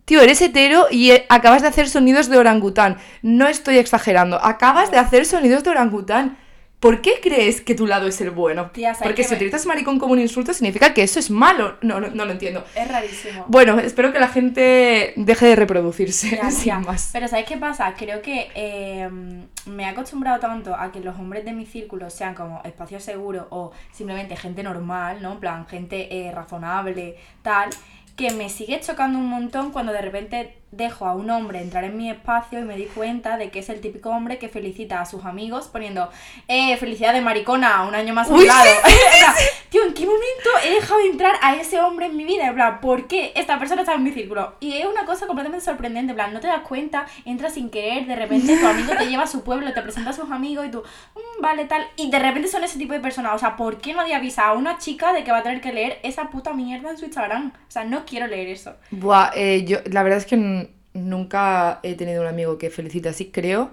Tío, 0.07 0.21
eres 0.21 0.41
hetero 0.41 0.87
y 0.89 1.11
eh, 1.11 1.25
acabas 1.27 1.61
de 1.61 1.67
hacer 1.67 1.89
sonidos 1.89 2.29
de 2.29 2.37
orangután. 2.37 2.95
No 3.23 3.49
estoy 3.49 3.77
exagerando. 3.77 4.41
Acabas 4.41 4.89
de 4.89 4.97
hacer 4.97 5.25
sonidos 5.25 5.65
de 5.65 5.71
orangután. 5.71 6.37
¿Por 6.79 7.01
qué 7.01 7.19
crees 7.21 7.59
que 7.59 7.75
tu 7.75 7.87
lado 7.87 8.07
es 8.07 8.21
el 8.21 8.29
bueno? 8.29 8.71
Tía, 8.71 8.93
¿sabes 8.93 9.09
Porque 9.09 9.25
si 9.25 9.33
utilizas 9.35 9.65
maricón 9.65 9.99
como 9.99 10.13
un 10.13 10.19
insulto 10.19 10.53
significa 10.53 10.93
que 10.93 11.03
eso 11.03 11.19
es 11.19 11.29
malo. 11.29 11.75
No, 11.81 11.99
no, 11.99 12.07
no 12.07 12.23
lo 12.23 12.31
entiendo. 12.31 12.63
Es 12.73 12.87
rarísimo. 12.87 13.43
Bueno, 13.49 13.79
espero 13.79 14.13
que 14.13 14.19
la 14.19 14.29
gente 14.29 15.11
deje 15.17 15.45
de 15.47 15.55
reproducirse, 15.57 16.37
Ya, 16.37 16.51
sin 16.51 16.65
ya. 16.67 16.79
más. 16.79 17.09
Pero 17.11 17.27
¿sabes 17.27 17.45
qué 17.45 17.57
pasa? 17.57 17.93
Creo 17.97 18.21
que 18.21 18.49
eh, 18.55 19.09
me 19.65 19.83
he 19.83 19.87
acostumbrado 19.87 20.39
tanto 20.39 20.73
a 20.73 20.89
que 20.93 21.01
los 21.01 21.17
hombres 21.17 21.43
de 21.43 21.51
mi 21.51 21.65
círculo 21.65 22.09
sean 22.09 22.33
como 22.33 22.61
espacios 22.63 23.03
seguros 23.03 23.47
o 23.49 23.73
simplemente 23.91 24.37
gente 24.37 24.63
normal, 24.63 25.17
¿no? 25.21 25.33
En 25.33 25.39
plan, 25.41 25.67
gente 25.67 26.07
eh, 26.15 26.31
razonable, 26.31 27.17
tal, 27.41 27.71
que 28.17 28.32
me 28.32 28.49
sigue 28.49 28.82
chocando 28.82 29.19
un 29.19 29.30
montón 29.30 29.71
cuando 29.71 29.93
de 29.93 30.01
repente 30.01 30.58
dejo 30.71 31.06
a 31.06 31.13
un 31.13 31.30
hombre 31.30 31.62
entrar 31.62 31.84
en 31.86 31.97
mi 31.97 32.10
espacio 32.10 32.60
y 32.60 32.63
me 32.63 32.75
di 32.75 32.86
cuenta 32.86 33.38
de 33.38 33.49
que 33.49 33.60
es 33.60 33.69
el 33.69 33.80
típico 33.80 34.10
hombre 34.10 34.38
que 34.38 34.49
felicita 34.49 34.99
a 34.99 35.06
sus 35.06 35.23
amigos 35.25 35.69
poniendo 35.71 36.10
eh, 36.47 36.75
felicidad 36.77 37.13
de 37.13 37.21
maricona, 37.21 37.84
un 37.86 37.95
año 37.95 38.13
más 38.13 38.30
a 38.30 38.34
un 38.34 38.39
Uy, 38.39 38.45
lado. 38.47 38.65
sí, 38.86 38.91
plan, 39.19 39.34
Tío, 39.69 39.84
¿en 39.86 39.93
qué 39.93 40.01
momento 40.06 40.49
he 40.65 40.71
dejado 40.75 40.99
de 41.01 41.08
entrar 41.08 41.36
a 41.41 41.56
ese 41.56 41.80
hombre 41.80 42.06
en 42.08 42.15
mi 42.17 42.23
vida? 42.25 42.47
En 42.47 42.56
plan, 42.56 42.80
¿por 42.82 43.08
qué 43.08 43.32
esta 43.36 43.58
persona 43.60 43.82
está 43.82 43.93
en 43.95 44.03
mi 44.03 44.12
círculo? 44.12 44.56
Y 44.60 44.73
es 44.73 44.86
una 44.86 45.06
cosa 45.06 45.25
completamente 45.27 45.63
sorprendente, 45.65 46.12
en 46.12 46.15
plan, 46.15 46.34
no 46.34 46.39
te 46.39 46.47
das 46.47 46.62
cuenta, 46.62 47.06
entras 47.25 47.53
sin 47.53 47.69
querer, 47.69 48.06
de 48.06 48.15
repente 48.15 48.58
tu 48.58 48.67
amigo 48.67 48.93
te 48.97 49.08
lleva 49.08 49.23
a 49.23 49.27
su 49.27 49.43
pueblo, 49.43 49.73
te 49.73 49.82
presenta 49.82 50.12
a 50.12 50.13
sus 50.13 50.32
amigos 50.32 50.65
y 50.67 50.71
tú, 50.71 50.84
"Mm, 51.15 51.41
vale, 51.41 51.65
tal, 51.65 51.86
y 51.97 52.10
de 52.10 52.19
repente 52.19 52.47
son 52.47 52.63
ese 52.63 52.77
tipo 52.77 52.93
de 52.93 52.99
personas. 52.99 53.34
O 53.36 53.39
sea, 53.39 53.56
¿por 53.58 53.80
qué 53.80 53.93
nadie 53.93 54.15
avisa 54.15 54.47
a 54.47 54.53
una 54.53 54.77
chica 54.77 55.12
de 55.13 55.23
que 55.23 55.32
va 55.32 55.39
a 55.39 55.43
tener 55.43 55.60
que 55.62 55.73
leer 55.73 55.99
esa 56.03 56.30
puta 56.30 56.53
mierda 56.53 56.89
en 56.91 56.97
su 56.97 57.06
Instagram? 57.06 57.51
O 57.56 57.71
sea, 57.71 57.84
no 57.84 58.06
quiero 58.06 58.27
leer 58.27 58.47
eso. 58.49 58.75
Buah, 58.91 59.32
eh, 59.36 59.65
yo, 59.65 59.77
la 59.91 60.03
verdad 60.03 60.19
es 60.19 60.25
que 60.25 60.66
nunca 60.97 61.79
he 61.83 61.95
tenido 61.95 62.21
un 62.21 62.27
amigo 62.27 62.57
que 62.57 62.69
felicite 62.69 63.10
así, 63.10 63.25
creo. 63.31 63.71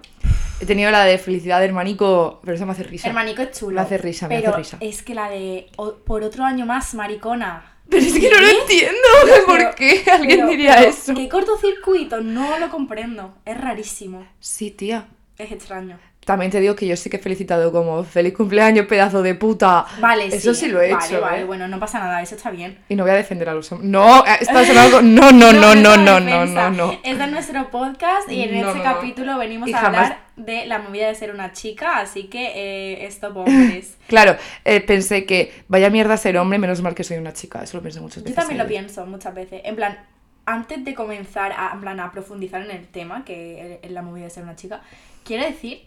He 0.61 0.65
tenido 0.65 0.89
la 0.91 1.03
de 1.03 1.17
felicidad 1.17 1.59
de 1.59 1.65
hermanico, 1.65 2.39
pero 2.43 2.55
eso 2.55 2.65
me 2.65 2.71
hace 2.71 2.83
risa. 2.83 3.07
Hermanico 3.09 3.41
es 3.41 3.51
chulo. 3.59 3.75
Me 3.75 3.81
hace 3.81 3.97
risa, 3.97 4.27
me 4.29 4.37
hace 4.37 4.51
risa. 4.53 4.77
es 4.79 5.01
que 5.03 5.13
la 5.13 5.29
de 5.29 5.67
o- 5.75 5.95
por 5.95 6.23
otro 6.23 6.43
año 6.45 6.65
más, 6.65 6.93
maricona. 6.93 7.73
Pero 7.89 8.01
es 8.03 8.13
que 8.13 8.29
no 8.29 8.39
lo 8.39 8.47
¿Qué? 8.47 8.53
entiendo. 8.61 9.45
¿Por 9.45 9.57
Pero- 9.57 9.75
qué 9.75 10.03
alguien 10.11 10.37
pero- 10.39 10.49
diría 10.49 10.81
eso? 10.83 11.13
¿Qué 11.13 11.27
cortocircuito? 11.29 12.21
No 12.21 12.57
lo 12.57 12.69
comprendo. 12.69 13.35
Es 13.45 13.59
rarísimo. 13.59 14.25
Sí, 14.39 14.71
tía. 14.71 15.07
Es 15.37 15.51
extraño. 15.51 15.99
También 16.25 16.49
te 16.51 16.59
digo 16.59 16.75
que 16.75 16.87
yo 16.87 16.95
sí 16.97 17.09
que 17.11 17.17
he 17.17 17.19
felicitado 17.19 17.71
como 17.71 18.03
feliz 18.03 18.33
cumpleaños, 18.33 18.87
pedazo 18.87 19.21
de 19.21 19.35
puta. 19.35 19.85
Vale, 19.99 20.25
Eso 20.25 20.55
sí 20.55 20.67
lo 20.67 20.81
he 20.81 20.91
vale, 20.91 21.05
hecho. 21.05 21.21
Vale, 21.21 21.41
¿eh? 21.41 21.45
bueno, 21.45 21.67
no 21.67 21.79
pasa 21.79 21.99
nada, 21.99 22.19
eso 22.23 22.35
está 22.35 22.49
bien. 22.49 22.79
Y 22.89 22.95
no 22.95 23.03
voy 23.03 23.11
a 23.11 23.15
defender 23.15 23.47
a 23.47 23.53
los 23.53 23.71
hombres. 23.71 23.89
No, 23.91 24.25
eh, 24.25 24.37
está 24.41 24.65
sonando 24.65 24.97
algo. 24.97 25.01
No, 25.15 25.31
no, 25.31 25.53
no, 25.53 25.75
no, 25.75 25.95
no, 25.97 26.19
no, 26.19 26.45
no, 26.47 26.69
no. 26.71 26.91
Este 27.03 27.11
es 27.23 27.31
nuestro 27.31 27.69
podcast 27.69 28.27
y 28.31 28.41
en 28.41 28.59
No, 28.59 28.69
este 28.69 28.79
no, 28.79 28.83
no. 28.85 28.93
capítulo 28.95 29.37
venimos 29.37 29.69
Y 29.69 29.73
a 29.73 29.77
jamás- 29.77 29.85
hablar 30.03 30.19
de 30.35 30.65
la 30.65 30.79
movida 30.79 31.07
de 31.07 31.13
ser 31.15 31.29
una 31.31 31.53
chica, 31.53 31.99
así 31.99 32.23
que 32.23 33.03
eh, 33.03 33.05
stop 33.05 33.37
hombres. 33.37 33.95
Claro, 34.07 34.35
eh, 34.65 34.81
pensé 34.81 35.25
que 35.25 35.53
vaya 35.67 35.89
mierda 35.91 36.17
ser 36.17 36.37
hombre, 36.37 36.57
menos 36.57 36.81
mal 36.81 36.95
que 36.95 37.03
soy 37.03 37.17
una 37.17 37.33
chica. 37.33 37.61
Eso 37.63 37.77
lo 37.77 37.83
pensé 37.83 37.99
muchas 38.01 38.17
Yo 38.17 38.23
veces. 38.23 38.35
también 38.35 38.57
lo 38.57 38.67
pienso 38.67 39.05
muchas 39.05 39.33
veces. 39.35 39.61
En 39.63 39.75
plan, 39.75 39.97
antes 40.47 40.83
de 40.83 40.95
comenzar 40.95 41.51
a, 41.55 41.71
en 41.73 41.81
plan, 41.81 41.99
a 41.99 42.11
profundizar 42.11 42.61
en 42.63 42.71
el 42.71 42.87
tema, 42.87 43.23
que 43.25 43.79
es 43.83 43.91
la 43.91 44.01
movida 44.01 44.23
de 44.25 44.29
ser 44.31 44.41
una 44.43 44.55
chica, 44.55 44.81
quiero 45.23 45.43
decir, 45.45 45.83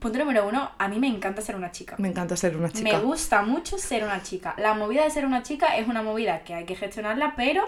punto 0.00 0.18
número 0.18 0.48
uno, 0.48 0.70
a 0.78 0.88
mí 0.88 0.98
me 0.98 1.06
encanta 1.06 1.42
ser 1.42 1.54
una 1.54 1.70
chica. 1.70 1.94
Me 1.98 2.08
encanta 2.08 2.36
ser 2.36 2.56
una 2.56 2.70
chica. 2.70 2.90
Me 2.90 2.98
gusta 2.98 3.42
mucho 3.42 3.78
ser 3.78 4.02
una 4.02 4.22
chica. 4.22 4.54
La 4.58 4.74
movida 4.74 5.04
de 5.04 5.10
ser 5.10 5.26
una 5.26 5.42
chica 5.42 5.76
es 5.76 5.86
una 5.86 6.02
movida 6.02 6.42
que 6.42 6.54
hay 6.54 6.64
que 6.64 6.74
gestionarla, 6.74 7.34
pero 7.36 7.62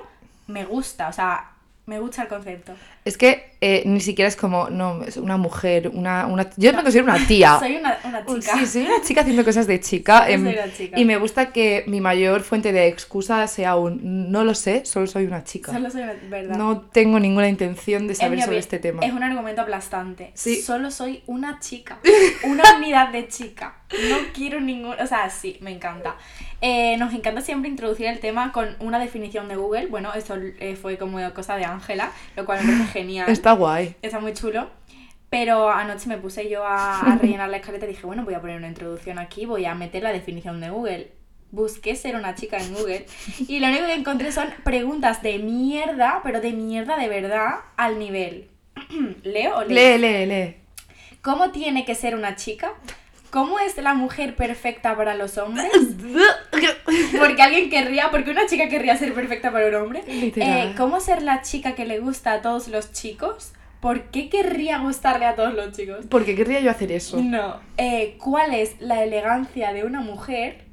me 0.47 0.65
gusta, 0.65 1.09
o 1.09 1.13
sea, 1.13 1.53
me 1.85 1.99
gusta 1.99 2.23
el 2.23 2.29
concepto. 2.29 2.75
Es 3.05 3.19
que 3.19 3.57
eh, 3.61 3.83
ni 3.87 4.01
siquiera 4.01 4.29
es 4.29 4.37
como, 4.37 4.71
no, 4.71 5.03
es 5.03 5.17
una 5.17 5.37
mujer, 5.37 5.91
una, 5.93 6.27
una... 6.27 6.49
Yo 6.57 6.73
me 6.73 6.83
considero 6.83 7.07
una 7.07 7.27
tía. 7.27 7.59
Soy 7.61 7.77
una, 7.77 7.99
una 8.05 8.25
chica. 8.25 8.57
Sí, 8.57 8.67
soy 8.67 8.83
una 8.87 9.03
chica 9.03 9.21
haciendo 9.23 9.45
cosas 9.45 9.67
de 9.67 9.81
chica. 9.81 10.31
Em, 10.31 10.45
soy 10.45 10.55
una 10.55 10.73
chica. 10.73 10.99
Y 11.01 11.05
me 11.05 11.17
gusta 11.17 11.53
que 11.53 11.83
mi 11.89 12.01
mayor 12.01 12.43
fuente 12.43 12.73
de 12.73 12.87
excusa 12.87 13.49
sea 13.49 13.75
un, 13.75 14.31
no 14.31 14.45
lo 14.45 14.55
sé, 14.55 14.85
solo 14.85 15.09
soy 15.09 15.25
una 15.25 15.43
chica. 15.43 15.73
Solo 15.73 15.91
soy 15.91 16.03
una, 16.03 16.15
¿verdad? 16.29 16.57
No 16.57 16.83
tengo 16.83 17.19
ninguna 17.19 17.49
intención 17.49 18.07
de 18.07 18.15
saber 18.15 18.41
sobre 18.43 18.59
este 18.59 18.79
tema. 18.79 19.05
Es 19.05 19.13
un 19.13 19.25
argumento 19.25 19.63
aplastante. 19.63 20.31
Sí. 20.35 20.63
Solo 20.63 20.93
soy 20.93 21.25
una 21.27 21.59
chica. 21.59 21.99
Una 22.45 22.63
unidad 22.77 23.11
de 23.11 23.29
chica. 23.29 23.75
No 24.09 24.17
quiero 24.33 24.61
ningún. 24.61 24.95
O 25.01 25.07
sea, 25.07 25.29
sí, 25.31 25.59
me 25.61 25.73
encanta. 25.73 26.17
Eh, 26.65 26.97
nos 26.97 27.13
encanta 27.13 27.41
siempre 27.41 27.69
introducir 27.69 28.07
el 28.07 28.21
tema 28.21 28.53
con 28.53 28.77
una 28.79 29.01
definición 29.01 29.49
de 29.49 29.57
Google. 29.57 29.89
Bueno, 29.89 30.15
esto 30.15 30.37
eh, 30.61 30.77
fue 30.77 30.97
como 30.97 31.19
cosa 31.35 31.57
de 31.57 31.65
Ángela, 31.65 32.13
lo 32.37 32.47
cual 32.47 32.65
me 32.65 32.73
parece 32.73 32.93
genial. 32.93 33.29
Está 33.29 33.53
guay. 33.53 33.97
Está 34.01 34.21
muy 34.21 34.33
chulo. 34.33 34.71
Pero 35.29 35.71
anoche 35.71 36.09
me 36.09 36.19
puse 36.19 36.49
yo 36.49 36.65
a, 36.65 37.01
a 37.01 37.17
rellenar 37.21 37.49
la 37.49 37.57
escaleta 37.57 37.87
y 37.87 37.89
dije, 37.89 38.07
bueno, 38.07 38.25
voy 38.25 38.35
a 38.35 38.41
poner 38.41 38.59
una 38.59 38.69
introducción 38.69 39.19
aquí, 39.19 39.45
voy 39.45 39.65
a 39.65 39.75
meter 39.75 40.05
la 40.05 40.13
definición 40.13 40.61
de 40.61 40.71
Google. 40.71 41.11
Busqué 41.51 41.97
ser 41.97 42.15
una 42.15 42.35
chica 42.37 42.59
en 42.59 42.73
Google 42.73 43.07
y 43.49 43.59
lo 43.59 43.67
único 43.67 43.85
que 43.87 43.95
encontré 43.95 44.31
son 44.31 44.49
preguntas 44.63 45.21
de 45.21 45.39
mierda, 45.39 46.21
pero 46.23 46.41
de 46.41 46.53
mierda 46.53 46.97
de 46.97 47.09
verdad 47.09 47.57
al 47.77 47.99
nivel. 47.99 48.49
¿Leo 49.25 49.57
o 49.57 49.65
leo? 49.65 49.99
Lee, 49.99 49.99
lee, 49.99 50.27
lee. 50.27 50.57
¿Cómo 51.23 51.51
tiene 51.51 51.85
que 51.85 51.95
ser 51.95 52.15
una 52.15 52.37
chica? 52.37 52.73
¿Cómo 53.33 53.59
es 53.59 53.79
la 53.79 53.95
mujer 53.95 54.37
perfecta 54.37 54.95
para 54.95 55.15
los 55.15 55.39
hombres? 55.39 55.73
Porque 57.19 57.41
alguien 57.41 57.71
querría, 57.71 58.11
porque 58.11 58.31
una 58.31 58.47
chica 58.47 58.69
querría 58.69 58.95
ser 58.99 59.15
perfecta 59.15 59.51
para 59.51 59.69
un 59.69 59.75
hombre. 59.75 60.03
Eh, 60.07 60.75
¿Cómo 60.77 61.01
ser 61.01 61.23
la 61.23 61.41
chica 61.41 61.75
que 61.75 61.87
le 61.87 61.99
gusta 61.99 62.35
a 62.35 62.43
todos 62.43 62.69
los 62.69 62.93
chicos? 62.93 63.53
¿Por 63.81 64.11
qué 64.11 64.29
querría 64.29 64.81
gustarle 64.81 65.25
a 65.25 65.35
todos 65.35 65.55
los 65.55 65.75
chicos? 65.75 66.05
¿Por 66.11 66.27
qué 66.27 66.37
querría 66.37 66.61
yo 66.61 66.71
hacer 66.71 66.93
eso? 66.93 67.23
No. 67.23 67.57
Eh, 67.79 68.19
¿Cuál 68.23 68.53
es 68.53 68.79
la 68.81 69.03
elegancia 69.03 69.73
de 69.73 69.85
una 69.85 70.03
mujer? 70.03 70.67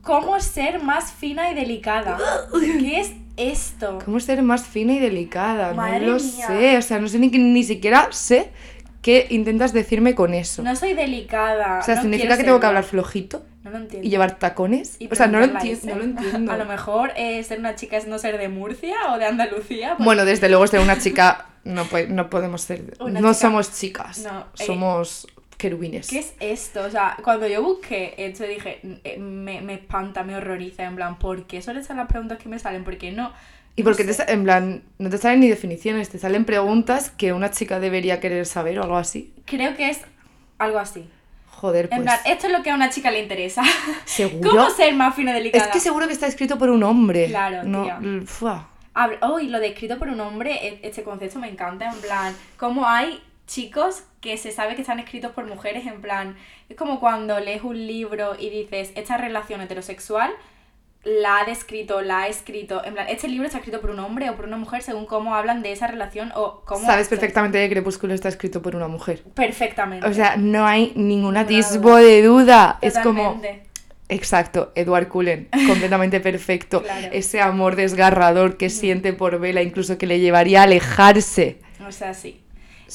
¿Cómo 0.00 0.38
ser 0.38 0.80
más 0.80 1.12
fina 1.12 1.50
y 1.50 1.54
delicada? 1.54 2.16
¿Qué 2.52 3.00
es 3.00 3.12
esto? 3.36 3.98
¿Cómo 4.04 4.20
ser 4.20 4.40
más 4.42 4.64
fina 4.64 4.92
y 4.92 5.00
delicada? 5.00 5.74
Madre 5.74 6.06
no 6.06 6.12
lo 6.12 6.18
mía. 6.20 6.46
sé, 6.46 6.78
o 6.78 6.82
sea, 6.82 7.00
no 7.00 7.08
sé 7.08 7.18
ni, 7.18 7.28
ni 7.28 7.64
siquiera 7.64 8.06
sé 8.12 8.52
qué 9.04 9.26
intentas 9.28 9.74
decirme 9.74 10.14
con 10.14 10.32
eso. 10.32 10.62
No 10.62 10.74
soy 10.74 10.94
delicada. 10.94 11.80
o 11.80 11.82
sea, 11.84 11.96
no 11.96 12.00
¿significa 12.02 12.38
que 12.38 12.44
tengo 12.44 12.58
que 12.58 12.66
hablar 12.66 12.84
flojito 12.84 13.44
No 13.62 13.70
lo 13.70 13.76
entiendo. 13.76 14.06
y 14.06 14.10
llevar 14.10 14.38
tacones? 14.38 14.96
Y 14.98 15.12
o 15.12 15.14
sea, 15.14 15.26
no 15.26 15.38
lo, 15.40 15.44
entiendo, 15.44 15.86
no 15.88 15.94
lo 15.96 16.04
entiendo. 16.04 16.50
A 16.52 16.56
lo 16.56 16.64
mejor 16.64 17.12
eh, 17.14 17.44
ser 17.44 17.58
una 17.58 17.74
chica 17.74 17.98
es 17.98 18.06
no 18.06 18.18
ser 18.18 18.38
de 18.38 18.48
Murcia 18.48 18.96
o 19.12 19.18
de 19.18 19.26
Andalucía. 19.26 19.94
pues- 19.98 20.04
Bueno, 20.06 20.24
desde 20.24 20.48
luego 20.48 20.66
ser 20.66 20.80
una 20.80 20.98
chica 20.98 21.46
no, 21.64 21.84
po- 21.84 21.98
no 22.08 22.30
podemos 22.30 22.62
ser... 22.62 22.94
Una 22.98 23.20
no 23.20 23.28
chica- 23.34 23.40
somos 23.40 23.78
chicas, 23.78 24.18
No, 24.20 24.40
eh, 24.58 24.64
somos 24.64 25.26
querubines. 25.58 26.08
¿Qué 26.08 26.18
es 26.20 26.34
esto? 26.40 26.82
O 26.84 26.90
sea, 26.90 27.16
cuando 27.22 27.46
yo 27.46 27.62
busqué 27.62 28.14
esto 28.16 28.44
dije, 28.44 28.80
eh, 29.04 29.18
me, 29.18 29.60
me 29.60 29.74
espanta, 29.74 30.22
me 30.24 30.34
horroriza, 30.34 30.82
en 30.84 30.96
plan, 30.96 31.18
¿por 31.18 31.46
qué 31.46 31.60
suelen 31.62 31.84
ser 31.84 31.96
las 31.96 32.08
preguntas 32.08 32.38
que 32.38 32.48
me 32.48 32.58
salen? 32.58 32.84
¿Por 32.84 32.96
qué 32.98 33.12
no? 33.12 33.32
Y 33.76 33.82
No 33.82 33.86
porque 33.86 34.04
te, 34.04 34.12
sé. 34.12 34.24
sa- 34.24 34.32
en 34.32 34.44
plan, 34.44 34.82
no 34.98 35.10
te 35.10 35.18
salen 35.18 35.40
ni 35.40 35.48
definiciones, 35.48 36.08
te 36.08 36.18
salen 36.18 36.44
preguntas 36.44 37.10
que 37.10 37.32
una 37.32 37.50
chica 37.50 37.80
debería 37.80 38.20
querer 38.20 38.46
saber 38.46 38.78
o 38.78 38.82
algo 38.84 38.96
así. 38.96 39.32
Creo 39.46 39.76
que 39.76 39.90
es 39.90 40.00
algo 40.58 40.78
así. 40.78 41.08
Joder, 41.50 41.88
pues... 41.88 41.98
En 41.98 42.04
plan, 42.04 42.18
esto 42.26 42.46
es 42.46 42.52
lo 42.52 42.62
que 42.62 42.70
a 42.70 42.74
una 42.74 42.90
chica 42.90 43.10
le 43.10 43.20
interesa. 43.20 43.62
¿Seguro? 44.04 44.50
¿Cómo 44.50 44.70
ser 44.70 44.94
más 44.94 45.14
fina 45.14 45.32
y 45.32 45.34
delicada? 45.34 45.64
Es 45.66 45.70
que 45.72 45.80
seguro 45.80 46.06
que 46.06 46.12
está 46.12 46.26
escrito 46.26 46.58
por 46.58 46.70
un 46.70 46.82
hombre. 46.82 47.26
Claro, 47.26 47.64
no. 47.64 47.88
Habla- 48.96 49.18
Oh, 49.22 49.40
y 49.40 49.48
lo 49.48 49.58
de 49.58 49.68
escrito 49.68 49.98
por 49.98 50.08
un 50.08 50.20
hombre, 50.20 50.52
e- 50.68 50.80
este 50.84 51.02
concepto 51.02 51.40
me 51.40 51.48
encanta, 51.48 51.90
en 51.90 51.98
plan, 52.00 52.32
cómo 52.56 52.86
hay 52.86 53.20
chicos 53.48 54.04
que 54.20 54.36
se 54.38 54.52
sabe 54.52 54.74
que 54.76 54.82
están 54.82 55.00
escritos 55.00 55.32
por 55.32 55.46
mujeres, 55.46 55.84
en 55.86 56.00
plan, 56.00 56.36
es 56.68 56.76
como 56.76 57.00
cuando 57.00 57.40
lees 57.40 57.62
un 57.64 57.86
libro 57.88 58.36
y 58.38 58.50
dices, 58.50 58.92
esta 58.94 59.16
relación 59.16 59.60
heterosexual 59.60 60.30
la 61.04 61.40
ha 61.40 61.44
descrito, 61.44 62.00
la 62.00 62.22
ha 62.22 62.28
escrito, 62.28 62.84
en 62.84 62.94
plan, 62.94 63.06
este 63.08 63.28
libro 63.28 63.46
está 63.46 63.58
escrito 63.58 63.80
por 63.80 63.90
un 63.90 63.98
hombre 63.98 64.30
o 64.30 64.36
por 64.36 64.46
una 64.46 64.56
mujer 64.56 64.82
según 64.82 65.06
cómo 65.06 65.34
hablan 65.34 65.62
de 65.62 65.72
esa 65.72 65.86
relación 65.86 66.32
o 66.34 66.62
cómo... 66.64 66.86
Sabes 66.86 67.08
perfectamente 67.08 67.62
que 67.62 67.74
Crepúsculo 67.74 68.14
está 68.14 68.28
escrito 68.28 68.62
por 68.62 68.74
una 68.74 68.88
mujer. 68.88 69.22
Perfectamente. 69.34 70.06
O 70.06 70.12
sea, 70.12 70.36
no 70.36 70.66
hay 70.66 70.92
ningún 70.94 71.24
Ninguna 71.24 71.40
atisbo 71.40 71.96
de 71.96 72.22
duda. 72.22 72.78
Es 72.80 72.98
como... 72.98 73.40
Exacto, 74.08 74.70
Edward 74.74 75.08
Cullen, 75.08 75.48
completamente 75.66 76.20
perfecto. 76.20 76.82
Claro. 76.84 77.08
Ese 77.12 77.40
amor 77.40 77.76
desgarrador 77.76 78.58
que 78.58 78.68
siente 78.68 79.14
por 79.14 79.38
Bella, 79.38 79.62
incluso 79.62 79.96
que 79.96 80.06
le 80.06 80.20
llevaría 80.20 80.60
a 80.60 80.64
alejarse. 80.64 81.60
O 81.86 81.90
sea, 81.92 82.12
sí. 82.12 82.44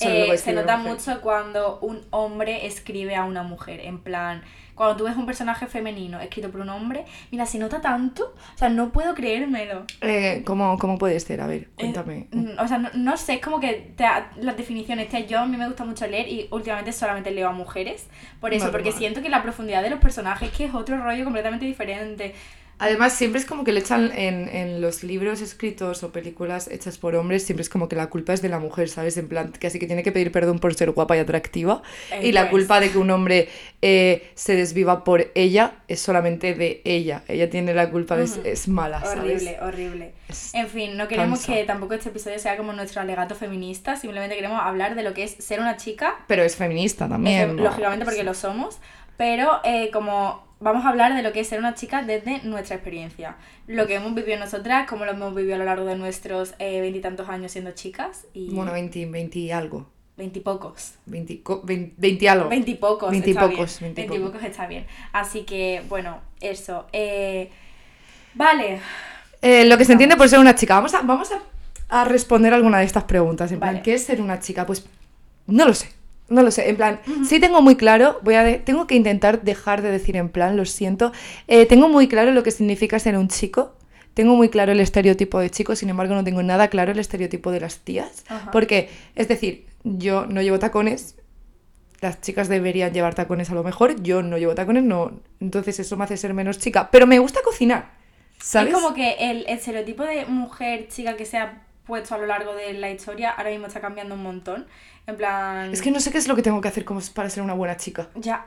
Eh, 0.02 0.38
se 0.38 0.54
nota 0.54 0.78
mujer. 0.78 0.94
mucho 0.94 1.22
cuando 1.22 1.80
un 1.80 2.02
hombre 2.12 2.68
escribe 2.68 3.16
a 3.16 3.24
una 3.24 3.44
mujer. 3.44 3.80
En 3.82 4.00
plan, 4.00 4.44
cuando 4.80 4.96
tú 4.96 5.04
ves 5.04 5.18
un 5.18 5.26
personaje 5.26 5.68
femenino 5.68 6.22
escrito 6.22 6.50
por 6.50 6.62
un 6.62 6.70
hombre, 6.70 7.04
mira, 7.32 7.46
se 7.46 7.60
nota 7.60 7.82
tanto. 7.82 8.34
O 8.56 8.58
sea, 8.58 8.70
no 8.70 8.94
puedo 8.94 9.14
creérmelo. 9.14 9.84
Eh, 10.00 10.42
¿cómo, 10.46 10.78
¿Cómo 10.80 10.98
puede 10.98 11.20
ser? 11.20 11.42
A 11.42 11.48
ver, 11.48 11.64
Eh, 11.64 11.68
cuéntame. 11.76 12.28
mm, 12.32 12.52
o 12.58 12.66
sea, 12.66 12.78
no, 12.78 12.90
no 12.94 13.18
sé, 13.18 13.34
es 13.34 13.42
como 13.42 13.60
que 13.60 13.92
te 13.98 14.06
las 14.38 14.56
definiciones. 14.56 15.10
te- 15.10 15.28
yo 15.28 15.40
a 15.40 15.46
mí 15.46 15.58
me 15.58 15.68
gusta 15.68 15.84
mucho 15.84 16.08
leer 16.08 16.30
y 16.30 16.48
últimamente 16.52 16.94
solamente 16.94 17.30
leo 17.32 17.50
a 17.50 17.52
mujeres. 17.52 18.08
Por 18.40 18.54
eso, 18.54 18.72
porque 18.72 18.94
siento 18.94 19.22
que 19.22 19.28
la 19.28 19.44
profundidad 19.44 19.84
de 19.84 19.90
los 19.90 20.00
personajes 20.00 20.50
que 20.52 20.64
es 20.66 20.74
otro 20.74 20.98
rollo 21.04 21.26
completamente 21.26 21.66
diferente. 21.66 22.34
Además, 22.80 23.14
siempre 23.14 23.40
es 23.42 23.46
como 23.46 23.64
que 23.66 23.74
le 23.74 23.82
echan 23.82 24.12
en, 24.16 24.48
en 24.48 24.80
los 24.82 25.04
libros 25.04 25.42
escritos 25.42 26.02
o 26.04 26.12
películas 26.14 26.70
hechas 26.70 26.98
por 26.98 27.14
hombres, 27.16 27.44
siempre 27.46 27.62
es 27.62 27.70
como 27.70 27.90
que 27.90 27.96
la 27.98 28.08
culpa 28.08 28.32
es 28.34 28.42
de 28.42 28.48
la 28.50 28.58
mujer, 28.60 28.88
¿sabes? 28.88 29.18
En 29.18 29.28
plan, 29.28 29.52
que 29.52 29.68
así 29.68 29.80
que 29.80 29.86
tiene 29.86 30.02
que 30.02 30.12
pedir 30.14 30.32
perdón 30.32 30.60
por 30.60 30.74
ser 30.74 30.92
guapa 30.92 31.18
y 31.18 31.20
atractiva. 31.20 31.82
Eh, 32.12 32.28
y 32.28 32.32
la 32.32 32.44
pues. 32.50 32.52
culpa 32.52 32.80
de 32.80 32.90
que 32.90 32.98
un 32.98 33.12
hombre 33.12 33.50
eh, 33.82 34.32
se 34.34 34.56
desviva 34.56 35.04
por 35.04 35.30
ella 35.36 35.74
es 35.90 36.00
solamente 36.00 36.54
de 36.54 36.82
ella. 36.86 37.24
Ella 37.28 37.50
tiene 37.50 37.74
la 37.74 37.90
culpa, 37.90 38.16
de, 38.16 38.24
Ujú. 38.24 38.42
es 38.46 38.68
mala, 38.70 39.02
¿sabes? 39.02 39.20
Horrible, 39.44 39.58
horrible. 39.62 40.12
Es- 40.30 40.54
En 40.56 40.68
fin, 40.70 40.96
no 40.96 41.08
queremos 41.10 41.40
cansa. 41.40 41.54
que 41.54 41.64
tampoco 41.66 41.96
este 41.96 42.10
episodio 42.10 42.40
sea 42.40 42.56
como 42.56 42.72
nuestro 42.72 43.02
alegato 43.02 43.36
feminista, 43.36 43.98
simplemente 43.98 44.36
queremos 44.36 44.62
hablar 44.64 44.96
de 44.96 45.04
lo 45.04 45.14
que 45.14 45.24
es 45.26 45.32
ser 45.40 45.60
una 45.60 45.76
chica 45.76 46.16
Pero 46.28 46.44
es 46.44 46.56
feminista 46.56 47.10
también. 47.10 47.58
¿no? 47.58 47.64
lógicamente 47.64 48.06
porque 48.06 48.24
lo 48.24 48.34
somos, 48.34 48.78
pero 49.18 49.60
eh, 49.66 49.90
como 49.92 50.48
vamos 50.60 50.86
a 50.86 50.90
hablar 50.90 51.16
de 51.16 51.22
lo 51.24 51.32
que 51.32 51.40
es 51.42 51.48
ser 51.48 51.60
una 51.60 51.74
chica 51.74 52.04
desde 52.04 52.42
nuestra 52.44 52.76
experiencia. 52.76 53.36
Lo 53.68 53.88
que 53.88 53.96
hemos 53.96 54.14
vivido 54.14 54.38
nosotras, 54.40 54.88
cómo 54.90 55.06
lo 55.06 55.12
hemos 55.12 55.34
vivido 55.36 55.56
a 55.56 55.58
lo 55.60 55.66
largo 55.66 55.86
de 55.86 55.96
nuestros 55.96 56.54
eh, 56.60 56.82
veintitantos 56.82 57.30
años 57.30 57.52
siendo 57.52 57.72
chicas 57.72 58.26
y 58.34 58.50
Bueno, 58.54 58.72
20, 58.74 59.06
20 59.06 59.40
y 59.40 59.52
algo. 59.52 59.90
veintipocos. 60.18 60.96
20, 61.06 61.42
co- 61.44 61.62
20, 61.64 61.94
20 61.98 62.26
y 62.26 62.28
algo. 62.28 62.50
Veintipocos. 62.50 63.10
Veintipocos, 63.12 63.72
está 63.82 63.86
bien. 63.86 63.96
veintipocos. 63.96 64.44
Está 64.44 64.68
bien. 64.68 64.86
Así 65.14 65.44
que, 65.44 65.82
bueno, 65.88 66.20
eso. 66.42 66.88
Eh, 66.92 67.50
vale. 68.34 68.82
Eh, 69.42 69.66
lo 69.66 69.78
que 69.78 69.86
se 69.86 69.94
entiende 69.94 70.18
por 70.18 70.28
ser 70.28 70.40
una 70.40 70.56
chica. 70.56 70.76
Vamos 70.76 70.94
a, 70.94 71.02
vamos 71.04 71.30
a, 71.32 71.40
a 71.88 72.04
responder 72.06 72.54
alguna 72.54 72.80
de 72.80 72.86
estas 72.86 73.06
preguntas. 73.06 73.52
En 73.54 73.60
plan. 73.60 73.82
¿qué 73.82 73.94
es 73.94 74.04
ser 74.04 74.22
una 74.22 74.40
chica? 74.40 74.66
Pues 74.66 74.86
no 75.48 75.66
lo 75.66 75.74
sé. 75.74 75.90
No 76.30 76.44
lo 76.44 76.52
sé. 76.52 76.70
En 76.70 76.76
plan, 76.76 77.00
sí 77.28 77.40
tengo 77.40 77.62
muy 77.62 77.76
claro, 77.76 78.20
voy 78.24 78.36
a 78.36 78.44
de- 78.44 78.60
tengo 78.60 78.86
que 78.88 78.96
intentar 78.96 79.42
dejar 79.42 79.82
de 79.82 79.92
decir 79.92 80.16
en 80.16 80.30
plan, 80.30 80.58
lo 80.58 80.66
siento. 80.66 81.12
Eh, 81.48 81.66
tengo 81.66 81.90
muy 81.90 82.08
claro 82.08 82.32
lo 82.32 82.44
que 82.44 82.52
significa 82.52 83.00
ser 83.00 83.18
un 83.18 83.28
chico. 83.28 83.76
Tengo 84.14 84.36
muy 84.36 84.50
claro 84.50 84.72
el 84.74 84.80
estereotipo 84.80 85.40
de 85.40 85.50
chico, 85.50 85.76
sin 85.76 85.90
embargo 85.90 86.14
no 86.14 86.24
tengo 86.24 86.44
nada 86.44 86.68
claro 86.68 86.92
el 86.92 87.00
estereotipo 87.00 87.52
de 87.52 87.62
las 87.62 87.78
tías. 87.80 88.26
Porque, 88.52 88.90
es 89.16 89.28
decir, 89.28 89.66
yo 89.84 90.26
no 90.26 90.42
llevo 90.42 90.60
tacones, 90.60 91.16
las 92.02 92.22
chicas 92.22 92.48
deberían 92.50 92.94
llevar 92.94 93.14
tacones 93.16 93.50
a 93.50 93.56
lo 93.56 93.64
mejor, 93.64 94.02
yo 94.02 94.22
no 94.24 94.38
llevo 94.38 94.56
tacones, 94.56 94.84
no. 94.84 95.20
Entonces 95.40 95.80
eso 95.80 95.96
me 95.98 96.04
hace 96.06 96.18
ser 96.18 96.34
menos 96.34 96.60
chica. 96.60 96.90
Pero 96.92 97.08
me 97.08 97.20
gusta 97.20 97.40
cocinar. 97.44 97.92
¿Sabes? 98.42 98.70
Es 98.70 98.74
como 98.76 98.94
que 98.94 99.14
el, 99.20 99.38
el 99.40 99.46
estereotipo 99.50 100.04
de 100.04 100.26
mujer 100.26 100.88
chica 100.90 101.16
que 101.18 101.26
se 101.26 101.38
ha 101.38 101.62
puesto 101.86 102.16
a 102.16 102.18
lo 102.18 102.26
largo 102.26 102.54
de 102.56 102.74
la 102.74 102.90
historia 102.90 103.32
ahora 103.32 103.50
mismo 103.50 103.68
está 103.68 103.82
cambiando 103.82 104.16
un 104.16 104.24
montón. 104.24 104.68
En 105.10 105.18
plan. 105.18 105.74
Es 105.74 105.82
que 105.82 105.92
no 105.92 106.00
sé 106.00 106.12
qué 106.12 106.18
es 106.18 106.28
lo 106.28 106.36
que 106.36 106.42
tengo 106.42 106.62
que 106.62 106.68
hacer 106.68 106.86
como 106.86 107.02
para 107.14 107.30
ser 107.30 107.44
una 107.44 107.54
buena 107.54 107.78
chica. 107.78 108.08
Ya. 108.16 108.46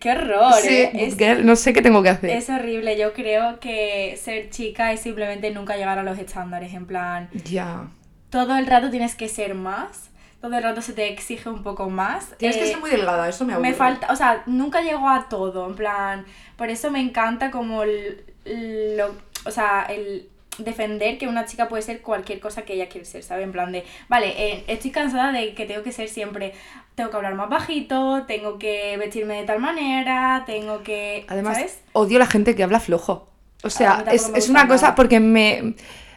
¡Qué 0.00 0.10
horror! 0.10 0.54
Sí, 0.60 0.68
¿eh? 0.74 0.90
Es, 0.94 1.16
girl, 1.16 1.46
no 1.46 1.54
sé 1.56 1.72
qué 1.72 1.80
tengo 1.80 2.02
que 2.02 2.08
hacer. 2.08 2.30
es 2.30 2.48
horrible. 2.50 2.98
Yo 2.98 3.12
creo 3.12 3.60
que 3.60 4.18
ser 4.20 4.50
chica 4.50 4.92
es 4.92 5.00
simplemente 5.00 5.50
nunca 5.52 5.76
llegar 5.76 5.98
a 5.98 6.02
los 6.02 6.18
estándares. 6.18 6.74
En 6.74 6.86
plan. 6.86 7.28
Ya. 7.44 7.88
Todo 8.30 8.56
el 8.56 8.66
rato 8.66 8.90
tienes 8.90 9.14
que 9.14 9.28
ser 9.28 9.54
más. 9.54 10.10
Todo 10.40 10.56
el 10.56 10.62
rato 10.62 10.82
se 10.82 10.92
te 10.92 11.08
exige 11.12 11.48
un 11.48 11.62
poco 11.62 11.88
más. 11.88 12.36
Tienes 12.36 12.56
que 12.58 12.64
Eh, 12.64 12.68
ser 12.72 12.78
muy 12.80 12.90
delgada, 12.90 13.28
eso 13.28 13.44
me 13.46 13.54
aburre. 13.54 13.70
Me 13.70 13.74
falta, 13.74 14.12
o 14.12 14.16
sea, 14.16 14.42
nunca 14.46 14.82
llego 14.82 15.08
a 15.08 15.26
todo, 15.30 15.66
en 15.66 15.74
plan, 15.74 16.26
por 16.56 16.68
eso 16.68 16.90
me 16.90 17.00
encanta 17.00 17.50
como 17.50 17.82
el, 17.82 18.24
lo, 18.44 19.14
o 19.46 19.50
sea, 19.50 19.86
el 19.88 20.28
defender 20.58 21.18
que 21.18 21.28
una 21.28 21.44
chica 21.46 21.68
puede 21.68 21.82
ser 21.82 22.00
cualquier 22.02 22.40
cosa 22.40 22.62
que 22.62 22.74
ella 22.74 22.88
quiere 22.88 23.04
ser, 23.04 23.22
¿sabes? 23.22 23.44
En 23.44 23.52
plan 23.52 23.72
de, 23.72 23.84
vale, 24.08 24.34
eh, 24.36 24.64
estoy 24.68 24.90
cansada 24.90 25.32
de 25.32 25.54
que 25.54 25.66
tengo 25.66 25.82
que 25.82 25.92
ser 25.92 26.08
siempre, 26.08 26.52
tengo 26.94 27.10
que 27.10 27.16
hablar 27.16 27.34
más 27.34 27.48
bajito, 27.48 28.24
tengo 28.26 28.58
que 28.58 28.96
vestirme 28.96 29.34
de 29.40 29.44
tal 29.44 29.60
manera, 29.60 30.44
tengo 30.46 30.82
que, 30.82 31.24
Además, 31.28 31.56
¿sabes? 31.56 31.80
odio 31.92 32.18
la 32.18 32.26
gente 32.26 32.54
que 32.54 32.62
habla 32.62 32.80
flojo. 32.80 33.28
O 33.62 33.70
sea, 33.70 34.04
es, 34.12 34.30
es 34.34 34.48
una 34.50 34.68
cosa 34.68 34.94
porque 34.94 35.20
me, 35.20 35.74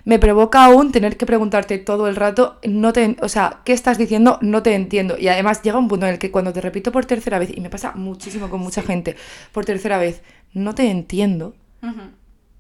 me 0.08 0.19
provoca 0.19 0.63
aún 0.63 0.93
tener 0.93 1.17
que 1.17 1.26
preguntarte 1.26 1.78
todo 1.80 2.08
el 2.08 2.15
rato, 2.15 2.60
no 2.63 2.93
te, 2.93 3.17
o 3.21 3.28
sea, 3.28 3.60
¿qué 3.65 3.73
estás 3.73 3.97
diciendo? 3.97 4.38
No 4.41 4.63
te 4.63 4.73
entiendo. 4.73 5.17
Y 5.17 5.28
además 5.28 5.62
llega 5.63 5.78
un 5.78 5.89
punto 5.89 6.06
en 6.06 6.13
el 6.13 6.19
que 6.19 6.32
cuando 6.32 6.54
te 6.54 6.62
repito 6.62 6.93
por 6.93 7.06
tercera 7.06 7.39
vez, 7.39 7.50
y 7.54 7.60
me 7.60 7.69
pasa 7.69 7.91
muchísimo 7.93 8.50
con 8.50 8.62
mucha 8.62 8.82
gente, 8.82 9.17
por 9.52 9.65
tercera 9.65 9.97
vez, 9.97 10.21
no 10.54 10.73
te 10.76 10.89
entiendo. 10.89 11.56
Ujú. 11.82 12.04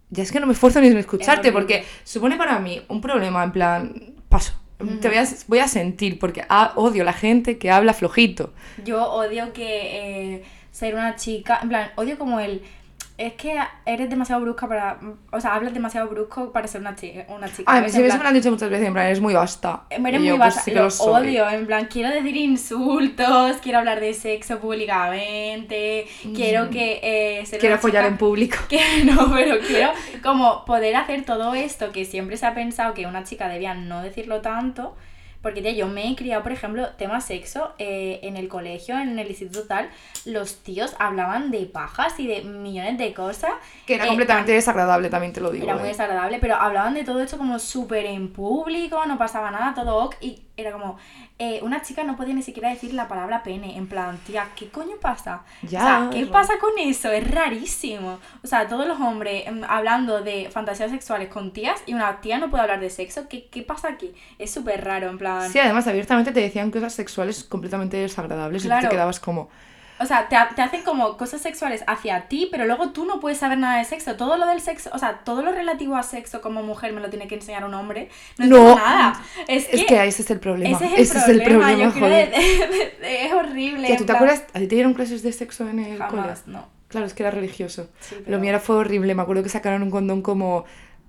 Ya 0.09 0.23
es 0.23 0.31
que 0.31 0.39
no 0.39 0.47
me 0.47 0.53
esfuerzo 0.53 0.79
ni 0.79 0.87
en 0.87 0.97
escucharte, 0.97 1.51
porque 1.51 1.85
supone 2.03 2.37
para 2.37 2.59
mí 2.59 2.81
un 2.87 3.01
problema, 3.01 3.43
en 3.43 3.51
plan, 3.51 4.13
paso. 4.29 4.53
Te 5.01 5.07
voy 5.07 5.17
a, 5.17 5.27
voy 5.47 5.59
a 5.59 5.67
sentir, 5.67 6.19
porque 6.19 6.45
ah, 6.49 6.73
odio 6.75 7.03
la 7.03 7.13
gente 7.13 7.57
que 7.57 7.71
habla 7.71 7.93
flojito. 7.93 8.53
Yo 8.85 9.03
odio 9.11 9.51
que 9.51 10.35
eh, 10.35 10.43
ser 10.71 10.93
una 10.93 11.15
chica, 11.15 11.59
en 11.61 11.69
plan, 11.69 11.91
odio 11.95 12.17
como 12.17 12.39
el... 12.39 12.61
Es 13.17 13.33
que 13.33 13.57
eres 13.85 14.09
demasiado 14.11 14.41
brusca 14.43 14.67
para... 14.67 14.99
O 15.31 15.41
sea, 15.41 15.55
hablas 15.55 15.73
demasiado 15.73 16.07
brusco 16.07 16.51
para 16.51 16.67
ser 16.67 16.81
una 16.81 16.95
chica. 16.95 17.25
Una 17.29 17.47
chica 17.51 17.71
eso 18.09 18.17
plan, 18.17 18.19
me 18.21 18.27
han 18.27 18.33
dicho 18.35 18.51
muchas 18.51 18.69
veces, 18.69 18.85
en 18.87 18.93
plan, 18.93 19.05
eres 19.07 19.19
muy 19.21 19.33
vasta. 19.33 19.85
Eres 19.89 20.01
Y 20.01 20.19
muy 20.19 20.27
yo, 20.27 20.37
basa, 20.37 20.61
pues, 20.63 20.65
sí 20.65 20.71
lo, 20.71 20.89
soy. 20.91 21.23
odio, 21.29 21.49
en 21.49 21.65
plan, 21.65 21.87
quiero 21.91 22.09
decir 22.11 22.35
insultos, 22.37 23.57
quiero 23.63 23.79
hablar 23.79 23.99
de 24.01 24.13
sexo 24.13 24.59
públicamente, 24.59 26.05
quiero 26.35 26.69
que 26.69 26.99
eh, 27.01 27.45
ser 27.45 27.57
Mm. 27.57 27.61
Quiero 27.61 27.75
chica- 27.77 28.05
en 28.07 28.17
público. 28.17 28.57
que 28.69 28.81
no, 29.03 29.31
pero 29.33 29.57
quiero 29.65 29.89
como 30.21 30.63
poder 30.65 30.95
hacer 30.95 31.25
todo 31.25 31.53
esto 31.55 31.91
que 31.91 32.05
siempre 32.05 32.37
se 32.37 32.45
ha 32.45 32.53
pensado 32.53 32.93
que 32.93 33.05
una 33.07 33.23
chica 33.23 33.47
debía 33.47 33.73
no 33.73 34.01
decirlo 34.03 34.41
tanto. 34.41 34.95
Porque 35.41 35.61
tía, 35.61 35.71
yo 35.71 35.87
me 35.87 36.09
he 36.09 36.15
criado, 36.15 36.43
por 36.43 36.51
ejemplo, 36.51 36.89
tema 36.97 37.21
sexo 37.21 37.73
eh, 37.77 38.19
en 38.23 38.37
el 38.37 38.47
colegio, 38.47 38.97
en 38.99 39.17
el 39.19 39.27
instituto 39.27 39.63
tal, 39.67 39.89
los 40.25 40.63
tíos 40.63 40.95
hablaban 40.99 41.51
de 41.51 41.65
pajas 41.65 42.19
y 42.19 42.27
de 42.27 42.43
millones 42.43 42.97
de 42.97 43.13
cosas. 43.13 43.51
Que 43.85 43.95
era 43.95 44.05
Eh, 44.05 44.07
completamente 44.07 44.51
desagradable, 44.51 45.09
también 45.09 45.33
te 45.33 45.41
lo 45.41 45.51
digo. 45.51 45.65
era 45.65 45.75
muy 45.75 45.85
eh. 45.85 45.89
desagradable, 45.89 46.39
pero 46.39 46.55
hablaban 46.55 46.93
de 46.93 47.03
todo 47.03 47.21
esto 47.21 47.37
como 47.37 47.59
súper 47.59 48.05
en 48.05 48.33
público, 48.33 49.05
no 49.05 49.17
pasaba 49.17 49.51
nada, 49.51 49.73
todo 49.73 49.97
ok, 50.05 50.15
y 50.21 50.46
era 50.57 50.71
como, 50.71 50.97
eh, 51.39 51.59
una 51.61 51.83
chica 51.83 52.03
no 52.03 52.17
podía 52.17 52.33
ni 52.33 52.41
siquiera 52.41 52.69
decir 52.69 52.93
la 52.93 53.07
palabra 53.07 53.43
pene, 53.43 53.77
en 53.77 53.87
plan, 53.87 54.17
tía, 54.25 54.47
¿qué 54.55 54.69
coño 54.69 54.95
pasa? 54.99 55.43
Ya, 55.61 55.79
o 55.79 55.83
sea, 55.83 56.09
¿qué 56.11 56.25
pasa 56.25 56.53
con 56.59 56.71
eso? 56.79 57.11
Es 57.11 57.29
rarísimo. 57.29 58.19
O 58.43 58.47
sea, 58.47 58.67
todos 58.67 58.87
los 58.87 58.99
hombres 58.99 59.47
em, 59.47 59.63
hablando 59.67 60.21
de 60.21 60.49
fantasías 60.51 60.91
sexuales 60.91 61.29
con 61.29 61.53
tías 61.53 61.81
y 61.85 61.93
una 61.93 62.19
tía 62.21 62.39
no 62.39 62.49
puede 62.49 62.63
hablar 62.63 62.79
de 62.79 62.89
sexo, 62.89 63.27
¿qué, 63.29 63.47
qué 63.47 63.61
pasa 63.61 63.89
aquí? 63.89 64.13
Es 64.39 64.51
súper 64.51 64.83
raro, 64.83 65.09
en 65.09 65.17
plan... 65.17 65.51
Sí, 65.51 65.59
además 65.59 65.87
abiertamente 65.87 66.31
te 66.31 66.41
decían 66.41 66.71
cosas 66.71 66.93
sexuales 66.93 67.43
completamente 67.43 67.97
desagradables 67.97 68.65
y 68.65 68.69
te 68.69 68.89
quedabas 68.89 69.19
como... 69.19 69.49
O 69.99 70.05
sea, 70.05 70.27
te, 70.29 70.35
ha- 70.35 70.49
te 70.49 70.61
hacen 70.61 70.83
como 70.83 71.17
cosas 71.17 71.41
sexuales 71.41 71.83
hacia 71.87 72.27
ti, 72.27 72.47
pero 72.51 72.65
luego 72.65 72.89
tú 72.89 73.05
no 73.05 73.19
puedes 73.19 73.37
saber 73.39 73.57
nada 73.57 73.79
de 73.79 73.85
sexo. 73.85 74.15
Todo 74.15 74.37
lo 74.37 74.45
del 74.45 74.61
sexo, 74.61 74.89
o 74.93 74.97
sea, 74.99 75.19
todo 75.23 75.41
lo 75.41 75.51
relativo 75.51 75.95
a 75.95 76.03
sexo 76.03 76.41
como 76.41 76.61
mujer 76.63 76.93
me 76.93 77.01
lo 77.01 77.09
tiene 77.09 77.27
que 77.27 77.35
enseñar 77.35 77.65
un 77.65 77.73
hombre. 77.73 78.09
No, 78.37 78.45
No. 78.47 78.75
nada. 78.75 79.21
Es, 79.47 79.67
Es 79.71 79.85
que 79.85 80.05
ese 80.05 80.21
es 80.21 80.29
el 80.31 80.39
problema. 80.39 80.77
ese 80.77 81.01
es 81.01 81.27
el 81.27 81.41
problema, 81.43 81.71
yo 81.73 81.91
creo 81.91 82.03
joder. 82.05 82.31
de- 82.31 82.37
de- 82.37 82.97
de- 83.01 83.25
es 83.25 83.33
horrible. 83.33 83.87
¿tú 83.89 83.97
te 83.97 84.03
plan, 84.05 84.15
acuerdas? 84.17 84.43
¿A 84.53 84.59
ti 84.59 84.67
te 84.67 84.75
dieron 84.75 84.93
clases 84.93 85.23
de 85.23 85.31
sexo 85.31 85.67
en 85.67 85.79
el 85.79 85.97
cole? 85.97 86.21
Jamás, 86.21 86.47
no. 86.47 86.67
Claro, 86.89 87.05
es 87.05 87.13
que 87.13 87.23
era 87.23 87.31
religioso. 87.31 87.89
Sí, 87.99 88.15
Lo 88.27 88.39
mío 88.39 88.49
era, 88.51 88.59
fue 88.61 88.77
horrible. 88.77 89.13
Me 89.13 89.21
acuerdo 89.21 89.43
que 89.43 89.49
sacaron 89.49 89.83
un 89.83 89.91
condón 89.91 90.21
como... 90.21 90.63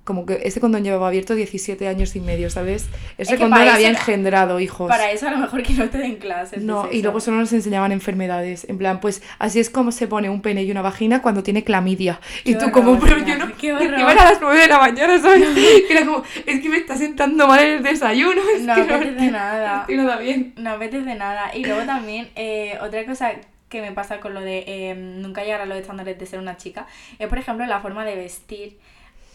Como 0.09 0.25
que 0.25 0.41
ese 0.43 0.59
condón 0.59 0.85
llevaba 0.85 1.09
abierto 1.09 1.35
17 1.35 1.87
años 1.87 2.17
y 2.17 2.21
medio, 2.21 2.49
¿sabes? 2.49 2.89
Ese 3.19 3.35
que 3.35 3.43
condón 3.43 3.61
había 3.61 3.75
eso- 3.91 3.99
engendrado 4.01 4.59
hijos. 4.59 4.89
Para 4.89 5.11
eso 5.11 5.29
a 5.29 5.33
lo 5.33 5.37
mejor 5.37 5.63
que 5.63 5.75
no 5.75 5.87
te 5.91 5.99
den 5.99 6.17
clases. 6.17 6.61
de 6.61 6.65
No, 6.67 6.87
y 6.87 6.89
sexo. 6.95 7.03
luego 7.03 7.21
solo 7.21 7.37
nos 7.37 7.53
enseñaban 7.53 7.93
enfermedades. 7.93 8.65
En 8.71 8.79
plan, 8.79 9.01
pues 9.01 9.23
así 9.39 9.61
es 9.61 9.69
como 9.69 9.93
se 9.93 10.09
pone 10.09 10.31
un 10.31 10.41
pene 10.41 10.63
y 10.63 10.71
una 10.71 10.81
vagina 10.81 11.21
cuando 11.21 11.43
tiene 11.43 11.63
clamidia. 11.63 12.21
Y 12.45 12.55
Qué 12.55 12.59
tú 12.59 12.71
como, 12.71 12.93
horror, 12.93 13.07
pero 13.07 13.25
tía, 13.27 13.37
yo 13.39 13.47
no... 13.47 13.55
qué 13.55 13.67
y 13.67 13.71
era 13.87 14.11
a 14.11 14.15
las 14.31 14.41
9 14.41 14.59
de 14.63 14.67
la 14.69 14.79
mañana, 14.79 15.19
¿sabes? 15.21 15.47
Y 15.55 15.85
era 15.93 16.07
como, 16.07 16.23
es 16.47 16.61
que 16.63 16.69
me 16.71 16.79
está 16.79 16.97
sentando 16.97 17.47
mal 17.47 17.61
el 17.63 17.83
desayuno. 17.83 18.41
Es 18.57 18.63
No 18.63 18.75
que 18.77 18.81
apetece 18.95 19.31
nada. 19.31 19.75
No 19.75 19.81
estoy 19.83 19.97
nada 19.99 20.17
bien. 20.17 20.55
No 20.57 20.71
apetece 20.71 21.15
nada. 21.17 21.55
Y 21.55 21.67
luego 21.67 21.83
también, 21.83 22.29
eh, 22.35 22.79
otra 22.81 23.05
cosa 23.05 23.33
que 23.69 23.83
me 23.83 23.93
pasa 23.93 24.21
con 24.21 24.33
lo 24.33 24.41
de 24.41 24.65
eh, 24.67 24.95
nunca 24.95 25.45
llegar 25.45 25.61
a 25.61 25.67
los 25.67 25.77
estándares 25.77 26.19
de 26.19 26.25
ser 26.25 26.39
una 26.39 26.57
chica, 26.57 26.87
es 27.19 27.29
por 27.29 27.37
ejemplo 27.37 27.67
la 27.67 27.81
forma 27.81 28.07
de 28.07 28.17
vestir. 28.17 28.79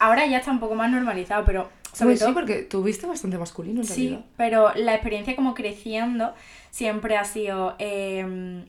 Ahora 0.04 0.26
ya 0.26 0.38
está 0.38 0.50
un 0.50 0.60
poco 0.60 0.74
más 0.74 0.90
normalizado, 0.90 1.44
pero 1.44 1.70
sobre 1.92 2.16
todo 2.16 2.28
sí, 2.28 2.34
porque 2.34 2.62
tuviste 2.62 3.06
bastante 3.06 3.38
masculino 3.38 3.80
en 3.80 3.86
Sí, 3.86 4.08
realidad. 4.08 4.24
pero 4.36 4.74
la 4.74 4.94
experiencia 4.94 5.34
como 5.36 5.54
creciendo 5.54 6.34
siempre 6.70 7.16
ha 7.16 7.24
sido... 7.24 7.74
eh, 7.78 8.64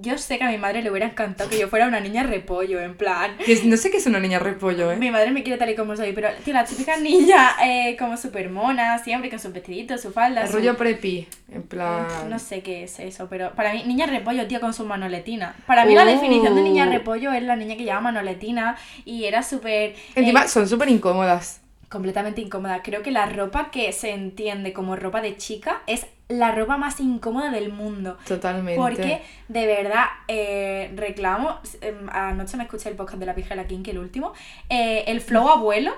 yo 0.00 0.18
sé 0.18 0.38
que 0.38 0.44
a 0.44 0.50
mi 0.50 0.58
madre 0.58 0.82
le 0.82 0.90
hubiera 0.90 1.06
encantado 1.06 1.48
que 1.50 1.58
yo 1.58 1.68
fuera 1.68 1.86
una 1.86 2.00
niña 2.00 2.22
repollo, 2.22 2.80
en 2.80 2.96
plan... 2.96 3.36
No 3.64 3.76
sé 3.76 3.90
qué 3.90 3.98
es 3.98 4.06
una 4.06 4.18
niña 4.20 4.38
repollo, 4.38 4.90
¿eh? 4.92 4.96
Mi 4.96 5.10
madre 5.10 5.30
me 5.30 5.42
quiere 5.42 5.58
tal 5.58 5.70
y 5.70 5.74
como 5.74 5.96
soy, 5.96 6.12
pero 6.12 6.28
tío, 6.44 6.54
la 6.54 6.64
típica 6.64 6.96
niña 6.96 7.50
eh, 7.64 7.96
como 7.98 8.16
súper 8.16 8.50
mona, 8.50 8.98
siempre 8.98 9.30
con 9.30 9.38
sus 9.38 9.52
vestiditos, 9.52 10.00
su 10.00 10.12
falda, 10.12 10.42
El 10.42 10.48
su- 10.48 10.54
rollo 10.54 10.76
preppy. 10.76 11.28
En 11.52 11.62
plan... 11.62 12.06
No 12.28 12.38
sé 12.38 12.62
qué 12.62 12.84
es 12.84 12.98
eso, 12.98 13.28
pero 13.28 13.52
para 13.54 13.72
mí, 13.72 13.84
niña 13.86 14.06
repollo, 14.06 14.46
tío, 14.46 14.60
con 14.60 14.74
su 14.74 14.84
manoletina. 14.84 15.54
Para 15.66 15.84
mí 15.84 15.94
la 15.94 16.02
Oh. 16.04 16.06
definición 16.06 16.54
de 16.54 16.62
niña 16.62 16.86
repollo 16.86 17.32
es 17.32 17.42
la 17.42 17.56
niña 17.56 17.76
que 17.76 17.84
lleva 17.84 18.00
manoletina 18.00 18.76
y 19.04 19.24
era 19.24 19.42
súper... 19.42 19.94
Encima 20.14 20.44
eh, 20.44 20.48
son 20.48 20.68
súper 20.68 20.88
incómodas. 20.88 21.60
completamente 21.88 22.40
incómoda. 22.40 22.82
Creo 22.82 23.02
que 23.02 23.10
la 23.12 23.26
ropa 23.26 23.70
que 23.70 23.92
se 23.92 24.10
entiende 24.10 24.72
como 24.72 24.96
ropa 24.96 25.20
de 25.20 25.36
chica 25.36 25.82
es 25.86 26.06
la 26.28 26.52
ropa 26.52 26.76
más 26.76 27.00
incómoda 27.00 27.50
del 27.50 27.70
mundo. 27.70 28.16
Totalmente. 28.26 28.80
Porque 28.80 29.22
de 29.48 29.66
verdad 29.66 30.04
eh, 30.28 30.92
reclamo, 30.96 31.58
em, 31.80 32.08
anoche 32.10 32.56
me 32.56 32.64
escuché 32.64 32.88
el 32.88 32.96
podcast 32.96 33.18
de 33.18 33.26
la 33.26 33.34
pija 33.34 33.50
de 33.50 33.56
la 33.56 33.66
Kinky, 33.66 33.90
el 33.90 33.98
último, 33.98 34.32
eh, 34.68 35.04
el 35.06 35.20
flow 35.20 35.48
abuelo, 35.48 35.92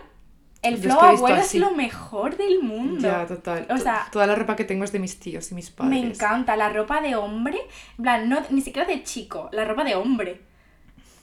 el 0.62 0.78
flow 0.78 0.98
que 0.98 1.06
abuelo 1.06 1.36
es 1.36 1.54
lo 1.54 1.70
mejor 1.72 2.36
del 2.36 2.60
mundo. 2.62 3.08
Ya, 3.08 3.26
total. 3.26 3.66
O 3.70 3.78
sea, 3.78 4.08
Toda 4.10 4.26
la 4.26 4.34
ropa 4.34 4.56
que 4.56 4.64
tengo 4.64 4.84
es 4.84 4.92
de 4.92 4.98
mis 4.98 5.18
tíos 5.20 5.52
y 5.52 5.54
mis 5.54 5.70
padres. 5.70 5.90
me 5.90 6.10
encanta 6.10 6.56
la 6.56 6.70
ropa 6.70 7.00
de 7.00 7.14
hombre, 7.14 7.58
en 7.98 8.02
plan, 8.02 8.28
no, 8.28 8.40
ni 8.50 8.62
siquiera 8.62 8.86
de 8.88 9.02
chico, 9.04 9.48
la 9.52 9.64
ropa 9.64 9.84
de 9.84 9.94
hombre. 9.94 10.40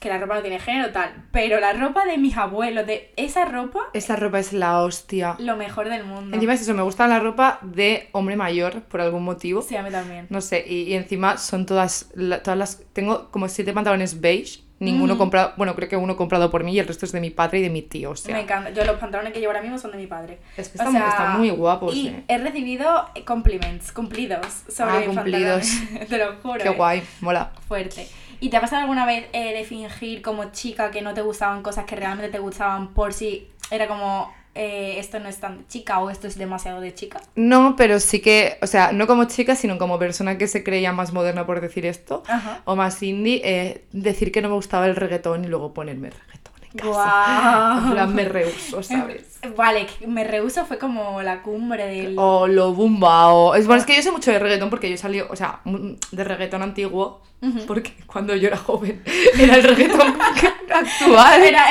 Que 0.04 0.08
la 0.10 0.18
ropa 0.18 0.34
no 0.36 0.42
tiene 0.42 0.60
género 0.60 0.92
tal, 0.92 1.12
pero 1.32 1.58
la 1.58 1.72
ropa 1.72 2.04
de 2.04 2.16
mis 2.18 2.36
abuelos, 2.36 2.86
de 2.86 3.12
esa 3.16 3.44
ropa, 3.46 3.80
Esa 3.94 4.14
ropa 4.14 4.38
es 4.38 4.52
la 4.52 4.80
hostia. 4.82 5.34
lo 5.40 5.56
mejor 5.56 5.88
del 5.88 6.04
mundo. 6.04 6.34
Encima 6.36 6.54
es 6.54 6.60
eso, 6.60 6.74
me 6.74 6.82
gusta 6.82 7.08
la 7.08 7.18
ropa 7.18 7.58
de 7.62 8.08
hombre 8.12 8.36
mayor 8.36 8.82
por 8.82 9.00
algún 9.00 9.24
motivo. 9.24 9.62
Sí, 9.62 9.74
a 9.76 9.82
mí 9.82 9.90
también. 9.90 10.26
No 10.30 10.40
sé, 10.40 10.64
y, 10.66 10.82
y 10.82 10.94
encima 10.94 11.38
son 11.38 11.66
todas, 11.66 12.10
la- 12.14 12.42
todas 12.42 12.56
las... 12.58 12.82
Tengo 12.92 13.30
como 13.30 13.48
siete 13.48 13.72
pantalones 13.72 14.20
beige, 14.20 14.60
ninguno 14.80 15.16
comprado, 15.16 15.54
bueno, 15.56 15.74
creo 15.74 15.88
que 15.88 15.96
uno 15.96 16.14
comprado 16.16 16.50
por 16.50 16.62
mí 16.62 16.74
y 16.74 16.78
el 16.78 16.86
resto 16.86 17.06
es 17.06 17.12
de 17.12 17.20
mi 17.20 17.30
padre 17.30 17.60
y 17.60 17.62
de 17.62 17.70
mi 17.70 17.80
tío, 17.80 18.10
o 18.10 18.16
sea... 18.16 18.34
Me 18.34 18.42
encanta. 18.42 18.68
Yo 18.70 18.84
los 18.84 18.96
pantalones 18.98 19.32
que 19.32 19.38
llevo 19.40 19.52
ahora 19.52 19.62
mismo 19.62 19.78
son 19.78 19.92
de 19.92 19.96
mi 19.96 20.06
padre. 20.06 20.40
Es 20.58 20.68
que 20.68 20.76
están- 20.76 20.94
están 20.94 21.38
muy 21.38 21.48
guapos, 21.50 21.94
Y 21.94 22.08
eh. 22.08 22.24
he 22.28 22.36
recibido 22.38 23.08
compliments, 23.24 23.92
cumplidos 23.92 24.46
sobre 24.68 24.90
Ah, 24.92 24.98
mis 24.98 25.08
cumplidos. 25.08 25.66
pantalones. 25.66 26.08
Te 26.10 26.18
lo 26.18 26.34
juro. 26.42 26.58
Qué 26.62 26.68
eh. 26.68 26.72
guay, 26.76 27.02
mola. 27.22 27.52
Fuerte. 27.66 28.06
¿Y 28.44 28.50
te 28.50 28.58
ha 28.58 28.60
pasado 28.60 28.82
alguna 28.82 29.06
vez 29.06 29.24
eh, 29.32 29.54
de 29.54 29.64
fingir 29.64 30.20
como 30.20 30.52
chica 30.52 30.90
que 30.90 31.00
no 31.00 31.14
te 31.14 31.22
gustaban 31.22 31.62
cosas 31.62 31.86
que 31.86 31.96
realmente 31.96 32.30
te 32.30 32.38
gustaban 32.38 32.88
por 32.88 33.14
si 33.14 33.48
era 33.70 33.88
como 33.88 34.30
eh, 34.54 34.96
esto 34.98 35.18
no 35.18 35.30
es 35.30 35.40
tan 35.40 35.56
de 35.56 35.66
chica 35.66 35.98
o 36.00 36.10
esto 36.10 36.26
es 36.26 36.36
demasiado 36.36 36.82
de 36.82 36.92
chica? 36.92 37.22
No, 37.36 37.74
pero 37.74 37.98
sí 38.00 38.20
que, 38.20 38.58
o 38.60 38.66
sea, 38.66 38.92
no 38.92 39.06
como 39.06 39.24
chica, 39.24 39.56
sino 39.56 39.78
como 39.78 39.98
persona 39.98 40.36
que 40.36 40.46
se 40.46 40.62
creía 40.62 40.92
más 40.92 41.14
moderna 41.14 41.46
por 41.46 41.62
decir 41.62 41.86
esto, 41.86 42.22
Ajá. 42.28 42.60
o 42.66 42.76
más 42.76 43.02
indie, 43.02 43.40
eh, 43.44 43.84
decir 43.92 44.30
que 44.30 44.42
no 44.42 44.50
me 44.50 44.56
gustaba 44.56 44.88
el 44.88 44.96
reggaetón 44.96 45.46
y 45.46 45.48
luego 45.48 45.72
ponerme 45.72 46.10
reggaetón 46.10 46.53
casa. 46.76 47.78
En 47.84 47.90
plan, 47.92 48.14
me 48.14 48.24
rehuso, 48.24 48.82
¿sabes? 48.82 49.38
Vale, 49.56 49.86
me 50.06 50.24
rehuso 50.24 50.64
fue 50.66 50.78
como 50.78 51.20
la 51.22 51.42
cumbre 51.42 51.86
del... 51.86 52.14
O 52.18 52.46
lo 52.46 52.72
bumba, 52.72 53.28
o... 53.32 53.54
Es, 53.54 53.66
bueno, 53.66 53.80
es 53.80 53.86
que 53.86 53.94
yo 53.96 54.02
sé 54.02 54.10
mucho 54.10 54.30
de 54.32 54.38
reggaetón 54.38 54.70
porque 54.70 54.90
yo 54.90 54.96
salí, 54.96 55.20
o 55.20 55.36
sea, 55.36 55.60
de 55.64 56.24
reggaetón 56.24 56.62
antiguo, 56.62 57.22
porque 57.66 57.92
cuando 58.06 58.34
yo 58.34 58.48
era 58.48 58.56
joven 58.56 59.02
era 59.38 59.56
el 59.56 59.62
reggaetón 59.62 60.14
actual. 60.74 61.42
Era- 61.44 61.66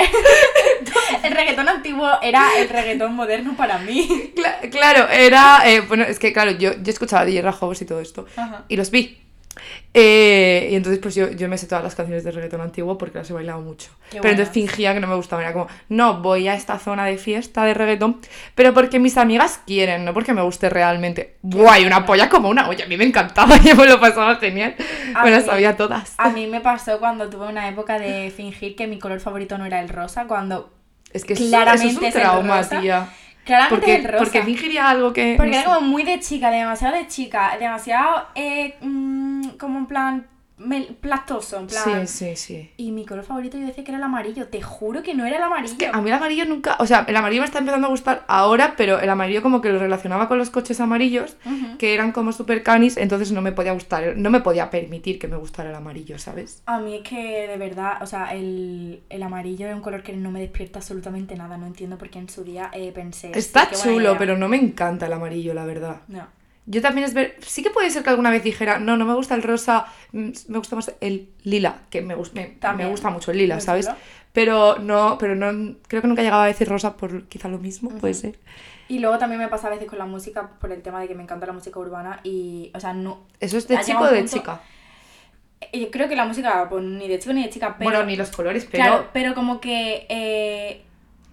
el 1.23 1.31
reggaetón 1.33 1.67
antiguo 1.69 2.07
era 2.21 2.47
el 2.59 2.69
reggaetón 2.69 3.15
moderno 3.15 3.55
para 3.57 3.79
mí. 3.79 4.31
Cla- 4.35 4.69
claro, 4.69 5.07
era... 5.09 5.61
eh, 5.65 5.81
bueno, 5.81 6.03
es 6.03 6.19
que 6.19 6.31
claro, 6.31 6.51
yo, 6.51 6.73
yo 6.81 6.91
escuchaba 6.91 7.25
DJ 7.25 7.41
Rajobos 7.41 7.81
y 7.81 7.85
todo 7.85 7.99
esto, 8.01 8.25
Ajá. 8.35 8.65
y 8.67 8.75
los 8.77 8.91
vi. 8.91 9.19
Eh, 9.93 10.69
y 10.71 10.75
entonces 10.75 10.99
pues 10.99 11.13
yo, 11.13 11.29
yo 11.31 11.47
me 11.47 11.57
sé 11.57 11.67
todas 11.67 11.83
las 11.83 11.93
canciones 11.93 12.23
de 12.23 12.31
reggaetón 12.31 12.61
antiguo 12.61 12.97
porque 12.97 13.19
las 13.19 13.29
he 13.29 13.33
bailado 13.33 13.61
mucho. 13.61 13.91
Qué 14.09 14.19
pero 14.21 14.31
entonces 14.31 14.51
buenas. 14.53 14.71
fingía 14.71 14.93
que 14.93 14.99
no 14.99 15.07
me 15.07 15.15
gustaban. 15.15 15.43
Era 15.45 15.53
como, 15.53 15.67
no, 15.89 16.21
voy 16.21 16.47
a 16.47 16.55
esta 16.55 16.79
zona 16.79 17.05
de 17.05 17.17
fiesta 17.17 17.63
de 17.65 17.73
reggaetón, 17.75 18.19
pero 18.55 18.73
porque 18.73 18.99
mis 18.99 19.17
amigas 19.17 19.59
quieren, 19.67 20.05
no 20.05 20.13
porque 20.13 20.33
me 20.33 20.41
guste 20.41 20.69
realmente. 20.69 21.37
Buah, 21.43 21.79
y 21.79 21.85
una 21.85 22.05
polla 22.05 22.29
como 22.29 22.49
una 22.49 22.67
olla. 22.69 22.85
A 22.85 22.87
mí 22.87 22.97
me 22.97 23.05
encantaba, 23.05 23.57
yo 23.63 23.75
me 23.75 23.85
lo 23.85 23.99
pasaba 23.99 24.37
genial. 24.37 24.75
A 25.13 25.23
Me 25.23 25.31
las 25.31 25.45
sabía 25.45 25.77
todas. 25.77 26.13
A 26.17 26.29
mí 26.29 26.47
me 26.47 26.61
pasó 26.61 26.99
cuando 26.99 27.29
tuve 27.29 27.47
una 27.47 27.67
época 27.69 27.99
de 27.99 28.31
fingir 28.35 28.75
que 28.75 28.87
mi 28.87 28.97
color 28.99 29.19
favorito 29.19 29.57
no 29.59 29.65
era 29.65 29.79
el 29.81 29.89
rosa, 29.89 30.25
cuando 30.25 30.73
Es 31.11 31.23
que 31.25 31.35
claramente 31.35 32.07
eso 32.07 32.07
es 32.07 32.15
es 32.15 32.15
el 32.15 32.21
un 32.21 32.43
trauma, 32.43 32.57
rosa. 32.57 32.79
tía. 32.81 33.09
Claramente 33.43 33.75
Porque, 33.75 33.93
es 33.95 34.05
el 34.05 34.11
rosa. 34.11 34.23
porque 34.23 34.41
fingiría 34.43 34.89
algo 34.89 35.13
que... 35.13 35.35
Porque 35.37 35.51
no 35.51 35.57
era 35.57 35.69
sé. 35.69 35.75
como 35.75 35.87
muy 35.87 36.03
de 36.03 36.19
chica, 36.19 36.49
demasiado 36.51 36.95
de 36.95 37.07
chica, 37.07 37.57
demasiado 37.59 38.27
eh, 38.35 38.75
mm, 38.81 39.49
como 39.59 39.79
en 39.79 39.85
plan 39.85 40.27
plastoso, 41.01 41.57
en 41.59 41.67
plan. 41.67 42.07
Sí, 42.07 42.35
sí, 42.35 42.35
sí. 42.35 42.71
Y 42.77 42.91
mi 42.91 43.05
color 43.05 43.23
favorito 43.23 43.57
yo 43.57 43.65
decía 43.65 43.83
que 43.83 43.91
era 43.91 43.97
el 43.97 44.03
amarillo, 44.03 44.47
te 44.47 44.61
juro 44.61 45.03
que 45.03 45.13
no 45.13 45.25
era 45.25 45.37
el 45.37 45.43
amarillo. 45.43 45.71
Es 45.73 45.77
que 45.77 45.87
a 45.87 46.01
mí 46.01 46.09
el 46.09 46.15
amarillo 46.15 46.45
nunca, 46.45 46.77
o 46.79 46.85
sea, 46.85 47.05
el 47.07 47.15
amarillo 47.15 47.41
me 47.41 47.45
está 47.45 47.59
empezando 47.59 47.87
a 47.87 47.89
gustar 47.89 48.23
ahora, 48.27 48.75
pero 48.77 48.99
el 48.99 49.09
amarillo 49.09 49.41
como 49.41 49.61
que 49.61 49.69
lo 49.69 49.79
relacionaba 49.79 50.27
con 50.27 50.37
los 50.37 50.49
coches 50.49 50.79
amarillos, 50.79 51.35
que 51.79 51.93
eran 51.93 52.11
como 52.11 52.31
super 52.31 52.63
canis, 52.63 52.97
entonces 52.97 53.31
no 53.31 53.41
me 53.41 53.51
podía 53.51 53.73
gustar, 53.73 54.15
no 54.15 54.29
me 54.29 54.41
podía 54.41 54.69
permitir 54.69 55.19
que 55.19 55.27
me 55.27 55.37
gustara 55.37 55.69
el 55.69 55.75
amarillo, 55.75 56.17
¿sabes? 56.19 56.61
A 56.65 56.79
mí 56.79 56.95
es 56.95 57.01
que 57.07 57.47
de 57.47 57.57
verdad, 57.57 58.01
o 58.01 58.05
sea, 58.05 58.33
el, 58.33 59.01
el 59.09 59.23
amarillo 59.23 59.67
es 59.67 59.75
un 59.75 59.81
color 59.81 60.03
que 60.03 60.13
no 60.13 60.31
me 60.31 60.39
despierta 60.39 60.79
absolutamente 60.79 61.35
nada, 61.35 61.57
no 61.57 61.65
entiendo 61.67 61.97
por 61.97 62.09
qué 62.09 62.19
en 62.19 62.29
su 62.29 62.43
día 62.43 62.69
eh, 62.73 62.91
pensé. 62.93 63.31
Está 63.33 63.61
"Sí, 63.61 63.67
qué 63.71 63.75
buena 63.77 63.91
chulo, 63.93 64.09
idea". 64.09 64.17
pero 64.19 64.37
no 64.37 64.47
me 64.47 64.57
encanta 64.57 65.07
el 65.07 65.13
amarillo, 65.13 65.53
la 65.53 65.65
verdad. 65.65 66.01
No. 66.07 66.27
Yo 66.65 66.81
también 66.81 67.05
es 67.05 67.13
ver, 67.13 67.35
sí 67.45 67.61
que 67.61 67.69
puede 67.69 67.89
ser 67.89 68.03
que 68.03 68.09
alguna 68.09 68.29
vez 68.31 68.41
dijera, 68.43 68.79
no, 68.79 68.95
no 68.95 69.03
me 69.05 69.13
gusta 69.13 69.35
el 69.35 69.43
rosa, 69.43 69.85
mm, 70.13 70.29
me 70.47 70.57
gusta 70.59 70.75
más 70.77 70.93
el 71.01 71.29
lila, 71.43 71.81
que 71.89 72.01
me, 72.01 72.15
gus- 72.15 72.31
me, 72.33 72.57
me 72.77 72.85
gusta 72.87 73.09
mucho 73.09 73.31
el 73.31 73.37
lila, 73.37 73.59
¿sabes? 73.59 73.89
Pero 74.31 74.79
no, 74.79 75.17
pero 75.19 75.35
no, 75.35 75.75
creo 75.87 76.01
que 76.01 76.07
nunca 76.07 76.21
llegaba 76.23 76.45
a 76.45 76.47
decir 76.47 76.67
rosa 76.69 76.95
por 76.97 77.25
quizá 77.25 77.49
lo 77.49 77.59
mismo, 77.59 77.89
puede 77.99 78.13
ser. 78.13 78.39
Y 78.87 78.99
luego 78.99 79.17
también 79.17 79.39
me 79.41 79.47
pasa 79.49 79.67
a 79.67 79.71
veces 79.71 79.87
con 79.87 79.97
la 79.99 80.05
música 80.05 80.51
por 80.59 80.71
el 80.71 80.81
tema 80.81 81.01
de 81.01 81.07
que 81.07 81.15
me 81.15 81.23
encanta 81.23 81.45
la 81.45 81.53
música 81.53 81.77
urbana 81.79 82.19
y, 82.23 82.71
o 82.73 82.79
sea, 82.79 82.93
no... 82.93 83.27
¿Eso 83.39 83.57
es 83.57 83.67
de 83.67 83.79
chico 83.81 83.99
o 84.03 84.07
de 84.07 84.19
punto- 84.19 84.33
chica? 84.37 84.61
eh, 85.61 85.79
Yo 85.81 85.91
creo 85.91 86.07
que 86.09 86.15
la 86.15 86.25
música, 86.25 86.67
pues 86.69 86.83
ni 86.83 87.07
de 87.07 87.19
chico 87.19 87.33
ni 87.33 87.43
de 87.43 87.49
chica, 87.49 87.75
pero... 87.77 87.89
bueno, 87.91 88.05
ni 88.05 88.15
los 88.15 88.29
colores, 88.31 88.67
pero... 88.69 88.83
Claro, 88.83 89.09
pero 89.13 89.33
como 89.35 89.59
que 89.61 90.05
eh, 90.09 90.83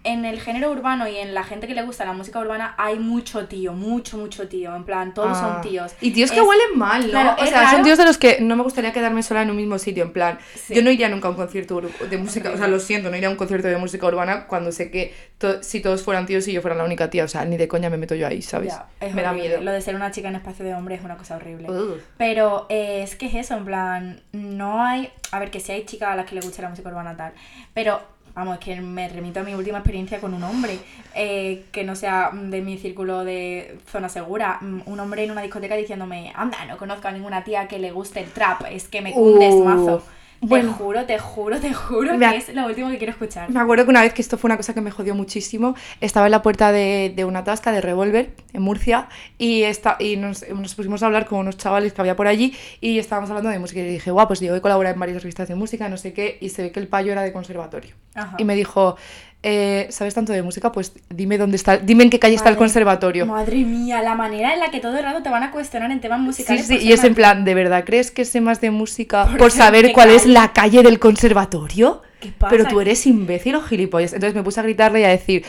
en 0.03 0.25
el 0.25 0.41
género 0.41 0.71
urbano 0.71 1.07
y 1.09 1.17
en 1.19 1.35
la 1.35 1.45
gente 1.45 1.67
que 1.67 1.75
le 1.75 1.83
gusta 1.83 2.07
la 2.07 2.15
música 2.15 2.39
urbana 2.41 2.75
hay 2.79 2.99
mucho 2.99 3.47
tío, 3.49 3.75
mucho, 3.75 4.17
mucho 4.17 4.49
tío. 4.49 4.75
En 4.75 4.85
plan, 4.85 5.13
todos 5.13 5.37
Ah. 5.37 5.41
son 5.41 5.61
tíos. 5.71 5.93
Y 6.01 6.11
tíos 6.13 6.31
que 6.33 6.41
huelen 6.41 6.79
mal, 6.79 7.03
¿no? 7.05 7.11
claro, 7.11 7.37
o 7.43 7.47
sea, 7.47 7.71
son 7.71 7.83
tíos 7.83 7.99
de 7.99 8.05
los 8.07 8.17
que 8.17 8.39
no 8.41 8.57
me 8.57 8.63
gustaría 8.63 8.93
quedarme 8.93 9.23
sola 9.23 9.43
en 9.43 9.51
un 9.51 9.57
mismo 9.57 9.79
sitio, 9.79 10.03
en 10.05 10.13
plan, 10.13 10.39
Sí. 10.55 10.75
yo 10.75 10.83
no 10.83 10.91
iría 10.91 11.09
nunca 11.11 11.29
a 11.29 11.33
un 11.33 11.37
concierto 11.37 11.83
de 11.83 12.17
música, 12.19 12.51
o 12.51 12.57
sea, 12.57 12.67
lo 12.69 12.81
siento, 12.81 13.11
no 13.11 13.17
iría 13.17 13.29
a 13.29 13.31
un 13.31 13.37
concierto 13.37 13.69
de 13.69 13.77
música 13.77 14.07
urbana 14.07 14.47
cuando 14.47 14.73
sé 14.73 14.91
que 14.91 15.15
to- 15.37 15.63
si 15.63 15.81
todos 15.81 16.03
fueran 16.03 16.25
tíos 16.25 16.49
y 16.49 16.53
yo 16.53 16.63
fuera 16.63 16.77
la 16.77 16.85
única 16.85 17.11
tía, 17.11 17.25
o 17.25 17.29
sea, 17.29 17.45
ni 17.45 17.59
de 17.59 17.69
coña 17.69 17.91
me 17.91 17.99
meto 17.99 18.15
yo 18.15 18.27
ahí, 18.27 18.41
¿sabes? 18.41 18.69
Ya, 18.73 18.87
es 19.07 19.15
me 19.15 19.21
da 19.23 19.33
miedo. 19.35 19.61
Lo 19.61 19.71
de 19.71 19.83
ser 19.83 19.95
una 19.97 20.11
chica 20.11 20.29
en 20.29 20.37
espacio 20.37 20.65
de 20.65 20.73
hombre 20.75 20.95
es 20.95 21.03
una 21.03 21.17
cosa 21.19 21.37
horrible. 21.37 21.69
Pero 22.17 22.67
eh, 22.71 23.03
es 23.03 23.17
que 23.17 23.27
es 23.27 23.35
eso, 23.35 23.55
en 23.57 23.65
plan, 23.67 24.23
no 24.33 24.83
hay... 24.83 25.11
A 25.33 25.39
ver, 25.39 25.51
que 25.51 25.61
sí 25.61 25.71
hay 25.73 25.85
chicas 25.85 26.09
a 26.11 26.17
las 26.17 26.27
que 26.27 26.35
les 26.35 26.45
gusta 26.45 26.63
la 26.63 26.71
música 26.71 26.89
urbana 26.89 27.17
tal, 27.17 27.33
pero 27.73 28.01
vamos, 28.41 28.59
es 28.59 28.65
que 28.65 28.81
me 28.81 29.09
remito 29.09 29.41
a 29.41 29.43
mi 29.43 29.55
última 29.55 29.79
experiencia 29.79 30.19
con 30.19 30.33
un 30.33 30.43
hombre, 30.43 30.79
eh, 31.15 31.65
que 31.73 31.85
no 31.85 31.95
sea 31.95 32.31
de 32.33 32.63
mi 32.63 32.79
círculo 32.79 33.23
de 33.25 33.79
zona 33.91 34.09
segura, 34.09 34.59
mm, 34.61 34.83
un 34.87 35.01
hombre 35.01 35.25
en 35.25 35.31
una 35.31 35.43
discoteca 35.43 35.77
diciéndome, 35.77 36.33
anda, 36.35 36.65
no 36.67 36.79
conozco 36.79 37.09
a 37.09 37.13
ninguna 37.13 37.45
tía 37.45 37.69
que 37.69 37.79
le 37.79 37.93
guste 37.93 38.21
el 38.21 38.31
trap, 38.31 38.63
es 38.71 38.89
que 38.89 39.03
me 39.03 39.13
cundes 39.13 39.55
Uh, 39.55 39.65
mazo. 39.65 40.03
Bueno. 40.41 40.71
Te 40.71 40.75
juro, 40.75 41.07
te 41.07 41.19
juro, 41.19 41.61
te 41.61 41.75
juro 41.75 42.19
que 42.19 42.37
es 42.37 42.55
lo 42.55 42.67
último 42.67 42.91
que 42.91 42.99
quiero 42.99 43.13
escuchar. 43.13 43.51
Me 43.51 43.61
acuerdo 43.61 43.85
que 43.85 43.91
una 43.91 44.03
vez 44.03 44.15
que 44.15 44.23
esto 44.23 44.39
fue 44.39 44.49
una 44.49 44.57
cosa 44.57 44.75
que 44.75 44.81
me 44.81 44.91
jodió 44.91 45.15
muchísimo, 45.15 45.75
estaba 46.01 46.27
en 46.27 46.33
la 46.33 46.43
puerta 46.43 46.73
de, 46.73 47.13
de 47.15 47.25
una 47.25 47.45
tasca 47.45 47.73
de 47.73 47.81
Revolver 47.81 48.31
en 48.53 48.63
Murcia 48.63 49.09
y, 49.39 49.63
esta, 49.63 49.97
y 49.99 50.17
nos, 50.17 50.49
nos 50.49 50.75
pusimos 50.75 51.03
a 51.03 51.07
hablar 51.07 51.27
con 51.27 51.41
unos 51.41 51.57
chavales 51.59 51.93
que 51.93 52.01
había 52.01 52.17
por 52.17 52.27
allí 52.27 52.55
y 52.81 52.99
estábamos 52.99 53.31
hablando 53.31 53.51
de 53.51 53.59
música 53.59 53.81
y 53.81 53.85
le 53.85 53.91
dije, 53.91 54.11
guau, 54.11 54.27
pues 54.27 54.41
yo 54.41 54.55
he 54.57 54.61
colaborado 54.61 54.95
en 54.95 55.01
varias 55.01 55.23
revistas 55.23 55.49
de 55.49 55.55
música, 55.55 55.89
no 55.89 55.97
sé 55.97 56.13
qué, 56.13 56.39
y 56.41 56.49
se 56.49 56.63
ve 56.63 56.73
que 56.73 56.81
el 56.81 56.89
payo 56.89 57.13
era 57.13 57.23
de 57.23 57.33
conservatorio. 57.33 57.95
Ajá. 58.15 58.37
Y 58.39 58.45
me 58.45 58.55
dijo, 58.55 58.97
eh, 59.43 59.87
¿sabes 59.91 60.15
tanto 60.15 60.33
de 60.33 60.43
música? 60.43 60.71
Pues 60.73 60.93
dime 61.09 61.39
dónde 61.39 61.57
está, 61.57 61.79
dime 61.79 62.05
en 62.05 62.11
qué 62.11 62.19
calle 62.19 62.35
está 62.35 62.49
el 62.51 62.57
conservatorio. 62.57 63.27
Madre 63.27 63.57
mía, 63.59 64.03
la 64.03 64.15
manera 64.15 64.53
en 64.53 64.61
la 64.61 64.71
que 64.71 64.81
todo 64.81 64.97
el 64.99 65.03
rato 65.05 65.23
te 65.23 65.31
van 65.31 65.43
a 65.43 65.51
cuestionar 65.51 65.91
en 65.91 66.01
temas 66.01 66.19
Sí, 66.21 66.25
musicales. 66.27 66.67
sí, 66.67 66.75
por 66.75 66.83
y 66.83 66.87
ser 66.87 66.93
es 66.99 67.05
en 67.05 67.15
plan, 67.15 67.45
¿de 67.45 67.55
verdad 67.55 67.85
crees 67.87 68.11
que 68.11 68.25
sé 68.25 68.41
más 68.41 68.61
de 68.61 68.71
música 68.71 69.27
Por 69.39 69.51
saber 69.51 69.93
cuál 69.93 70.11
es 70.11 70.27
la 70.27 70.53
calle 70.53 70.83
del 70.83 70.99
conservatorio? 70.99 72.03
¿Qué 72.21 72.33
pasa? 72.33 72.51
Pero 72.51 72.67
tú 72.67 72.81
eres 72.83 73.07
imbécil 73.07 73.55
o 73.55 73.63
gilipollas. 73.63 74.13
Entonces 74.13 74.35
me 74.35 74.43
puse 74.43 74.61
a 74.61 74.63
gritarle 74.63 75.01
y 75.01 75.05
a 75.05 75.09
decir, 75.09 75.43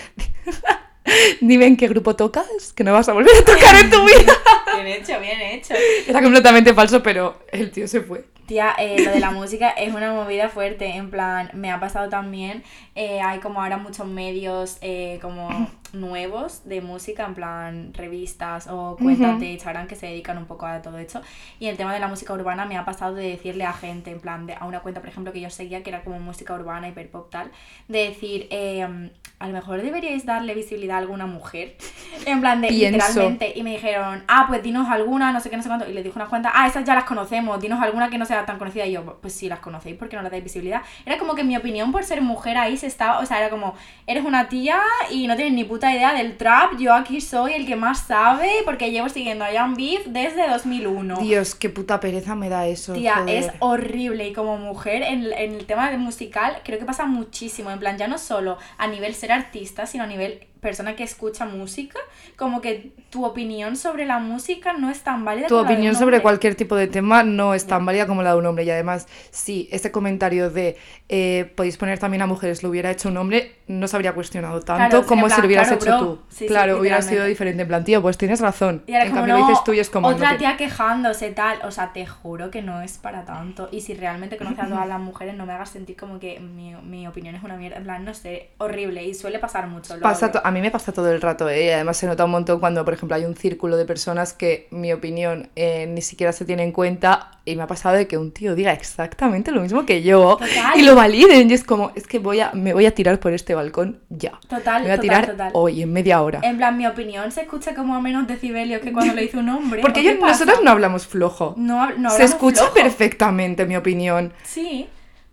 dime 1.42 1.66
en 1.66 1.76
qué 1.78 1.88
grupo 1.88 2.16
tocas, 2.16 2.46
que 2.76 2.84
no 2.84 2.94
vas 2.94 3.10
a 3.10 3.14
volver 3.14 3.36
a 3.36 3.44
tocar 3.44 3.76
en 3.76 3.90
tu 3.90 4.02
vida. 4.06 4.34
Bien 4.76 4.88
hecho, 4.88 5.20
bien 5.20 5.42
hecho. 5.42 5.74
Era 6.08 6.22
completamente 6.22 6.74
falso, 6.74 7.04
pero 7.04 7.40
el 7.52 7.72
tío 7.72 7.88
se 7.88 8.02
fue. 8.02 8.26
Tía, 8.52 8.76
eh, 8.78 9.02
lo 9.06 9.12
de 9.12 9.22
la 9.22 9.32
música 9.42 9.70
es 9.70 9.94
una 9.94 10.12
movida 10.12 10.50
fuerte, 10.50 10.98
en 10.98 11.10
plan, 11.10 11.52
me 11.54 11.72
ha 11.72 11.80
pasado 11.80 12.10
también, 12.10 12.64
eh, 12.96 13.22
hay 13.22 13.40
como 13.40 13.64
ahora 13.64 13.78
muchos 13.78 14.06
medios 14.08 14.78
eh, 14.82 15.20
como 15.22 15.70
nuevos 15.94 16.64
de 16.66 16.82
música, 16.82 17.26
en 17.26 17.34
plan 17.34 17.94
revistas 17.94 18.68
o 18.68 18.98
cuentas 18.98 19.32
Ujú. 19.32 19.40
de 19.40 19.52
Instagram 19.52 19.88
que 19.88 19.96
se 19.96 20.08
dedican 20.08 20.38
un 20.38 20.46
poco 20.46 20.66
a 20.66 20.82
todo 20.82 20.98
esto. 20.98 21.22
Y 21.60 21.68
el 21.68 21.78
tema 21.78 21.94
de 21.94 22.00
la 22.00 22.08
música 22.08 22.34
urbana 22.34 22.66
me 22.66 22.78
ha 22.78 22.84
pasado 22.86 23.16
de 23.16 23.28
decirle 23.28 23.66
a 23.66 23.74
gente, 23.74 24.12
en 24.12 24.20
plan, 24.20 24.46
de, 24.46 24.56
a 24.56 24.66
una 24.66 24.82
cuenta, 24.82 25.00
por 25.00 25.10
ejemplo, 25.10 25.32
que 25.32 25.40
yo 25.40 25.50
seguía, 25.50 25.84
que 25.84 25.90
era 25.90 26.04
como 26.04 26.20
música 26.20 26.54
urbana, 26.54 26.90
hiperpop 26.90 27.30
tal, 27.30 27.52
de 27.88 28.10
decir, 28.10 28.48
eh, 28.52 29.12
a 29.40 29.48
lo 29.48 29.54
mejor 29.54 29.82
deberíais 29.82 30.26
darle 30.26 30.54
visibilidad 30.54 30.98
a 30.98 31.00
alguna 31.00 31.26
mujer, 31.26 31.78
en 32.26 32.42
plan 32.42 32.62
de 32.62 32.68
Pienso. 32.68 33.08
literalmente, 33.08 33.54
y 33.56 33.64
me 33.64 33.72
dijeron, 33.72 34.24
ah, 34.28 34.46
pues 34.48 34.64
dinos 34.64 34.90
alguna, 34.90 35.32
no 35.32 35.40
sé 35.40 35.50
qué, 35.50 35.58
no 35.58 35.64
sé 35.64 35.70
cuánto, 35.70 35.90
y 35.90 35.94
les 35.94 36.04
dije 36.04 36.18
unas 36.18 36.30
cuantas, 36.30 36.52
ah, 36.56 36.68
esas 36.68 36.84
ya 36.86 36.96
las 36.96 37.06
conocemos, 37.06 37.60
dinos 37.62 37.82
alguna 37.82 38.10
que 38.10 38.18
no 38.18 38.26
sea 38.26 38.41
tan 38.46 38.58
conocida, 38.58 38.86
y 38.86 38.94
yo, 38.94 39.18
pues 39.22 39.34
sí, 39.34 39.50
las 39.50 39.60
conocéis, 39.60 39.98
porque 39.98 40.16
no 40.16 40.22
le 40.22 40.30
dais 40.30 40.44
visibilidad? 40.44 40.82
Era 41.06 41.18
como 41.18 41.36
que 41.36 41.44
mi 41.44 41.56
opinión 41.58 41.92
por 41.92 42.04
ser 42.04 42.22
mujer 42.22 42.58
ahí 42.58 42.78
se 42.78 42.88
estaba, 42.88 43.20
o 43.20 43.26
sea, 43.26 43.40
era 43.40 43.50
como, 43.50 43.76
eres 44.08 44.26
una 44.26 44.50
tía 44.50 44.82
y 45.10 45.28
no 45.28 45.36
tienes 45.36 45.54
ni 45.54 45.64
puta 45.64 45.94
idea 45.94 46.14
del 46.14 46.38
trap, 46.38 46.78
yo 46.78 46.94
aquí 46.94 47.22
soy 47.22 47.54
el 47.54 47.66
que 47.66 47.76
más 47.76 48.02
sabe, 48.02 48.50
porque 48.66 48.92
llevo 48.92 49.10
siguiendo 49.10 49.46
a 49.46 49.52
Young 49.52 49.76
Beef 49.76 50.06
desde 50.08 50.48
2001. 50.48 51.18
Dios, 51.18 51.56
qué 51.56 51.70
puta 51.70 52.00
pereza 52.00 52.36
me 52.36 52.50
da 52.50 52.68
eso. 52.68 52.94
Tía, 52.94 53.18
joder. 53.18 53.36
es 53.36 53.52
horrible 53.60 54.28
y 54.28 54.34
como 54.34 54.58
mujer 54.58 55.04
en, 55.04 55.32
en 55.34 55.56
el 55.56 55.66
tema 55.66 55.90
de 55.90 55.98
musical 55.98 56.58
creo 56.64 56.80
que 56.80 56.86
pasa 56.86 57.06
muchísimo, 57.06 57.72
en 57.72 57.80
plan 57.80 57.98
ya 57.98 58.08
no 58.08 58.18
solo 58.18 58.58
a 58.78 58.88
nivel 58.88 59.14
ser 59.16 59.32
artista, 59.32 59.86
sino 59.86 60.04
a 60.04 60.08
nivel 60.08 60.48
persona 60.62 60.96
que 60.96 61.04
escucha 61.04 61.46
música, 61.46 62.00
como 62.38 62.62
que 62.62 62.92
tu 63.10 63.26
opinión 63.26 63.76
sobre 63.76 64.06
la 64.06 64.20
música 64.20 64.74
no 64.74 64.90
es 64.90 65.02
tan 65.02 65.26
válida 65.26 65.48
Tu 65.48 65.56
como 65.56 65.64
la 65.64 65.70
de 65.70 65.74
opinión 65.74 65.96
un 65.96 66.00
sobre 66.00 66.22
cualquier 66.22 66.56
tipo 66.56 66.76
de 66.76 66.88
tema 66.88 67.24
no 67.24 67.54
es 67.54 67.66
tan 67.68 67.86
válida 67.86 68.08
como 68.08 68.24
la 68.24 68.32
de 68.34 68.38
un 68.40 68.46
hombre. 68.46 68.64
Y 68.64 68.70
además, 68.72 69.08
si 69.32 69.68
ese 69.72 69.92
comentario 69.92 70.50
de 70.50 70.78
eh, 71.10 71.52
podéis 71.56 71.78
poner 71.78 72.00
también 72.00 72.22
a 72.22 72.28
mujeres 72.28 72.64
lo 72.64 72.70
hubiera 72.70 72.92
hecho 72.92 73.10
un 73.10 73.18
hombre, 73.18 73.56
no 73.68 73.88
se 73.88 73.96
habría 73.96 74.14
cuestionado 74.14 74.62
tanto 74.62 74.90
Claro, 74.90 75.06
como 75.08 75.26
en 75.26 75.30
si 75.32 75.36
plan, 75.36 75.42
lo 75.42 75.48
hubieras 75.48 75.68
claro, 75.68 75.82
hecho 75.82 75.98
bro. 75.98 76.00
tú. 76.16 76.22
Sí, 76.30 76.36
sí, 76.40 76.48
claro, 76.48 76.80
hubiera 76.80 76.98
literalmente. 76.98 77.16
sido 77.16 77.26
diferente. 77.26 77.62
En 77.64 77.68
plan, 77.68 77.84
tío, 77.84 78.02
pues 78.02 78.18
tienes 78.18 78.40
razón. 78.42 78.84
Y 78.88 78.94
ahora 78.94 79.06
en 79.06 79.10
como 79.12 79.22
cambio 79.22 79.34
no, 79.36 79.40
lo 79.42 79.48
dices 79.48 79.64
tú 79.64 79.74
y 79.74 79.80
es 79.80 79.90
como. 79.90 80.10
no 80.10 80.16
otra 80.16 80.32
te- 80.32 80.38
tía 80.40 80.58
quejándose 80.58 81.32
tal, 81.32 81.60
o 81.64 81.72
sea, 81.72 81.92
te 81.94 82.06
juro 82.06 82.52
que 82.52 82.62
no 82.62 82.82
es 82.82 82.98
para 82.98 83.26
tanto. 83.26 83.70
Y 83.72 83.82
si 83.82 83.94
realmente 83.94 84.38
conoces 84.38 84.60
a 84.60 84.68
todas 84.68 84.88
las 84.88 85.00
mujeres, 85.00 85.36
no 85.36 85.46
me 85.46 85.54
hagas 85.54 85.70
sentir 85.70 85.96
como 85.98 86.20
que 86.20 86.40
mi, 86.40 86.74
mi 86.76 87.08
opinión 87.08 87.36
es 87.36 87.44
una 87.44 87.56
mierda. 87.58 87.78
En 87.78 87.84
plan, 87.84 88.06
no 88.06 88.14
sé, 88.14 88.50
horrible. 88.58 89.04
Y 89.04 89.14
suele 89.14 89.40
pasar 89.40 89.68
mucho. 89.68 89.96
lo 89.96 90.02
Pasa 90.02 90.28
a 90.52 90.54
mí 90.54 90.62
me 90.62 90.70
pasa 90.72 90.92
todo 90.92 91.12
el 91.12 91.22
rato, 91.22 91.50
¿eh? 91.50 91.66
y 91.66 91.70
además 91.70 91.98
se 91.98 92.06
nota 92.08 92.26
un 92.26 92.32
montón 92.32 92.60
cuando, 92.60 92.84
por 92.86 92.94
ejemplo, 92.94 93.16
hay 93.16 93.26
un 93.26 93.36
círculo 93.36 93.78
de 93.78 93.86
personas 93.86 94.34
que 94.34 94.68
mi 94.72 94.92
opinión 94.94 95.50
eh, 95.56 95.88
ni 95.88 96.02
siquiera 96.02 96.32
se 96.34 96.46
tiene 96.46 96.64
en 96.64 96.72
cuenta 96.72 97.32
y 97.46 97.56
me 97.56 97.64
ha 97.64 97.68
pasado 97.68 97.96
de 97.96 98.08
que 98.08 98.18
un 98.18 98.32
tío 98.32 98.54
diga 98.54 98.72
exactamente 98.74 99.52
lo 99.52 99.62
mismo 99.62 99.86
que 99.86 100.04
yo 100.04 100.38
Total. 100.38 100.78
y 100.80 100.84
lo 100.84 100.96
validen 100.96 101.50
y 101.50 101.54
es 101.54 101.64
como, 101.64 101.92
es 101.96 102.06
que 102.06 102.20
voy 102.20 102.40
a, 102.40 102.52
me 102.54 102.74
voy 102.74 102.86
a 102.86 102.94
tirar 102.94 103.20
por 103.20 103.34
este 103.34 103.56
balcón 103.56 104.00
ya. 104.10 104.34
Total, 104.48 104.82
me 104.84 104.90
voy 104.90 104.92
a 104.92 104.96
total, 104.98 105.00
tirar 105.02 105.26
total. 105.32 105.52
hoy, 105.54 105.82
en 105.82 105.92
media 105.94 106.22
hora. 106.22 106.40
En 106.44 106.58
plan, 106.58 106.78
mi 106.78 106.86
opinión 106.86 107.32
se 107.32 107.42
escucha 107.42 107.74
como 107.74 107.96
a 107.96 108.02
menos 108.02 108.28
decibelios 108.28 108.82
que 108.82 108.92
cuando 108.92 109.14
lo 109.16 109.22
hizo 109.22 109.40
un 109.40 109.50
hombre. 109.50 109.82
Porque 109.82 110.14
nosotros 110.14 110.60
no 110.64 110.72
hablamos 110.72 111.08
flojo. 111.08 111.56
No, 111.58 111.78
hab- 111.82 111.96
no 111.98 112.10
se 112.10 112.16
hablamos 112.16 112.22
escucha 112.36 112.62
flojo. 112.64 112.74
perfectamente 112.76 113.66
mi 113.66 113.76
opinión. 113.76 114.34
Sí. 114.44 114.88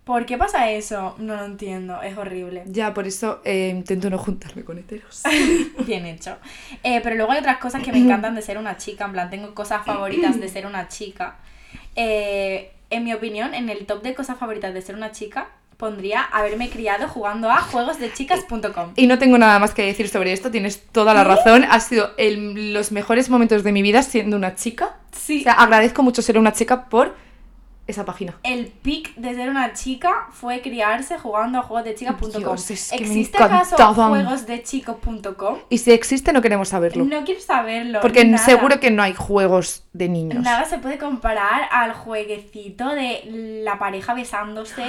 ¿Por 0.08 0.24
qué 0.24 0.38
pasa 0.38 0.70
eso? 0.70 1.14
No 1.18 1.36
lo 1.36 1.44
entiendo. 1.44 2.00
Es 2.00 2.16
horrible. 2.16 2.62
Ya, 2.64 2.94
por 2.94 3.06
eso 3.06 3.42
eh, 3.44 3.68
intento 3.68 4.08
no 4.08 4.16
juntarme 4.16 4.64
con 4.64 4.78
heteros. 4.78 5.22
Bien 5.86 6.06
hecho. 6.06 6.38
Eh, 6.82 7.00
pero 7.02 7.14
luego 7.14 7.32
hay 7.32 7.40
otras 7.40 7.58
cosas 7.58 7.82
que 7.82 7.92
me 7.92 7.98
encantan 7.98 8.34
de 8.34 8.40
ser 8.40 8.56
una 8.56 8.78
chica. 8.78 9.04
En 9.04 9.12
plan, 9.12 9.28
tengo 9.28 9.54
cosas 9.54 9.84
favoritas 9.84 10.40
de 10.40 10.48
ser 10.48 10.64
una 10.64 10.88
chica. 10.88 11.36
Eh, 11.94 12.72
en 12.88 13.04
mi 13.04 13.12
opinión, 13.12 13.52
en 13.52 13.68
el 13.68 13.84
top 13.84 14.02
de 14.02 14.14
cosas 14.14 14.38
favoritas 14.38 14.72
de 14.72 14.80
ser 14.80 14.94
una 14.94 15.12
chica, 15.12 15.48
pondría 15.76 16.22
haberme 16.22 16.70
criado 16.70 17.06
jugando 17.06 17.50
a 17.50 17.58
juegosdechicas.com. 17.60 18.92
Y 18.96 19.06
no 19.08 19.18
tengo 19.18 19.36
nada 19.36 19.58
más 19.58 19.74
que 19.74 19.82
decir 19.84 20.08
sobre 20.08 20.32
esto, 20.32 20.50
tienes 20.50 20.82
toda 20.90 21.12
la 21.12 21.22
razón. 21.22 21.64
Ha 21.70 21.80
sido 21.80 22.12
el- 22.16 22.72
los 22.72 22.92
mejores 22.92 23.28
momentos 23.28 23.62
de 23.62 23.72
mi 23.72 23.82
vida 23.82 24.02
siendo 24.02 24.38
una 24.38 24.54
chica. 24.54 24.96
Sí. 25.12 25.40
O 25.40 25.42
sea, 25.42 25.52
agradezco 25.52 26.02
mucho 26.02 26.22
ser 26.22 26.38
una 26.38 26.52
chica 26.54 26.86
por 26.88 27.14
esa 27.88 28.04
página. 28.04 28.34
El 28.44 28.66
pic 28.66 29.14
de 29.16 29.34
ser 29.34 29.48
una 29.48 29.72
chica 29.72 30.28
fue 30.30 30.60
criarse 30.60 31.18
jugando 31.18 31.58
a 31.58 31.62
juegosdechicas.com. 31.62 32.54
Es 32.54 32.90
que 32.90 32.96
¿Existe 32.96 33.42
acaso 33.42 33.76
juegosdechicos.com? 33.94 35.58
Y 35.70 35.78
si 35.78 35.92
existe, 35.92 36.32
no 36.32 36.42
queremos 36.42 36.68
saberlo. 36.68 37.04
No 37.04 37.24
quiero 37.24 37.40
saberlo. 37.40 38.00
porque 38.00 38.24
nada. 38.24 38.44
seguro 38.44 38.78
que 38.78 38.90
no 38.90 39.02
hay 39.02 39.14
juegos 39.14 39.84
de 39.92 40.08
niños. 40.08 40.44
Nada 40.44 40.64
se 40.66 40.78
puede 40.78 40.98
comparar 40.98 41.62
al 41.72 41.92
jueguecito 41.94 42.90
de 42.90 43.22
la 43.64 43.78
pareja 43.78 44.12
besándose 44.14 44.82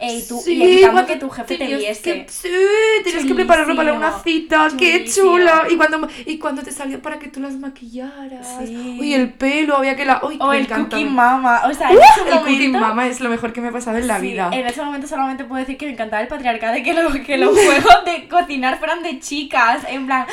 eh, 0.00 0.14
y 0.14 0.26
tú 0.26 0.42
y 0.46 0.62
evitando 0.62 1.06
que 1.06 1.16
tu 1.16 1.28
jefe 1.28 1.58
te 1.58 1.66
viese. 1.76 2.02
que- 2.02 2.26
sí, 2.28 2.48
tenías 3.04 3.24
que 3.26 3.34
prepararlo 3.34 3.76
para 3.76 3.92
una 3.92 4.22
Chulísimo, 4.22 4.24
cita. 4.24 4.68
¡Qué 4.78 5.04
chulo! 5.04 5.50
Y 5.70 5.76
cuando, 5.76 6.08
y 6.24 6.38
cuando 6.38 6.62
te 6.62 6.72
salió 6.72 7.02
para 7.02 7.18
que 7.18 7.28
tú 7.28 7.40
las 7.40 7.54
maquillaras. 7.54 8.46
Sí. 8.64 8.96
Uy, 8.98 9.12
el 9.14 9.32
pelo, 9.34 9.76
había 9.76 9.94
que 9.94 10.06
la. 10.06 10.20
Uy, 10.24 10.38
O 10.40 10.52
el 10.52 10.62
encanta. 10.62 10.96
Cookie 10.96 11.04
Mama. 11.04 11.62
O 11.66 11.74
sea, 11.74 11.90
¡Uh! 11.92 12.45
Cooking 12.52 12.72
Mama 12.72 13.06
es 13.06 13.20
lo 13.20 13.28
mejor 13.28 13.52
que 13.52 13.60
me 13.60 13.68
ha 13.68 13.72
pasado 13.72 13.98
en 13.98 14.06
la 14.06 14.20
sí, 14.20 14.28
vida. 14.28 14.50
En 14.52 14.66
ese 14.66 14.82
momento 14.82 15.06
solamente 15.06 15.44
puedo 15.44 15.60
decir 15.60 15.76
que 15.76 15.86
me 15.86 15.92
encantaba 15.92 16.22
el 16.22 16.28
patriarcado 16.28 16.76
y 16.76 16.82
que, 16.82 16.94
lo- 16.94 17.12
que 17.24 17.36
los 17.36 17.50
juegos 17.58 18.04
de 18.04 18.28
cocinar 18.28 18.78
fueran 18.78 19.02
de 19.02 19.18
chicas. 19.20 19.82
En 19.88 20.06
plan. 20.06 20.26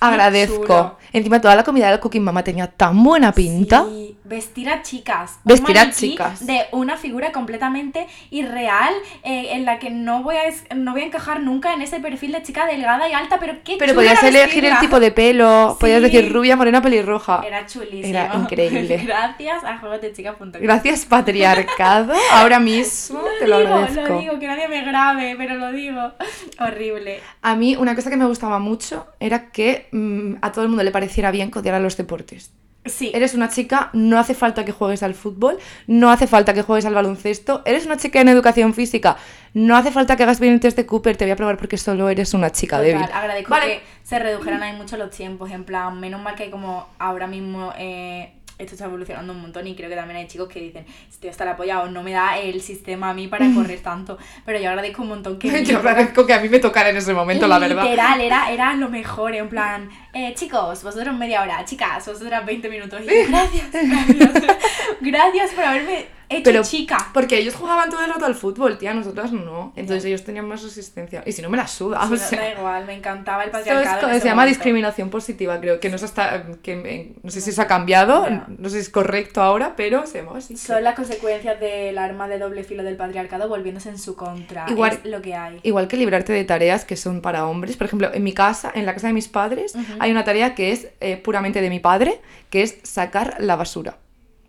Agradezco. 0.00 0.98
Encima 1.12 1.40
toda 1.40 1.56
la 1.56 1.64
comida 1.64 1.90
del 1.90 2.00
Cooking 2.00 2.22
Mama 2.22 2.44
tenía 2.44 2.66
tan 2.66 3.02
buena 3.02 3.32
pinta. 3.32 3.84
Sí, 3.88 4.16
vestir 4.24 4.68
a 4.68 4.82
chicas. 4.82 5.38
Vestir 5.44 5.78
a 5.78 5.90
chicas. 5.90 6.46
De 6.46 6.66
una 6.72 6.96
figura 6.98 7.32
completamente 7.32 8.06
irreal 8.30 8.92
eh, 9.24 9.48
en 9.52 9.64
la 9.64 9.78
que 9.78 9.88
no 9.90 10.22
voy, 10.22 10.36
a, 10.36 10.74
no 10.74 10.92
voy 10.92 11.00
a 11.00 11.04
encajar 11.06 11.40
nunca 11.40 11.72
en 11.72 11.80
ese 11.80 11.98
perfil 11.98 12.32
de 12.32 12.42
chica 12.42 12.66
delgada 12.66 13.08
y 13.08 13.14
alta, 13.14 13.38
pero 13.40 13.56
qué 13.64 13.76
Pero 13.78 13.94
podías 13.94 14.22
elegir 14.22 14.66
el 14.66 14.78
tipo 14.78 15.00
de 15.00 15.10
pelo, 15.12 15.76
podías 15.80 15.98
Sí. 16.02 16.10
decir 16.10 16.32
rubia, 16.32 16.56
morena, 16.56 16.82
pelirroja. 16.82 17.42
Era 17.44 17.66
chulísimo. 17.66 18.06
Era 18.06 18.34
increíble. 18.34 18.98
Gracias 19.06 19.64
a 19.64 19.78
juegosdechicas.com. 19.78 20.52
Gracias 20.60 21.06
patriarcado, 21.06 22.12
ahora 22.32 22.60
mismo 22.60 23.20
te 23.38 23.48
lo 23.48 23.58
digo, 23.60 23.74
agradezco. 23.74 24.14
Lo 24.14 24.20
digo, 24.20 24.38
que 24.38 24.46
nadie 24.46 24.68
me 24.68 24.82
grabe, 24.84 25.34
pero 25.38 25.54
lo 25.56 25.72
digo. 25.72 26.12
Horrible. 26.60 27.20
A 27.42 27.54
mí 27.56 27.76
una 27.76 27.94
cosa 27.94 28.10
que 28.10 28.16
me 28.16 28.26
gustaba 28.26 28.58
mucho 28.58 29.06
era 29.20 29.50
que 29.50 29.87
mm, 29.92 30.36
a 30.42 30.52
todo 30.52 30.62
el 30.64 30.68
mundo 30.68 30.82
le 30.84 30.90
pareciera 30.90 31.30
bien 31.30 31.50
que 31.50 31.58
odiara 31.58 31.80
los 31.80 31.96
deportes. 31.96 32.52
Sí. 32.84 33.10
Eres 33.14 33.34
una 33.34 33.50
chica, 33.50 33.90
no 33.92 34.18
hace 34.18 34.34
falta 34.34 34.64
que 34.64 34.72
juegues 34.72 35.02
al 35.02 35.14
fútbol, 35.14 35.58
no 35.86 36.10
hace 36.10 36.26
falta 36.26 36.54
que 36.54 36.62
juegues 36.62 36.86
al 36.86 36.94
baloncesto, 36.94 37.62
eres 37.66 37.84
una 37.84 37.98
chica 37.98 38.20
en 38.20 38.28
educación 38.28 38.72
física, 38.72 39.18
no 39.52 39.76
hace 39.76 39.90
falta 39.90 40.16
que 40.16 40.22
hagas 40.22 40.40
bien 40.40 40.54
el 40.54 40.60
test 40.60 40.76
de 40.76 40.86
Cooper, 40.86 41.16
te 41.16 41.24
voy 41.26 41.32
a 41.32 41.36
probar 41.36 41.58
porque 41.58 41.76
solo 41.76 42.08
eres 42.08 42.32
una 42.32 42.50
chica 42.50 42.78
Total, 42.78 42.92
débil. 42.92 43.08
agradezco 43.12 43.50
Vale. 43.50 43.66
que 43.66 43.82
se 44.04 44.18
redujeran 44.18 44.62
ahí 44.62 44.74
mucho 44.74 44.96
los 44.96 45.10
tiempos, 45.10 45.50
en 45.50 45.64
plan, 45.64 46.00
menos 46.00 46.22
mal 46.22 46.34
que 46.34 46.44
hay 46.44 46.50
como 46.50 46.88
ahora 46.98 47.26
mismo 47.26 47.74
eh, 47.76 48.32
esto 48.58 48.74
está 48.74 48.86
evolucionando 48.86 49.32
un 49.32 49.40
montón 49.40 49.66
y 49.66 49.74
creo 49.74 49.88
que 49.88 49.96
también 49.96 50.18
hay 50.18 50.26
chicos 50.26 50.48
que 50.48 50.60
dicen, 50.60 50.84
estoy 51.08 51.30
hasta 51.30 51.44
la 51.44 51.56
polla 51.56 51.82
o 51.82 51.88
no 51.88 52.02
me 52.02 52.12
da 52.12 52.38
el 52.38 52.60
sistema 52.60 53.10
a 53.10 53.14
mí 53.14 53.28
para 53.28 53.46
correr 53.54 53.80
tanto, 53.80 54.18
pero 54.44 54.58
yo 54.58 54.68
agradezco 54.68 55.02
un 55.02 55.08
montón 55.08 55.38
que... 55.38 55.64
Yo 55.68 55.78
agradezco 55.78 56.26
que 56.26 56.32
a 56.32 56.40
mí 56.40 56.48
me 56.48 56.58
tocara 56.58 56.90
en 56.90 56.96
ese 56.96 57.12
momento, 57.12 57.46
la 57.46 57.58
verdad. 57.58 57.82
Literal, 57.82 58.20
era, 58.20 58.50
era 58.50 58.74
lo 58.74 58.88
mejor, 58.88 59.34
en 59.34 59.48
plan, 59.48 59.90
eh, 60.12 60.32
chicos, 60.34 60.82
vosotros 60.82 61.14
media 61.16 61.42
hora, 61.42 61.64
chicas, 61.64 62.06
vosotras 62.06 62.44
20 62.44 62.68
minutos. 62.68 63.00
Y 63.02 63.06
yo, 63.06 63.12
gracias, 63.28 63.66
gracias, 63.72 64.58
gracias 65.00 65.50
por 65.52 65.64
haberme 65.64 66.17
hecho 66.28 66.42
Pero 66.44 66.62
chica. 66.62 67.10
porque 67.14 67.38
ellos 67.38 67.54
jugaban 67.54 67.90
todo 67.90 68.04
el 68.04 68.10
rato 68.10 68.26
al 68.26 68.34
fútbol, 68.34 68.78
tía, 68.78 68.92
nosotras 68.94 69.32
no. 69.32 69.72
Entonces 69.76 70.04
ellos 70.04 70.24
tenían 70.24 70.46
más 70.46 70.62
resistencia. 70.62 71.22
Y 71.26 71.32
si 71.32 71.42
no 71.42 71.48
me 71.50 71.56
la 71.56 71.66
suda, 71.66 72.00
Sí, 72.02 72.06
o 72.06 72.10
no, 72.10 72.16
sea. 72.16 72.40
da 72.40 72.50
igual, 72.52 72.86
me 72.86 72.94
encantaba 72.94 73.42
el 73.44 73.48
es 73.48 73.52
patriarcado. 73.52 74.08
en 74.12 74.20
se 74.20 74.26
llama 74.28 74.42
momento. 74.42 74.48
discriminación 74.58 75.10
positiva, 75.10 75.60
creo 75.60 75.80
que 75.80 75.88
no 75.88 75.98
sé 75.98 76.04
hasta 76.06 76.44
que 76.62 77.14
no 77.22 77.30
sé 77.30 77.40
si 77.40 77.52
se 77.52 77.62
ha 77.62 77.66
cambiado, 77.66 78.26
Ya. 78.28 78.46
no 78.48 78.68
sé 78.68 78.76
si 78.76 78.82
es 78.82 78.88
correcto 78.90 79.40
ahora, 79.42 79.74
pero 79.76 80.06
se 80.06 80.22
llama 80.22 80.38
así. 80.38 80.56
Son 80.56 80.82
las 80.84 80.94
consecuencias 80.94 81.58
del 81.60 81.96
arma 81.98 82.28
de 82.28 82.38
doble 82.38 82.64
filo 82.64 82.82
del 82.82 82.96
patriarcado 82.96 83.48
volviéndose 83.48 83.88
en 83.88 83.98
su 83.98 84.14
contra. 84.16 84.66
Igual- 84.68 85.00
es 85.04 85.10
lo 85.10 85.22
que 85.22 85.34
hay. 85.34 85.60
Igual 85.62 85.88
que 85.88 85.96
librarte 85.96 86.32
de 86.32 86.44
tareas 86.44 86.84
que 86.84 86.96
son 86.96 87.20
para 87.20 87.46
hombres. 87.46 87.76
Por 87.76 87.86
ejemplo, 87.86 88.10
en 88.12 88.22
mi 88.22 88.32
casa, 88.32 88.70
en 88.74 88.86
la 88.86 88.94
casa 88.94 89.06
de 89.06 89.12
mis 89.12 89.28
padres, 89.28 89.74
hay 89.98 90.10
una 90.10 90.24
tarea 90.24 90.54
que 90.54 90.72
es 90.72 90.88
eh, 91.00 91.16
puramente 91.16 91.60
de 91.60 91.70
mi 91.70 91.80
padre, 91.80 92.20
que 92.50 92.62
es 92.62 92.76
sacar 92.82 93.36
la 93.38 93.56
basura. 93.56 93.96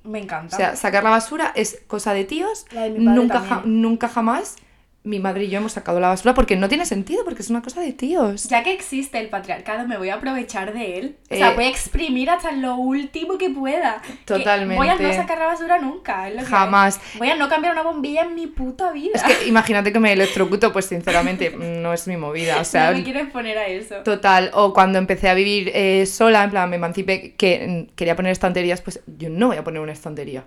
Me 0.04 0.20
encanta. 0.20 0.56
O 0.56 0.58
sea, 0.58 0.76
sacar 0.76 1.04
la 1.04 1.10
basura 1.10 1.52
es 1.56 1.82
cosa 1.88 2.14
de 2.14 2.24
tíos. 2.26 2.66
La 2.72 2.84
de 2.84 2.92
mi 2.92 3.06
padre 3.06 3.16
nunca, 3.22 3.40
ja- 3.42 3.62
nunca 3.66 4.08
jamás 4.08 4.56
mi 5.04 5.20
madre 5.20 5.46
y 5.46 5.50
yo 5.50 5.60
hemos 5.60 5.72
sacado 5.72 6.00
la 6.02 6.10
basura 6.10 6.34
porque 6.34 6.58
no 6.58 6.68
tiene 6.68 6.86
sentido, 6.86 7.24
porque 7.24 7.42
es 7.42 7.50
una 7.50 7.62
cosa 7.62 7.80
de 7.82 7.94
tíos. 7.94 8.44
ya 8.50 8.64
que 8.64 8.74
existe 8.74 9.18
el 9.20 9.30
patriarcado, 9.30 9.88
me 9.88 9.98
voy 9.98 10.10
a 10.10 10.16
aprovechar 10.16 10.74
de 10.74 10.98
él. 11.00 11.16
O 11.32 11.36
sea, 11.36 11.52
Eh, 11.52 11.56
voy 11.56 11.64
a 11.66 11.70
exprimir 11.70 12.30
hasta 12.30 12.52
lo 12.52 12.76
último 12.76 13.38
que 13.38 13.50
pueda. 13.50 14.02
Que 14.02 14.14
Totalmente. 14.26 14.76
voy 14.76 14.90
a 14.90 14.96
no 14.96 15.14
sacar 15.14 15.40
la 15.40 15.46
basura 15.48 15.80
nunca. 15.80 16.28
es 16.28 16.36
lo 16.36 16.42
que 16.42 16.48
Jamás. 16.48 17.00
hay. 17.14 17.20
Voy 17.20 17.30
a 17.30 17.36
no 17.36 17.48
cambiar 17.48 17.74
una 17.74 17.84
bombilla 17.84 18.24
en 18.24 18.36
mi 18.36 18.48
puta 18.48 18.92
vida. 18.92 19.12
Es 19.16 19.24
que 19.24 19.48
imagínate 19.48 19.94
que 19.94 20.00
me 20.00 20.12
electrocuto, 20.12 20.74
pues 20.74 20.86
sinceramente 20.86 21.50
no 21.52 21.94
es 21.94 22.06
mi 22.08 22.18
movida. 22.18 22.60
O 22.60 22.66
sea, 22.66 22.92
no 22.92 22.98
me 22.98 23.04
quiero 23.04 23.22
exponer 23.22 23.58
a 23.58 23.68
eso. 23.68 23.96
Total, 24.04 24.52
o 24.54 24.74
cuando 24.74 25.00
empecé 25.00 25.30
a 25.30 25.34
vivir 25.34 25.72
eh, 25.74 26.06
sola, 26.06 26.44
en 26.44 26.50
plan 26.52 26.70
me 26.70 26.76
emancipé, 26.76 27.36
que 27.36 27.88
mm, 27.90 27.96
quería 27.96 28.16
poner 28.18 28.34
estanterías, 28.34 28.82
pues 28.82 29.00
yo 29.08 29.30
no 29.30 29.48
voy 29.48 29.58
a 29.58 29.64
poner 29.64 29.82
una 29.82 29.94
estantería. 29.94 30.44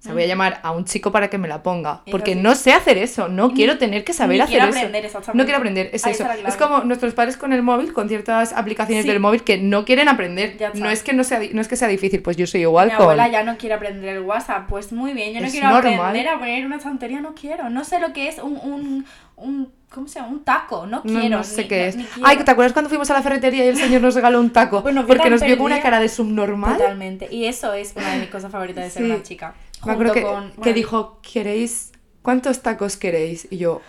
O 0.00 0.02
sea, 0.02 0.14
voy 0.14 0.22
a 0.22 0.26
llamar 0.26 0.60
a 0.62 0.70
un 0.70 0.86
chico 0.86 1.12
para 1.12 1.28
que 1.28 1.36
me 1.36 1.46
la 1.46 1.62
ponga. 1.62 2.00
Eso 2.06 2.10
Porque 2.10 2.34
no 2.34 2.54
sé 2.54 2.72
hacer 2.72 2.96
eso, 2.96 3.28
no 3.28 3.52
quiero 3.52 3.76
tener 3.76 4.02
que 4.02 4.14
saber 4.14 4.38
ni 4.38 4.40
hacer 4.44 4.54
quiero 4.56 4.70
eso. 4.70 4.78
aprender, 4.78 5.04
exactamente. 5.04 5.36
no 5.38 5.44
quiero 5.44 5.58
aprender, 5.58 5.90
es 5.92 6.06
Ahí 6.06 6.12
eso. 6.12 6.26
Es 6.48 6.56
como 6.56 6.80
nuestros 6.84 7.12
padres 7.12 7.36
con 7.36 7.52
el 7.52 7.62
móvil, 7.62 7.92
con 7.92 8.08
ciertas 8.08 8.54
aplicaciones 8.54 9.04
Sí. 9.04 9.10
del 9.10 9.20
móvil 9.20 9.42
que 9.44 9.58
no 9.58 9.84
quieren 9.84 10.08
aprender. 10.08 10.56
No 10.74 10.88
es 10.88 11.02
que 11.02 11.12
no 11.12 11.22
sea 11.22 11.40
no 11.52 11.60
es 11.60 11.68
que 11.68 11.76
sea 11.76 11.88
difícil, 11.88 12.22
pues 12.22 12.38
yo 12.38 12.46
soy 12.46 12.62
igual 12.62 12.88
Mi 12.88 12.94
con 12.94 13.02
abuela 13.02 13.28
ya 13.28 13.42
no 13.44 13.58
quiere 13.58 13.74
aprender 13.74 14.16
el 14.16 14.22
WhatsApp. 14.22 14.66
Pues 14.70 14.90
muy 14.90 15.12
bien, 15.12 15.34
yo 15.34 15.40
no 15.40 15.46
Es 15.46 15.52
quiero 15.52 15.68
normal. 15.68 15.94
aprender 16.00 16.28
a 16.28 16.38
poner 16.38 16.64
una 16.64 16.76
estantería, 16.76 17.20
no 17.20 17.34
quiero. 17.34 17.68
No 17.68 17.84
sé 17.84 18.00
lo 18.00 18.14
que 18.14 18.28
es 18.28 18.38
un, 18.38 18.56
un, 18.56 19.04
un 19.36 19.72
¿cómo 19.90 20.08
se 20.08 20.18
llama? 20.18 20.30
Un 20.32 20.44
taco, 20.44 20.86
no 20.86 21.02
quiero. 21.02 21.28
no 21.36 21.44
sé 21.44 21.62
ni- 21.62 21.68
qué 21.68 21.88
es. 21.88 21.96
ni. 21.96 22.06
Ay, 22.24 22.38
¿te 22.38 22.50
acuerdas 22.50 22.72
cuando 22.72 22.88
fuimos 22.88 23.10
a 23.10 23.14
la 23.14 23.20
ferretería 23.22 23.66
y 23.66 23.68
el 23.68 23.76
señor 23.76 24.00
nos 24.00 24.14
regaló 24.14 24.40
un 24.40 24.48
taco? 24.50 24.82
Porque 24.82 25.28
nos 25.28 25.42
vio 25.42 25.58
con 25.58 25.66
una 25.66 25.82
cara 25.82 26.00
de 26.00 26.08
subnormal. 26.08 26.78
Totalmente. 26.78 27.28
Y 27.30 27.44
eso 27.44 27.74
es 27.74 27.92
una 27.96 28.12
de 28.14 28.20
mis 28.20 28.28
cosas 28.30 28.50
favoritas 28.50 28.82
de 28.84 28.90
ser 28.90 29.04
una 29.04 29.22
chica. 29.22 29.52
Me 29.84 29.92
acuerdo 29.92 30.12
Junto 30.12 30.14
que, 30.14 30.22
con- 30.22 30.62
que 30.62 30.72
dijo, 30.74 31.20
¿queréis? 31.22 31.92
¿Cuántos 32.22 32.60
tacos 32.62 32.96
queréis? 32.96 33.48
Y 33.50 33.58
yo, 33.58 33.80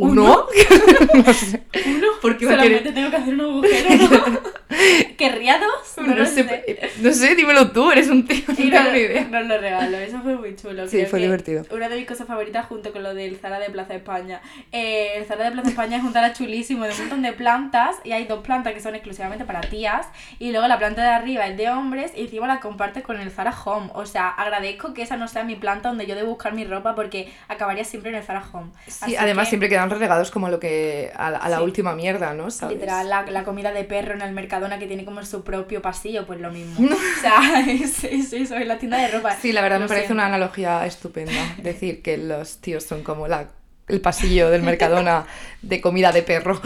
¿Uno? 0.00 0.46
no 1.14 1.32
sé. 1.34 1.62
Uno, 1.86 2.06
¿Por 2.22 2.36
qué 2.36 2.46
va 2.46 2.52
a 2.52 2.56
solamente 2.56 2.82
querer- 2.90 2.94
tengo 2.94 3.10
que 3.10 3.16
hacer 3.16 3.34
un 3.34 3.40
agujero. 3.40 4.18
¿no? 4.18 4.40
¿Querría 5.16 5.58
dos? 5.58 6.06
No, 6.06 6.26
sé, 6.26 6.92
no 7.00 7.12
sé, 7.12 7.34
dímelo 7.34 7.70
tú, 7.70 7.90
eres 7.90 8.08
un 8.08 8.26
tío, 8.26 8.42
no 8.48 8.54
tengo 8.54 8.90
ni 8.92 8.98
idea. 8.98 9.24
nos 9.24 9.46
lo 9.46 9.58
regalo, 9.58 9.96
eso 9.98 10.20
fue 10.22 10.36
muy 10.36 10.54
chulo. 10.56 10.86
Sí, 10.86 10.98
Creo 10.98 11.08
fue 11.08 11.20
divertido. 11.20 11.64
Una 11.70 11.88
de 11.88 11.96
mis 11.96 12.06
cosas 12.06 12.26
favoritas 12.26 12.66
junto 12.66 12.92
con 12.92 13.02
lo 13.02 13.14
del 13.14 13.36
Zara 13.36 13.58
de 13.58 13.70
Plaza 13.70 13.94
España. 13.94 14.40
Eh, 14.72 15.12
el 15.16 15.24
Zara 15.24 15.44
de 15.44 15.52
Plaza 15.52 15.68
España 15.70 15.96
es 15.96 16.04
un 16.04 16.12
Zara 16.12 16.32
chulísimo 16.32 16.84
de 16.84 16.92
un 16.92 16.98
montón 16.98 17.22
de 17.22 17.32
plantas 17.32 17.96
y 18.04 18.12
hay 18.12 18.24
dos 18.26 18.40
plantas 18.44 18.74
que 18.74 18.80
son 18.80 18.94
exclusivamente 18.94 19.44
para 19.44 19.60
tías 19.62 20.06
y 20.38 20.50
luego 20.52 20.66
la 20.68 20.78
planta 20.78 21.02
de 21.02 21.08
arriba 21.08 21.46
es 21.46 21.56
de 21.56 21.70
hombres 21.70 22.12
y 22.14 22.22
encima 22.22 22.46
la 22.46 22.60
comparte 22.60 23.02
con 23.02 23.18
el 23.20 23.30
Zara 23.30 23.54
Home. 23.64 23.90
O 23.94 24.04
sea, 24.04 24.28
agradezco 24.28 24.92
que 24.92 25.02
esa 25.02 25.16
no 25.16 25.28
sea 25.28 25.44
mi 25.44 25.56
planta 25.56 25.88
donde 25.88 26.06
yo 26.06 26.14
debo 26.14 26.28
buscar 26.30 26.52
mi 26.52 26.64
ropa 26.64 26.94
porque 26.94 27.32
acabaría 27.48 27.84
siempre 27.84 28.10
en 28.10 28.16
el 28.18 28.22
Zara 28.24 28.44
Home. 28.52 28.70
Sí, 28.86 29.16
además 29.16 29.46
que, 29.46 29.50
siempre 29.50 29.68
quedan 29.88 29.98
relegados 29.98 30.30
como 30.30 30.48
lo 30.48 30.58
que 30.60 31.10
a 31.14 31.30
la, 31.30 31.38
a 31.38 31.48
la 31.48 31.58
Sí. 31.58 31.62
última 31.64 31.94
mierda, 31.94 32.34
¿no? 32.34 32.50
¿Sabes? 32.50 32.76
Literal, 32.76 33.08
la, 33.08 33.22
la 33.22 33.44
comida 33.44 33.72
de 33.72 33.84
perro 33.84 34.14
en 34.14 34.22
el 34.22 34.32
Mercadona 34.32 34.78
que 34.78 34.86
tiene 34.86 35.04
como 35.04 35.24
su 35.24 35.42
propio 35.44 35.80
pasillo, 35.82 36.26
pues 36.26 36.40
lo 36.40 36.50
mismo. 36.50 36.88
O 37.18 37.20
sea, 37.20 37.60
es, 37.68 38.04
es 38.04 38.32
eso, 38.32 38.56
es 38.56 38.66
la 38.66 38.78
tienda 38.78 38.98
de 38.98 39.08
ropa. 39.08 39.36
Sí, 39.40 39.52
la 39.52 39.62
verdad 39.62 39.76
Lo 39.78 39.84
me 39.84 39.88
parece 39.88 40.06
siento. 40.08 40.14
una 40.14 40.26
analogía 40.26 40.84
estupenda. 40.86 41.32
Decir 41.58 42.02
que 42.02 42.16
los 42.18 42.58
tíos 42.60 42.84
son 42.84 43.02
como 43.02 43.26
la, 43.28 43.48
el 43.88 44.00
pasillo 44.00 44.50
del 44.50 44.62
Mercadona 44.62 45.26
de 45.62 45.80
comida 45.80 46.12
de 46.12 46.22
perro. 46.22 46.60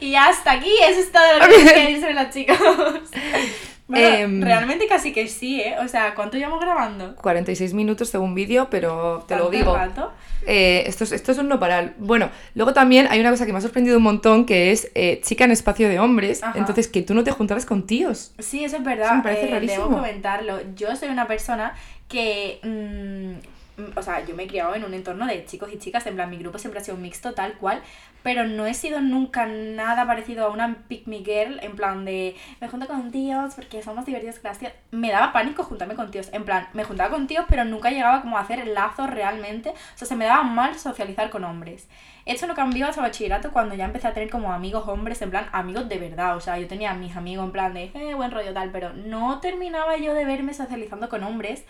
Y 0.00 0.16
hasta 0.16 0.52
aquí, 0.52 0.72
eso 0.88 1.00
es 1.00 1.12
todo 1.12 1.38
lo 1.38 1.46
que 1.48 1.64
decir 1.64 2.00
sobre 2.00 2.14
las 2.14 2.34
chicas. 2.34 2.58
Bueno, 3.86 4.08
Em. 4.08 4.40
realmente 4.42 4.86
casi 4.86 5.12
que 5.12 5.28
sí, 5.28 5.60
¿eh? 5.60 5.76
O 5.84 5.88
sea, 5.88 6.14
¿cuánto 6.14 6.38
llevamos 6.38 6.60
grabando? 6.60 7.14
46 7.16 7.74
minutos 7.74 8.08
según 8.08 8.34
vídeo, 8.34 8.68
pero 8.70 9.24
te 9.28 9.36
lo 9.36 9.44
¿Tanto 9.44 9.56
digo. 9.58 9.76
rato? 9.76 10.10
Eh, 10.46 10.84
esto, 10.86 11.04
es, 11.04 11.12
esto 11.12 11.32
es 11.32 11.38
un 11.38 11.48
no 11.48 11.60
parar. 11.60 11.92
Bueno, 11.98 12.30
luego 12.54 12.72
también 12.72 13.06
hay 13.10 13.20
una 13.20 13.30
cosa 13.30 13.44
que 13.44 13.52
me 13.52 13.58
ha 13.58 13.60
sorprendido 13.60 13.98
un 13.98 14.02
montón, 14.02 14.46
que 14.46 14.72
es 14.72 14.90
eh, 14.94 15.20
chica 15.22 15.44
en 15.44 15.50
espacio 15.50 15.88
de 15.90 15.98
hombres. 16.00 16.42
Ajá. 16.42 16.58
Entonces, 16.58 16.88
que 16.88 17.02
tú 17.02 17.12
no 17.14 17.24
te 17.24 17.30
juntaras 17.30 17.66
con 17.66 17.86
tíos. 17.86 18.32
Sí, 18.38 18.64
eso 18.64 18.76
es 18.78 18.84
verdad. 18.84 19.06
Eso 19.06 19.14
me 19.16 19.22
parece 19.22 19.48
eh, 19.48 19.52
rarísimo. 19.52 19.84
Debo 19.88 19.96
comentarlo. 19.96 20.60
Yo 20.76 20.96
soy 20.96 21.10
una 21.10 21.26
persona 21.26 21.74
que. 22.08 22.60
mm, 22.62 23.53
o 23.96 24.02
sea, 24.02 24.24
yo 24.24 24.34
me 24.34 24.44
he 24.44 24.46
criado 24.46 24.74
en 24.74 24.84
un 24.84 24.94
entorno 24.94 25.26
de 25.26 25.44
chicos 25.44 25.70
y 25.72 25.78
chicas. 25.78 26.06
En 26.06 26.14
plan, 26.14 26.30
mi 26.30 26.38
grupo 26.38 26.58
siempre 26.58 26.80
ha 26.80 26.84
sido 26.84 26.96
mixto, 26.96 27.34
tal 27.34 27.54
cual. 27.54 27.82
Pero 28.22 28.44
no 28.44 28.66
he 28.66 28.74
sido 28.74 29.00
nunca 29.00 29.46
nada 29.46 30.06
parecido 30.06 30.46
a 30.46 30.50
una 30.50 30.84
pick 30.88 31.06
me 31.06 31.18
girl. 31.18 31.58
En 31.62 31.76
plan 31.76 32.04
de. 32.04 32.36
Me 32.60 32.68
junto 32.68 32.86
con 32.86 33.10
tíos 33.10 33.54
porque 33.54 33.82
somos 33.82 34.06
divertidos, 34.06 34.40
gracias. 34.42 34.72
Me 34.90 35.10
daba 35.10 35.32
pánico 35.32 35.62
juntarme 35.64 35.94
con 35.94 36.10
tíos. 36.10 36.30
En 36.32 36.44
plan, 36.44 36.68
me 36.72 36.84
juntaba 36.84 37.10
con 37.10 37.26
tíos, 37.26 37.44
pero 37.48 37.64
nunca 37.64 37.90
llegaba 37.90 38.22
como 38.22 38.38
a 38.38 38.40
hacer 38.40 38.66
lazos 38.66 39.10
realmente. 39.10 39.70
O 39.70 39.98
sea, 39.98 40.08
se 40.08 40.16
me 40.16 40.24
daba 40.24 40.42
mal 40.42 40.78
socializar 40.78 41.30
con 41.30 41.44
hombres. 41.44 41.88
Esto 42.26 42.46
no 42.46 42.54
cambió 42.54 42.86
hasta 42.86 43.02
bachillerato 43.02 43.52
cuando 43.52 43.74
ya 43.74 43.84
empecé 43.84 44.08
a 44.08 44.14
tener 44.14 44.30
como 44.30 44.52
amigos 44.52 44.88
hombres, 44.88 45.20
en 45.20 45.30
plan 45.30 45.46
amigos 45.52 45.88
de 45.88 45.98
verdad. 45.98 46.36
O 46.36 46.40
sea, 46.40 46.58
yo 46.58 46.66
tenía 46.66 46.92
a 46.92 46.94
mis 46.94 47.16
amigos 47.16 47.44
en 47.44 47.52
plan 47.52 47.74
de, 47.74 47.90
eh, 47.94 48.14
buen 48.14 48.30
rollo 48.30 48.54
tal, 48.54 48.70
pero 48.70 48.94
no 48.94 49.40
terminaba 49.40 49.96
yo 49.98 50.14
de 50.14 50.24
verme 50.24 50.54
socializando 50.54 51.10
con 51.10 51.22
hombres. 51.22 51.64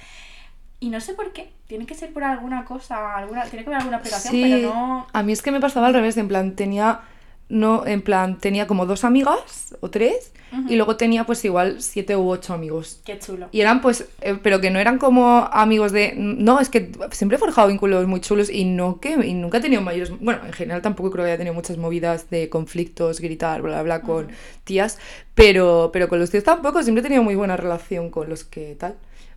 Y 0.80 0.90
no 0.90 1.00
sé 1.00 1.14
por 1.14 1.32
qué. 1.32 1.52
Tiene 1.66 1.86
que 1.86 1.94
ser 1.94 2.12
por 2.12 2.24
alguna 2.24 2.64
cosa, 2.64 3.16
alguna, 3.16 3.44
tiene 3.44 3.64
que 3.64 3.70
haber 3.70 3.80
alguna 3.80 3.96
explicación, 3.98 4.42
pero 4.42 4.68
no. 4.68 5.06
A 5.12 5.22
mí 5.22 5.32
es 5.32 5.42
que 5.42 5.50
me 5.50 5.60
pasaba 5.60 5.86
al 5.86 5.94
revés, 5.94 6.16
en 6.16 6.28
plan, 6.28 6.56
tenía. 6.56 7.00
No, 7.48 7.86
en 7.86 8.00
plan, 8.00 8.38
tenía 8.38 8.66
como 8.66 8.86
dos 8.86 9.04
amigas 9.04 9.76
o 9.80 9.90
tres, 9.90 10.32
y 10.68 10.76
luego 10.76 10.96
tenía 10.96 11.24
pues 11.24 11.44
igual 11.44 11.82
siete 11.82 12.16
u 12.16 12.30
ocho 12.30 12.54
amigos. 12.54 13.00
Qué 13.04 13.18
chulo. 13.18 13.48
Y 13.52 13.60
eran 13.60 13.82
pues, 13.82 14.08
eh, 14.22 14.38
pero 14.42 14.60
que 14.60 14.70
no 14.70 14.78
eran 14.78 14.98
como 14.98 15.48
amigos 15.52 15.92
de... 15.92 16.14
No, 16.16 16.58
es 16.58 16.68
que 16.68 16.90
siempre 17.10 17.36
he 17.36 17.38
forjado 17.38 17.68
vínculos 17.68 18.06
muy 18.06 18.20
chulos 18.20 18.48
y 18.50 18.64
no 18.64 18.98
que 18.98 19.10
y 19.26 19.34
nunca 19.34 19.58
he 19.58 19.60
tenido 19.60 19.82
mayores... 19.82 20.18
Bueno, 20.20 20.40
en 20.46 20.52
general 20.52 20.80
tampoco 20.80 21.10
creo 21.10 21.24
que 21.24 21.32
haya 21.32 21.38
tenido 21.38 21.54
muchas 21.54 21.76
movidas 21.76 22.30
de 22.30 22.48
conflictos, 22.48 23.20
gritar, 23.20 23.62
bla, 23.62 23.82
bla, 23.82 23.98
bla, 23.98 24.00
con 24.00 24.28
tías, 24.64 24.98
pero, 25.34 25.90
pero 25.92 26.08
con 26.08 26.18
los 26.18 26.30
tíos 26.30 26.44
tampoco, 26.44 26.82
siempre 26.82 27.00
he 27.00 27.02
tenido 27.02 27.22
muy 27.22 27.34
buena 27.34 27.56
relación 27.56 28.10
con 28.10 28.28
los 28.28 28.44
que 28.44 28.74
tal. 28.78 28.94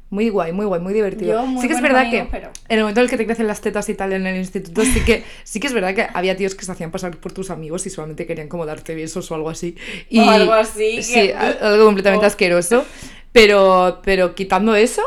Muy 0.10 0.30
guay, 0.30 0.54
muy 0.54 0.66
guay, 0.66 0.80
muy 0.80 0.94
divertido. 0.94 1.34
Yo 1.34 1.46
muy 1.46 1.62
sí 1.62 1.68
que 1.68 1.74
es 1.74 1.82
verdad 1.82 2.10
que 2.10 2.26
pero- 2.32 2.50
en 2.70 2.78
el 2.78 2.84
momento 2.84 3.02
en 3.02 3.04
el 3.06 3.10
que 3.10 3.18
te 3.18 3.26
crecen 3.26 3.46
las 3.46 3.60
tetas 3.60 3.90
y 3.90 3.94
tal 3.94 4.14
en 4.14 4.26
el 4.26 4.38
instituto, 4.38 4.84
sí 4.86 5.02
que, 5.04 5.24
sí 5.44 5.60
que 5.60 5.68
es 5.68 5.74
verdad 5.74 5.94
que 5.94 6.08
había 6.14 6.38
tíos 6.38 6.56
que 6.56 6.64
se 6.64 6.72
hacían 6.72 6.92
pasar 6.92 7.18
por 7.18 7.34
tus 7.34 7.50
amigos 7.50 7.86
y 7.88 7.90
solamente 7.90 8.26
querían 8.26 8.48
como 8.48 8.66
darte 8.66 8.96
besos 8.96 9.30
o 9.32 9.36
algo 9.36 9.50
así. 9.50 9.76
Y, 10.10 10.20
O 10.20 10.30
algo 10.30 10.54
así, 10.54 11.04
Sí, 11.04 11.14
que- 11.14 11.34
algo 11.34 11.86
completamente 11.86 12.26
Oh. 12.26 12.28
asqueroso. 12.28 12.86
Pero, 13.34 14.00
pero 14.04 14.34
quitando 14.34 14.76
eso, 14.76 15.02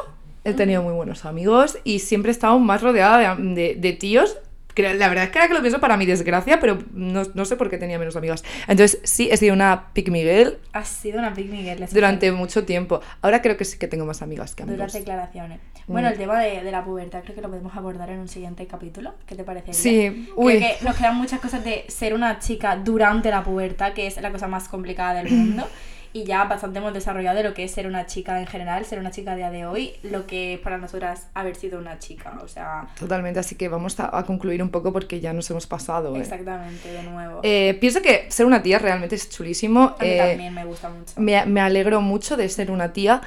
he 0.44 0.52
tenido 0.52 0.82
muy 0.82 0.92
buenos 0.92 1.24
amigos 1.24 1.78
y 1.84 2.00
siempre 2.00 2.30
he 2.30 2.32
estado 2.32 2.58
más 2.58 2.82
rodeada 2.82 3.34
de, 3.36 3.54
de- 3.54 3.74
de 3.76 3.92
tíos. 3.94 4.36
La 4.76 5.08
verdad 5.08 5.24
es 5.24 5.30
que 5.30 5.38
ahora 5.38 5.48
que 5.48 5.54
lo 5.54 5.60
pienso 5.60 5.80
para 5.80 5.96
mi 5.96 6.06
desgracia, 6.06 6.58
pero 6.60 6.78
no, 6.92 7.22
no 7.34 7.44
sé 7.44 7.56
por 7.56 7.68
qué 7.70 7.78
tenía 7.78 7.98
menos 7.98 8.16
amigas. 8.16 8.44
Entonces, 8.68 9.00
sí, 9.04 9.28
he 9.30 9.36
sido 9.36 9.54
una 9.54 9.92
pick 9.92 10.08
Miguel 10.10 10.58
Has 10.72 10.88
sido 10.88 11.18
una 11.18 11.30
Big 11.30 11.50
Miguel. 11.50 11.84
durante 11.92 12.32
mucho 12.32 12.64
tiempo. 12.64 13.00
Ahora 13.22 13.42
creo 13.42 13.56
que 13.56 13.64
sí 13.64 13.78
que 13.78 13.88
tengo 13.88 14.06
más 14.06 14.22
amigas 14.22 14.54
que 14.54 14.62
sí. 14.64 14.68
Duras 14.70 14.94
amigos. 14.94 14.94
declaraciones. 14.94 15.58
Mm. 15.86 15.92
Bueno, 15.92 16.08
el 16.08 16.16
tema 16.18 16.38
de, 16.40 16.62
de 16.62 16.70
la 16.70 16.84
pubertad 16.84 17.22
creo 17.22 17.34
que 17.34 17.40
lo 17.42 17.48
podemos 17.48 17.74
abordar 17.76 18.10
en 18.10 18.20
un 18.20 18.28
siguiente 18.28 18.66
capítulo. 18.66 19.14
¿Qué 19.26 19.34
te 19.34 19.44
parece? 19.44 19.72
Sí, 19.72 20.26
Creo 20.34 20.34
uy. 20.36 20.58
que 20.58 20.76
nos 20.82 20.96
quedan 20.96 21.16
muchas 21.16 21.40
cosas 21.40 21.64
de 21.64 21.84
ser 21.88 22.14
una 22.14 22.38
chica 22.38 22.76
durante 22.76 23.30
la 23.30 23.42
pubertad, 23.42 23.92
que 23.92 24.06
es 24.06 24.20
la 24.20 24.30
cosa 24.30 24.46
más 24.48 24.68
complicada 24.68 25.14
del 25.22 25.30
mundo. 25.32 25.66
Y 26.12 26.24
ya 26.24 26.44
bastante 26.44 26.78
hemos 26.78 26.92
desarrollado 26.92 27.36
de 27.36 27.44
lo 27.44 27.54
que 27.54 27.64
es 27.64 27.70
ser 27.70 27.86
una 27.86 28.06
chica 28.06 28.40
en 28.40 28.46
general, 28.46 28.84
ser 28.84 28.98
una 28.98 29.10
chica 29.10 29.32
a 29.32 29.36
día 29.36 29.50
de 29.50 29.64
hoy, 29.66 29.94
lo 30.02 30.26
que 30.26 30.54
es 30.54 30.60
para 30.60 30.76
nosotras 30.78 31.28
haber 31.34 31.54
sido 31.56 31.78
una 31.78 31.98
chica. 31.98 32.38
O 32.42 32.48
sea, 32.48 32.88
Totalmente, 32.98 33.38
así 33.38 33.54
que 33.54 33.68
vamos 33.68 33.98
a, 34.00 34.16
a 34.18 34.24
concluir 34.24 34.62
un 34.62 34.70
poco 34.70 34.92
porque 34.92 35.20
ya 35.20 35.32
nos 35.32 35.48
hemos 35.50 35.66
pasado. 35.66 36.16
eh. 36.16 36.20
exactamente, 36.20 36.92
de 36.92 37.02
nuevo. 37.04 37.40
Eh, 37.42 37.76
pienso 37.80 38.02
que 38.02 38.26
ser 38.30 38.46
una 38.46 38.62
tía 38.62 38.78
realmente 38.78 39.14
es 39.14 39.30
chulísimo. 39.30 39.94
a 39.98 40.02
mí 40.02 40.08
eh, 40.10 40.18
también 40.18 40.54
me 40.54 40.64
gusta 40.64 40.88
mucho. 40.88 41.12
me, 41.16 41.46
me 41.46 41.60
alegro 41.60 42.00
mucho 42.00 42.36
de 42.36 42.48
ser 42.48 42.70
una 42.70 42.92
tía. 42.92 43.20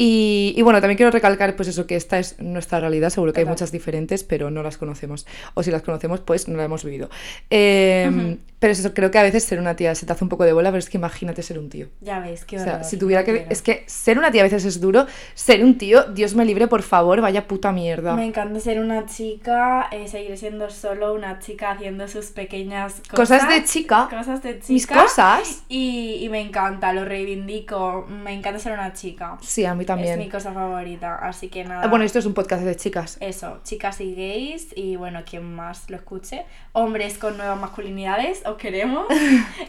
Y, 0.00 0.54
y 0.56 0.62
bueno, 0.62 0.80
también 0.80 0.96
quiero 0.96 1.10
recalcar 1.10 1.56
pues 1.56 1.68
eso, 1.68 1.88
que 1.88 1.96
esta 1.96 2.20
es 2.20 2.38
nuestra 2.38 2.78
realidad, 2.78 3.10
seguro 3.10 3.32
que 3.32 3.40
hay 3.40 3.46
muchas 3.46 3.72
diferentes, 3.72 4.22
pero 4.22 4.48
no 4.48 4.62
las 4.62 4.78
conocemos. 4.78 5.26
O 5.54 5.64
si 5.64 5.72
las 5.72 5.82
conocemos, 5.82 6.20
pues 6.20 6.46
no 6.46 6.56
las 6.56 6.66
hemos 6.66 6.84
vivido. 6.84 7.10
Eh, 7.50 8.08
Ujú. 8.08 8.38
Pero 8.60 8.72
es 8.72 8.80
eso, 8.80 8.92
creo 8.92 9.12
que 9.12 9.18
a 9.18 9.22
veces 9.22 9.44
ser 9.44 9.60
una 9.60 9.76
tía 9.76 9.94
se 9.94 10.04
te 10.04 10.12
hace 10.12 10.24
un 10.24 10.28
poco 10.28 10.42
de 10.42 10.52
bola, 10.52 10.70
pero 10.70 10.80
es 10.80 10.90
que 10.90 10.98
imagínate 10.98 11.44
ser 11.44 11.60
un 11.60 11.68
tío. 11.68 11.86
Ya 12.00 12.18
ves, 12.18 12.44
qué 12.44 12.56
O 12.56 12.58
sea, 12.62 12.74
horror, 12.74 12.84
si 12.84 12.96
tuviera 12.96 13.24
que... 13.24 13.32
quiero. 13.32 13.50
Es 13.50 13.62
que 13.62 13.84
ser 13.86 14.18
una 14.18 14.32
tía 14.32 14.40
a 14.40 14.44
veces 14.44 14.64
es 14.64 14.80
duro, 14.80 15.06
ser 15.34 15.62
un 15.62 15.78
tío, 15.78 16.02
Dios 16.04 16.34
me 16.34 16.44
libre, 16.44 16.66
por 16.66 16.82
favor, 16.82 17.20
vaya 17.20 17.46
puta 17.46 17.70
mierda. 17.70 18.16
Me 18.16 18.24
encanta 18.24 18.58
ser 18.58 18.80
una 18.80 19.06
chica, 19.06 19.88
eh, 19.92 20.08
seguir 20.08 20.36
siendo 20.36 20.70
solo 20.70 21.14
una 21.14 21.38
chica 21.38 21.70
haciendo 21.70 22.08
sus 22.08 22.26
pequeñas 22.26 22.94
cosas. 23.08 23.38
Cosas 23.40 23.48
de 23.48 23.64
chica. 23.64 24.08
Cosas 24.10 24.42
de 24.42 24.58
chica. 24.58 24.72
Mis 24.72 24.86
cosas. 24.88 25.62
Y, 25.68 26.18
y 26.20 26.28
me 26.28 26.40
encanta, 26.40 26.92
lo 26.92 27.04
reivindico. 27.04 28.08
Me 28.08 28.32
encanta 28.32 28.58
ser 28.58 28.72
una 28.72 28.92
chica. 28.92 29.38
Sí, 29.40 29.64
a 29.66 29.76
mí 29.76 29.84
también. 29.88 30.12
Es 30.12 30.18
mi 30.18 30.30
cosa 30.30 30.52
favorita, 30.52 31.16
así 31.16 31.48
que 31.48 31.64
nada. 31.64 31.82
Ah, 31.82 31.88
Bueno, 31.88 32.04
esto 32.04 32.18
es 32.20 32.26
un 32.26 32.34
podcast 32.34 32.62
de 32.62 32.76
chicas. 32.76 33.18
Eso, 33.20 33.60
chicas 33.64 34.00
y 34.00 34.14
gays, 34.14 34.68
y 34.76 34.94
bueno, 34.96 35.22
quien 35.28 35.42
más 35.54 35.90
lo 35.90 35.96
escuche. 35.96 36.44
Hombres 36.72 37.18
con 37.18 37.36
nuevas 37.36 37.58
masculinidades, 37.58 38.46
os 38.46 38.56
queremos. 38.56 39.06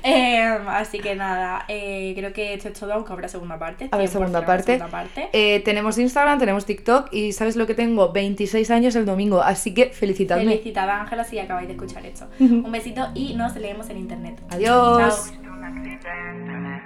Eh, 0.04 0.40
así 0.68 1.00
que 1.00 1.16
nada, 1.16 1.66
eh, 1.68 2.14
creo 2.16 2.32
que 2.34 2.54
esto 2.54 2.70
es 2.70 2.80
todo, 2.80 2.94
aunque 2.94 3.12
habrá 3.12 3.28
segunda 3.28 3.58
parte. 3.60 3.90
A 3.92 3.98
ver, 3.98 4.08
100% 4.08 4.12
segunda 4.12 4.38
habrá 4.40 4.48
parte. 4.48 4.74
segunda 4.78 4.92
parte. 4.92 5.30
Eh, 5.34 5.62
tenemos 5.62 5.98
Instagram, 5.98 6.40
tenemos 6.40 6.66
TikTok 6.66 7.14
y 7.14 7.34
¿sabes 7.34 7.56
lo 7.56 7.68
que 7.68 7.74
tengo? 7.76 8.12
26 8.12 8.72
años 8.72 8.96
el 8.96 9.06
domingo, 9.06 9.42
así 9.42 9.74
que 9.74 9.90
felicitadme. 9.90 10.46
Felicitada 10.46 11.02
Ángela 11.02 11.24
si 11.24 11.40
acabáis 11.40 11.68
de 11.68 11.74
escuchar 11.74 12.06
esto. 12.06 12.28
Un 12.40 12.72
besito 12.72 13.08
y 13.14 13.36
nos 13.36 13.56
leemos 13.56 13.90
en 13.90 13.98
internet. 13.98 14.42
Adiós. 14.50 15.32
Chao. 15.32 16.79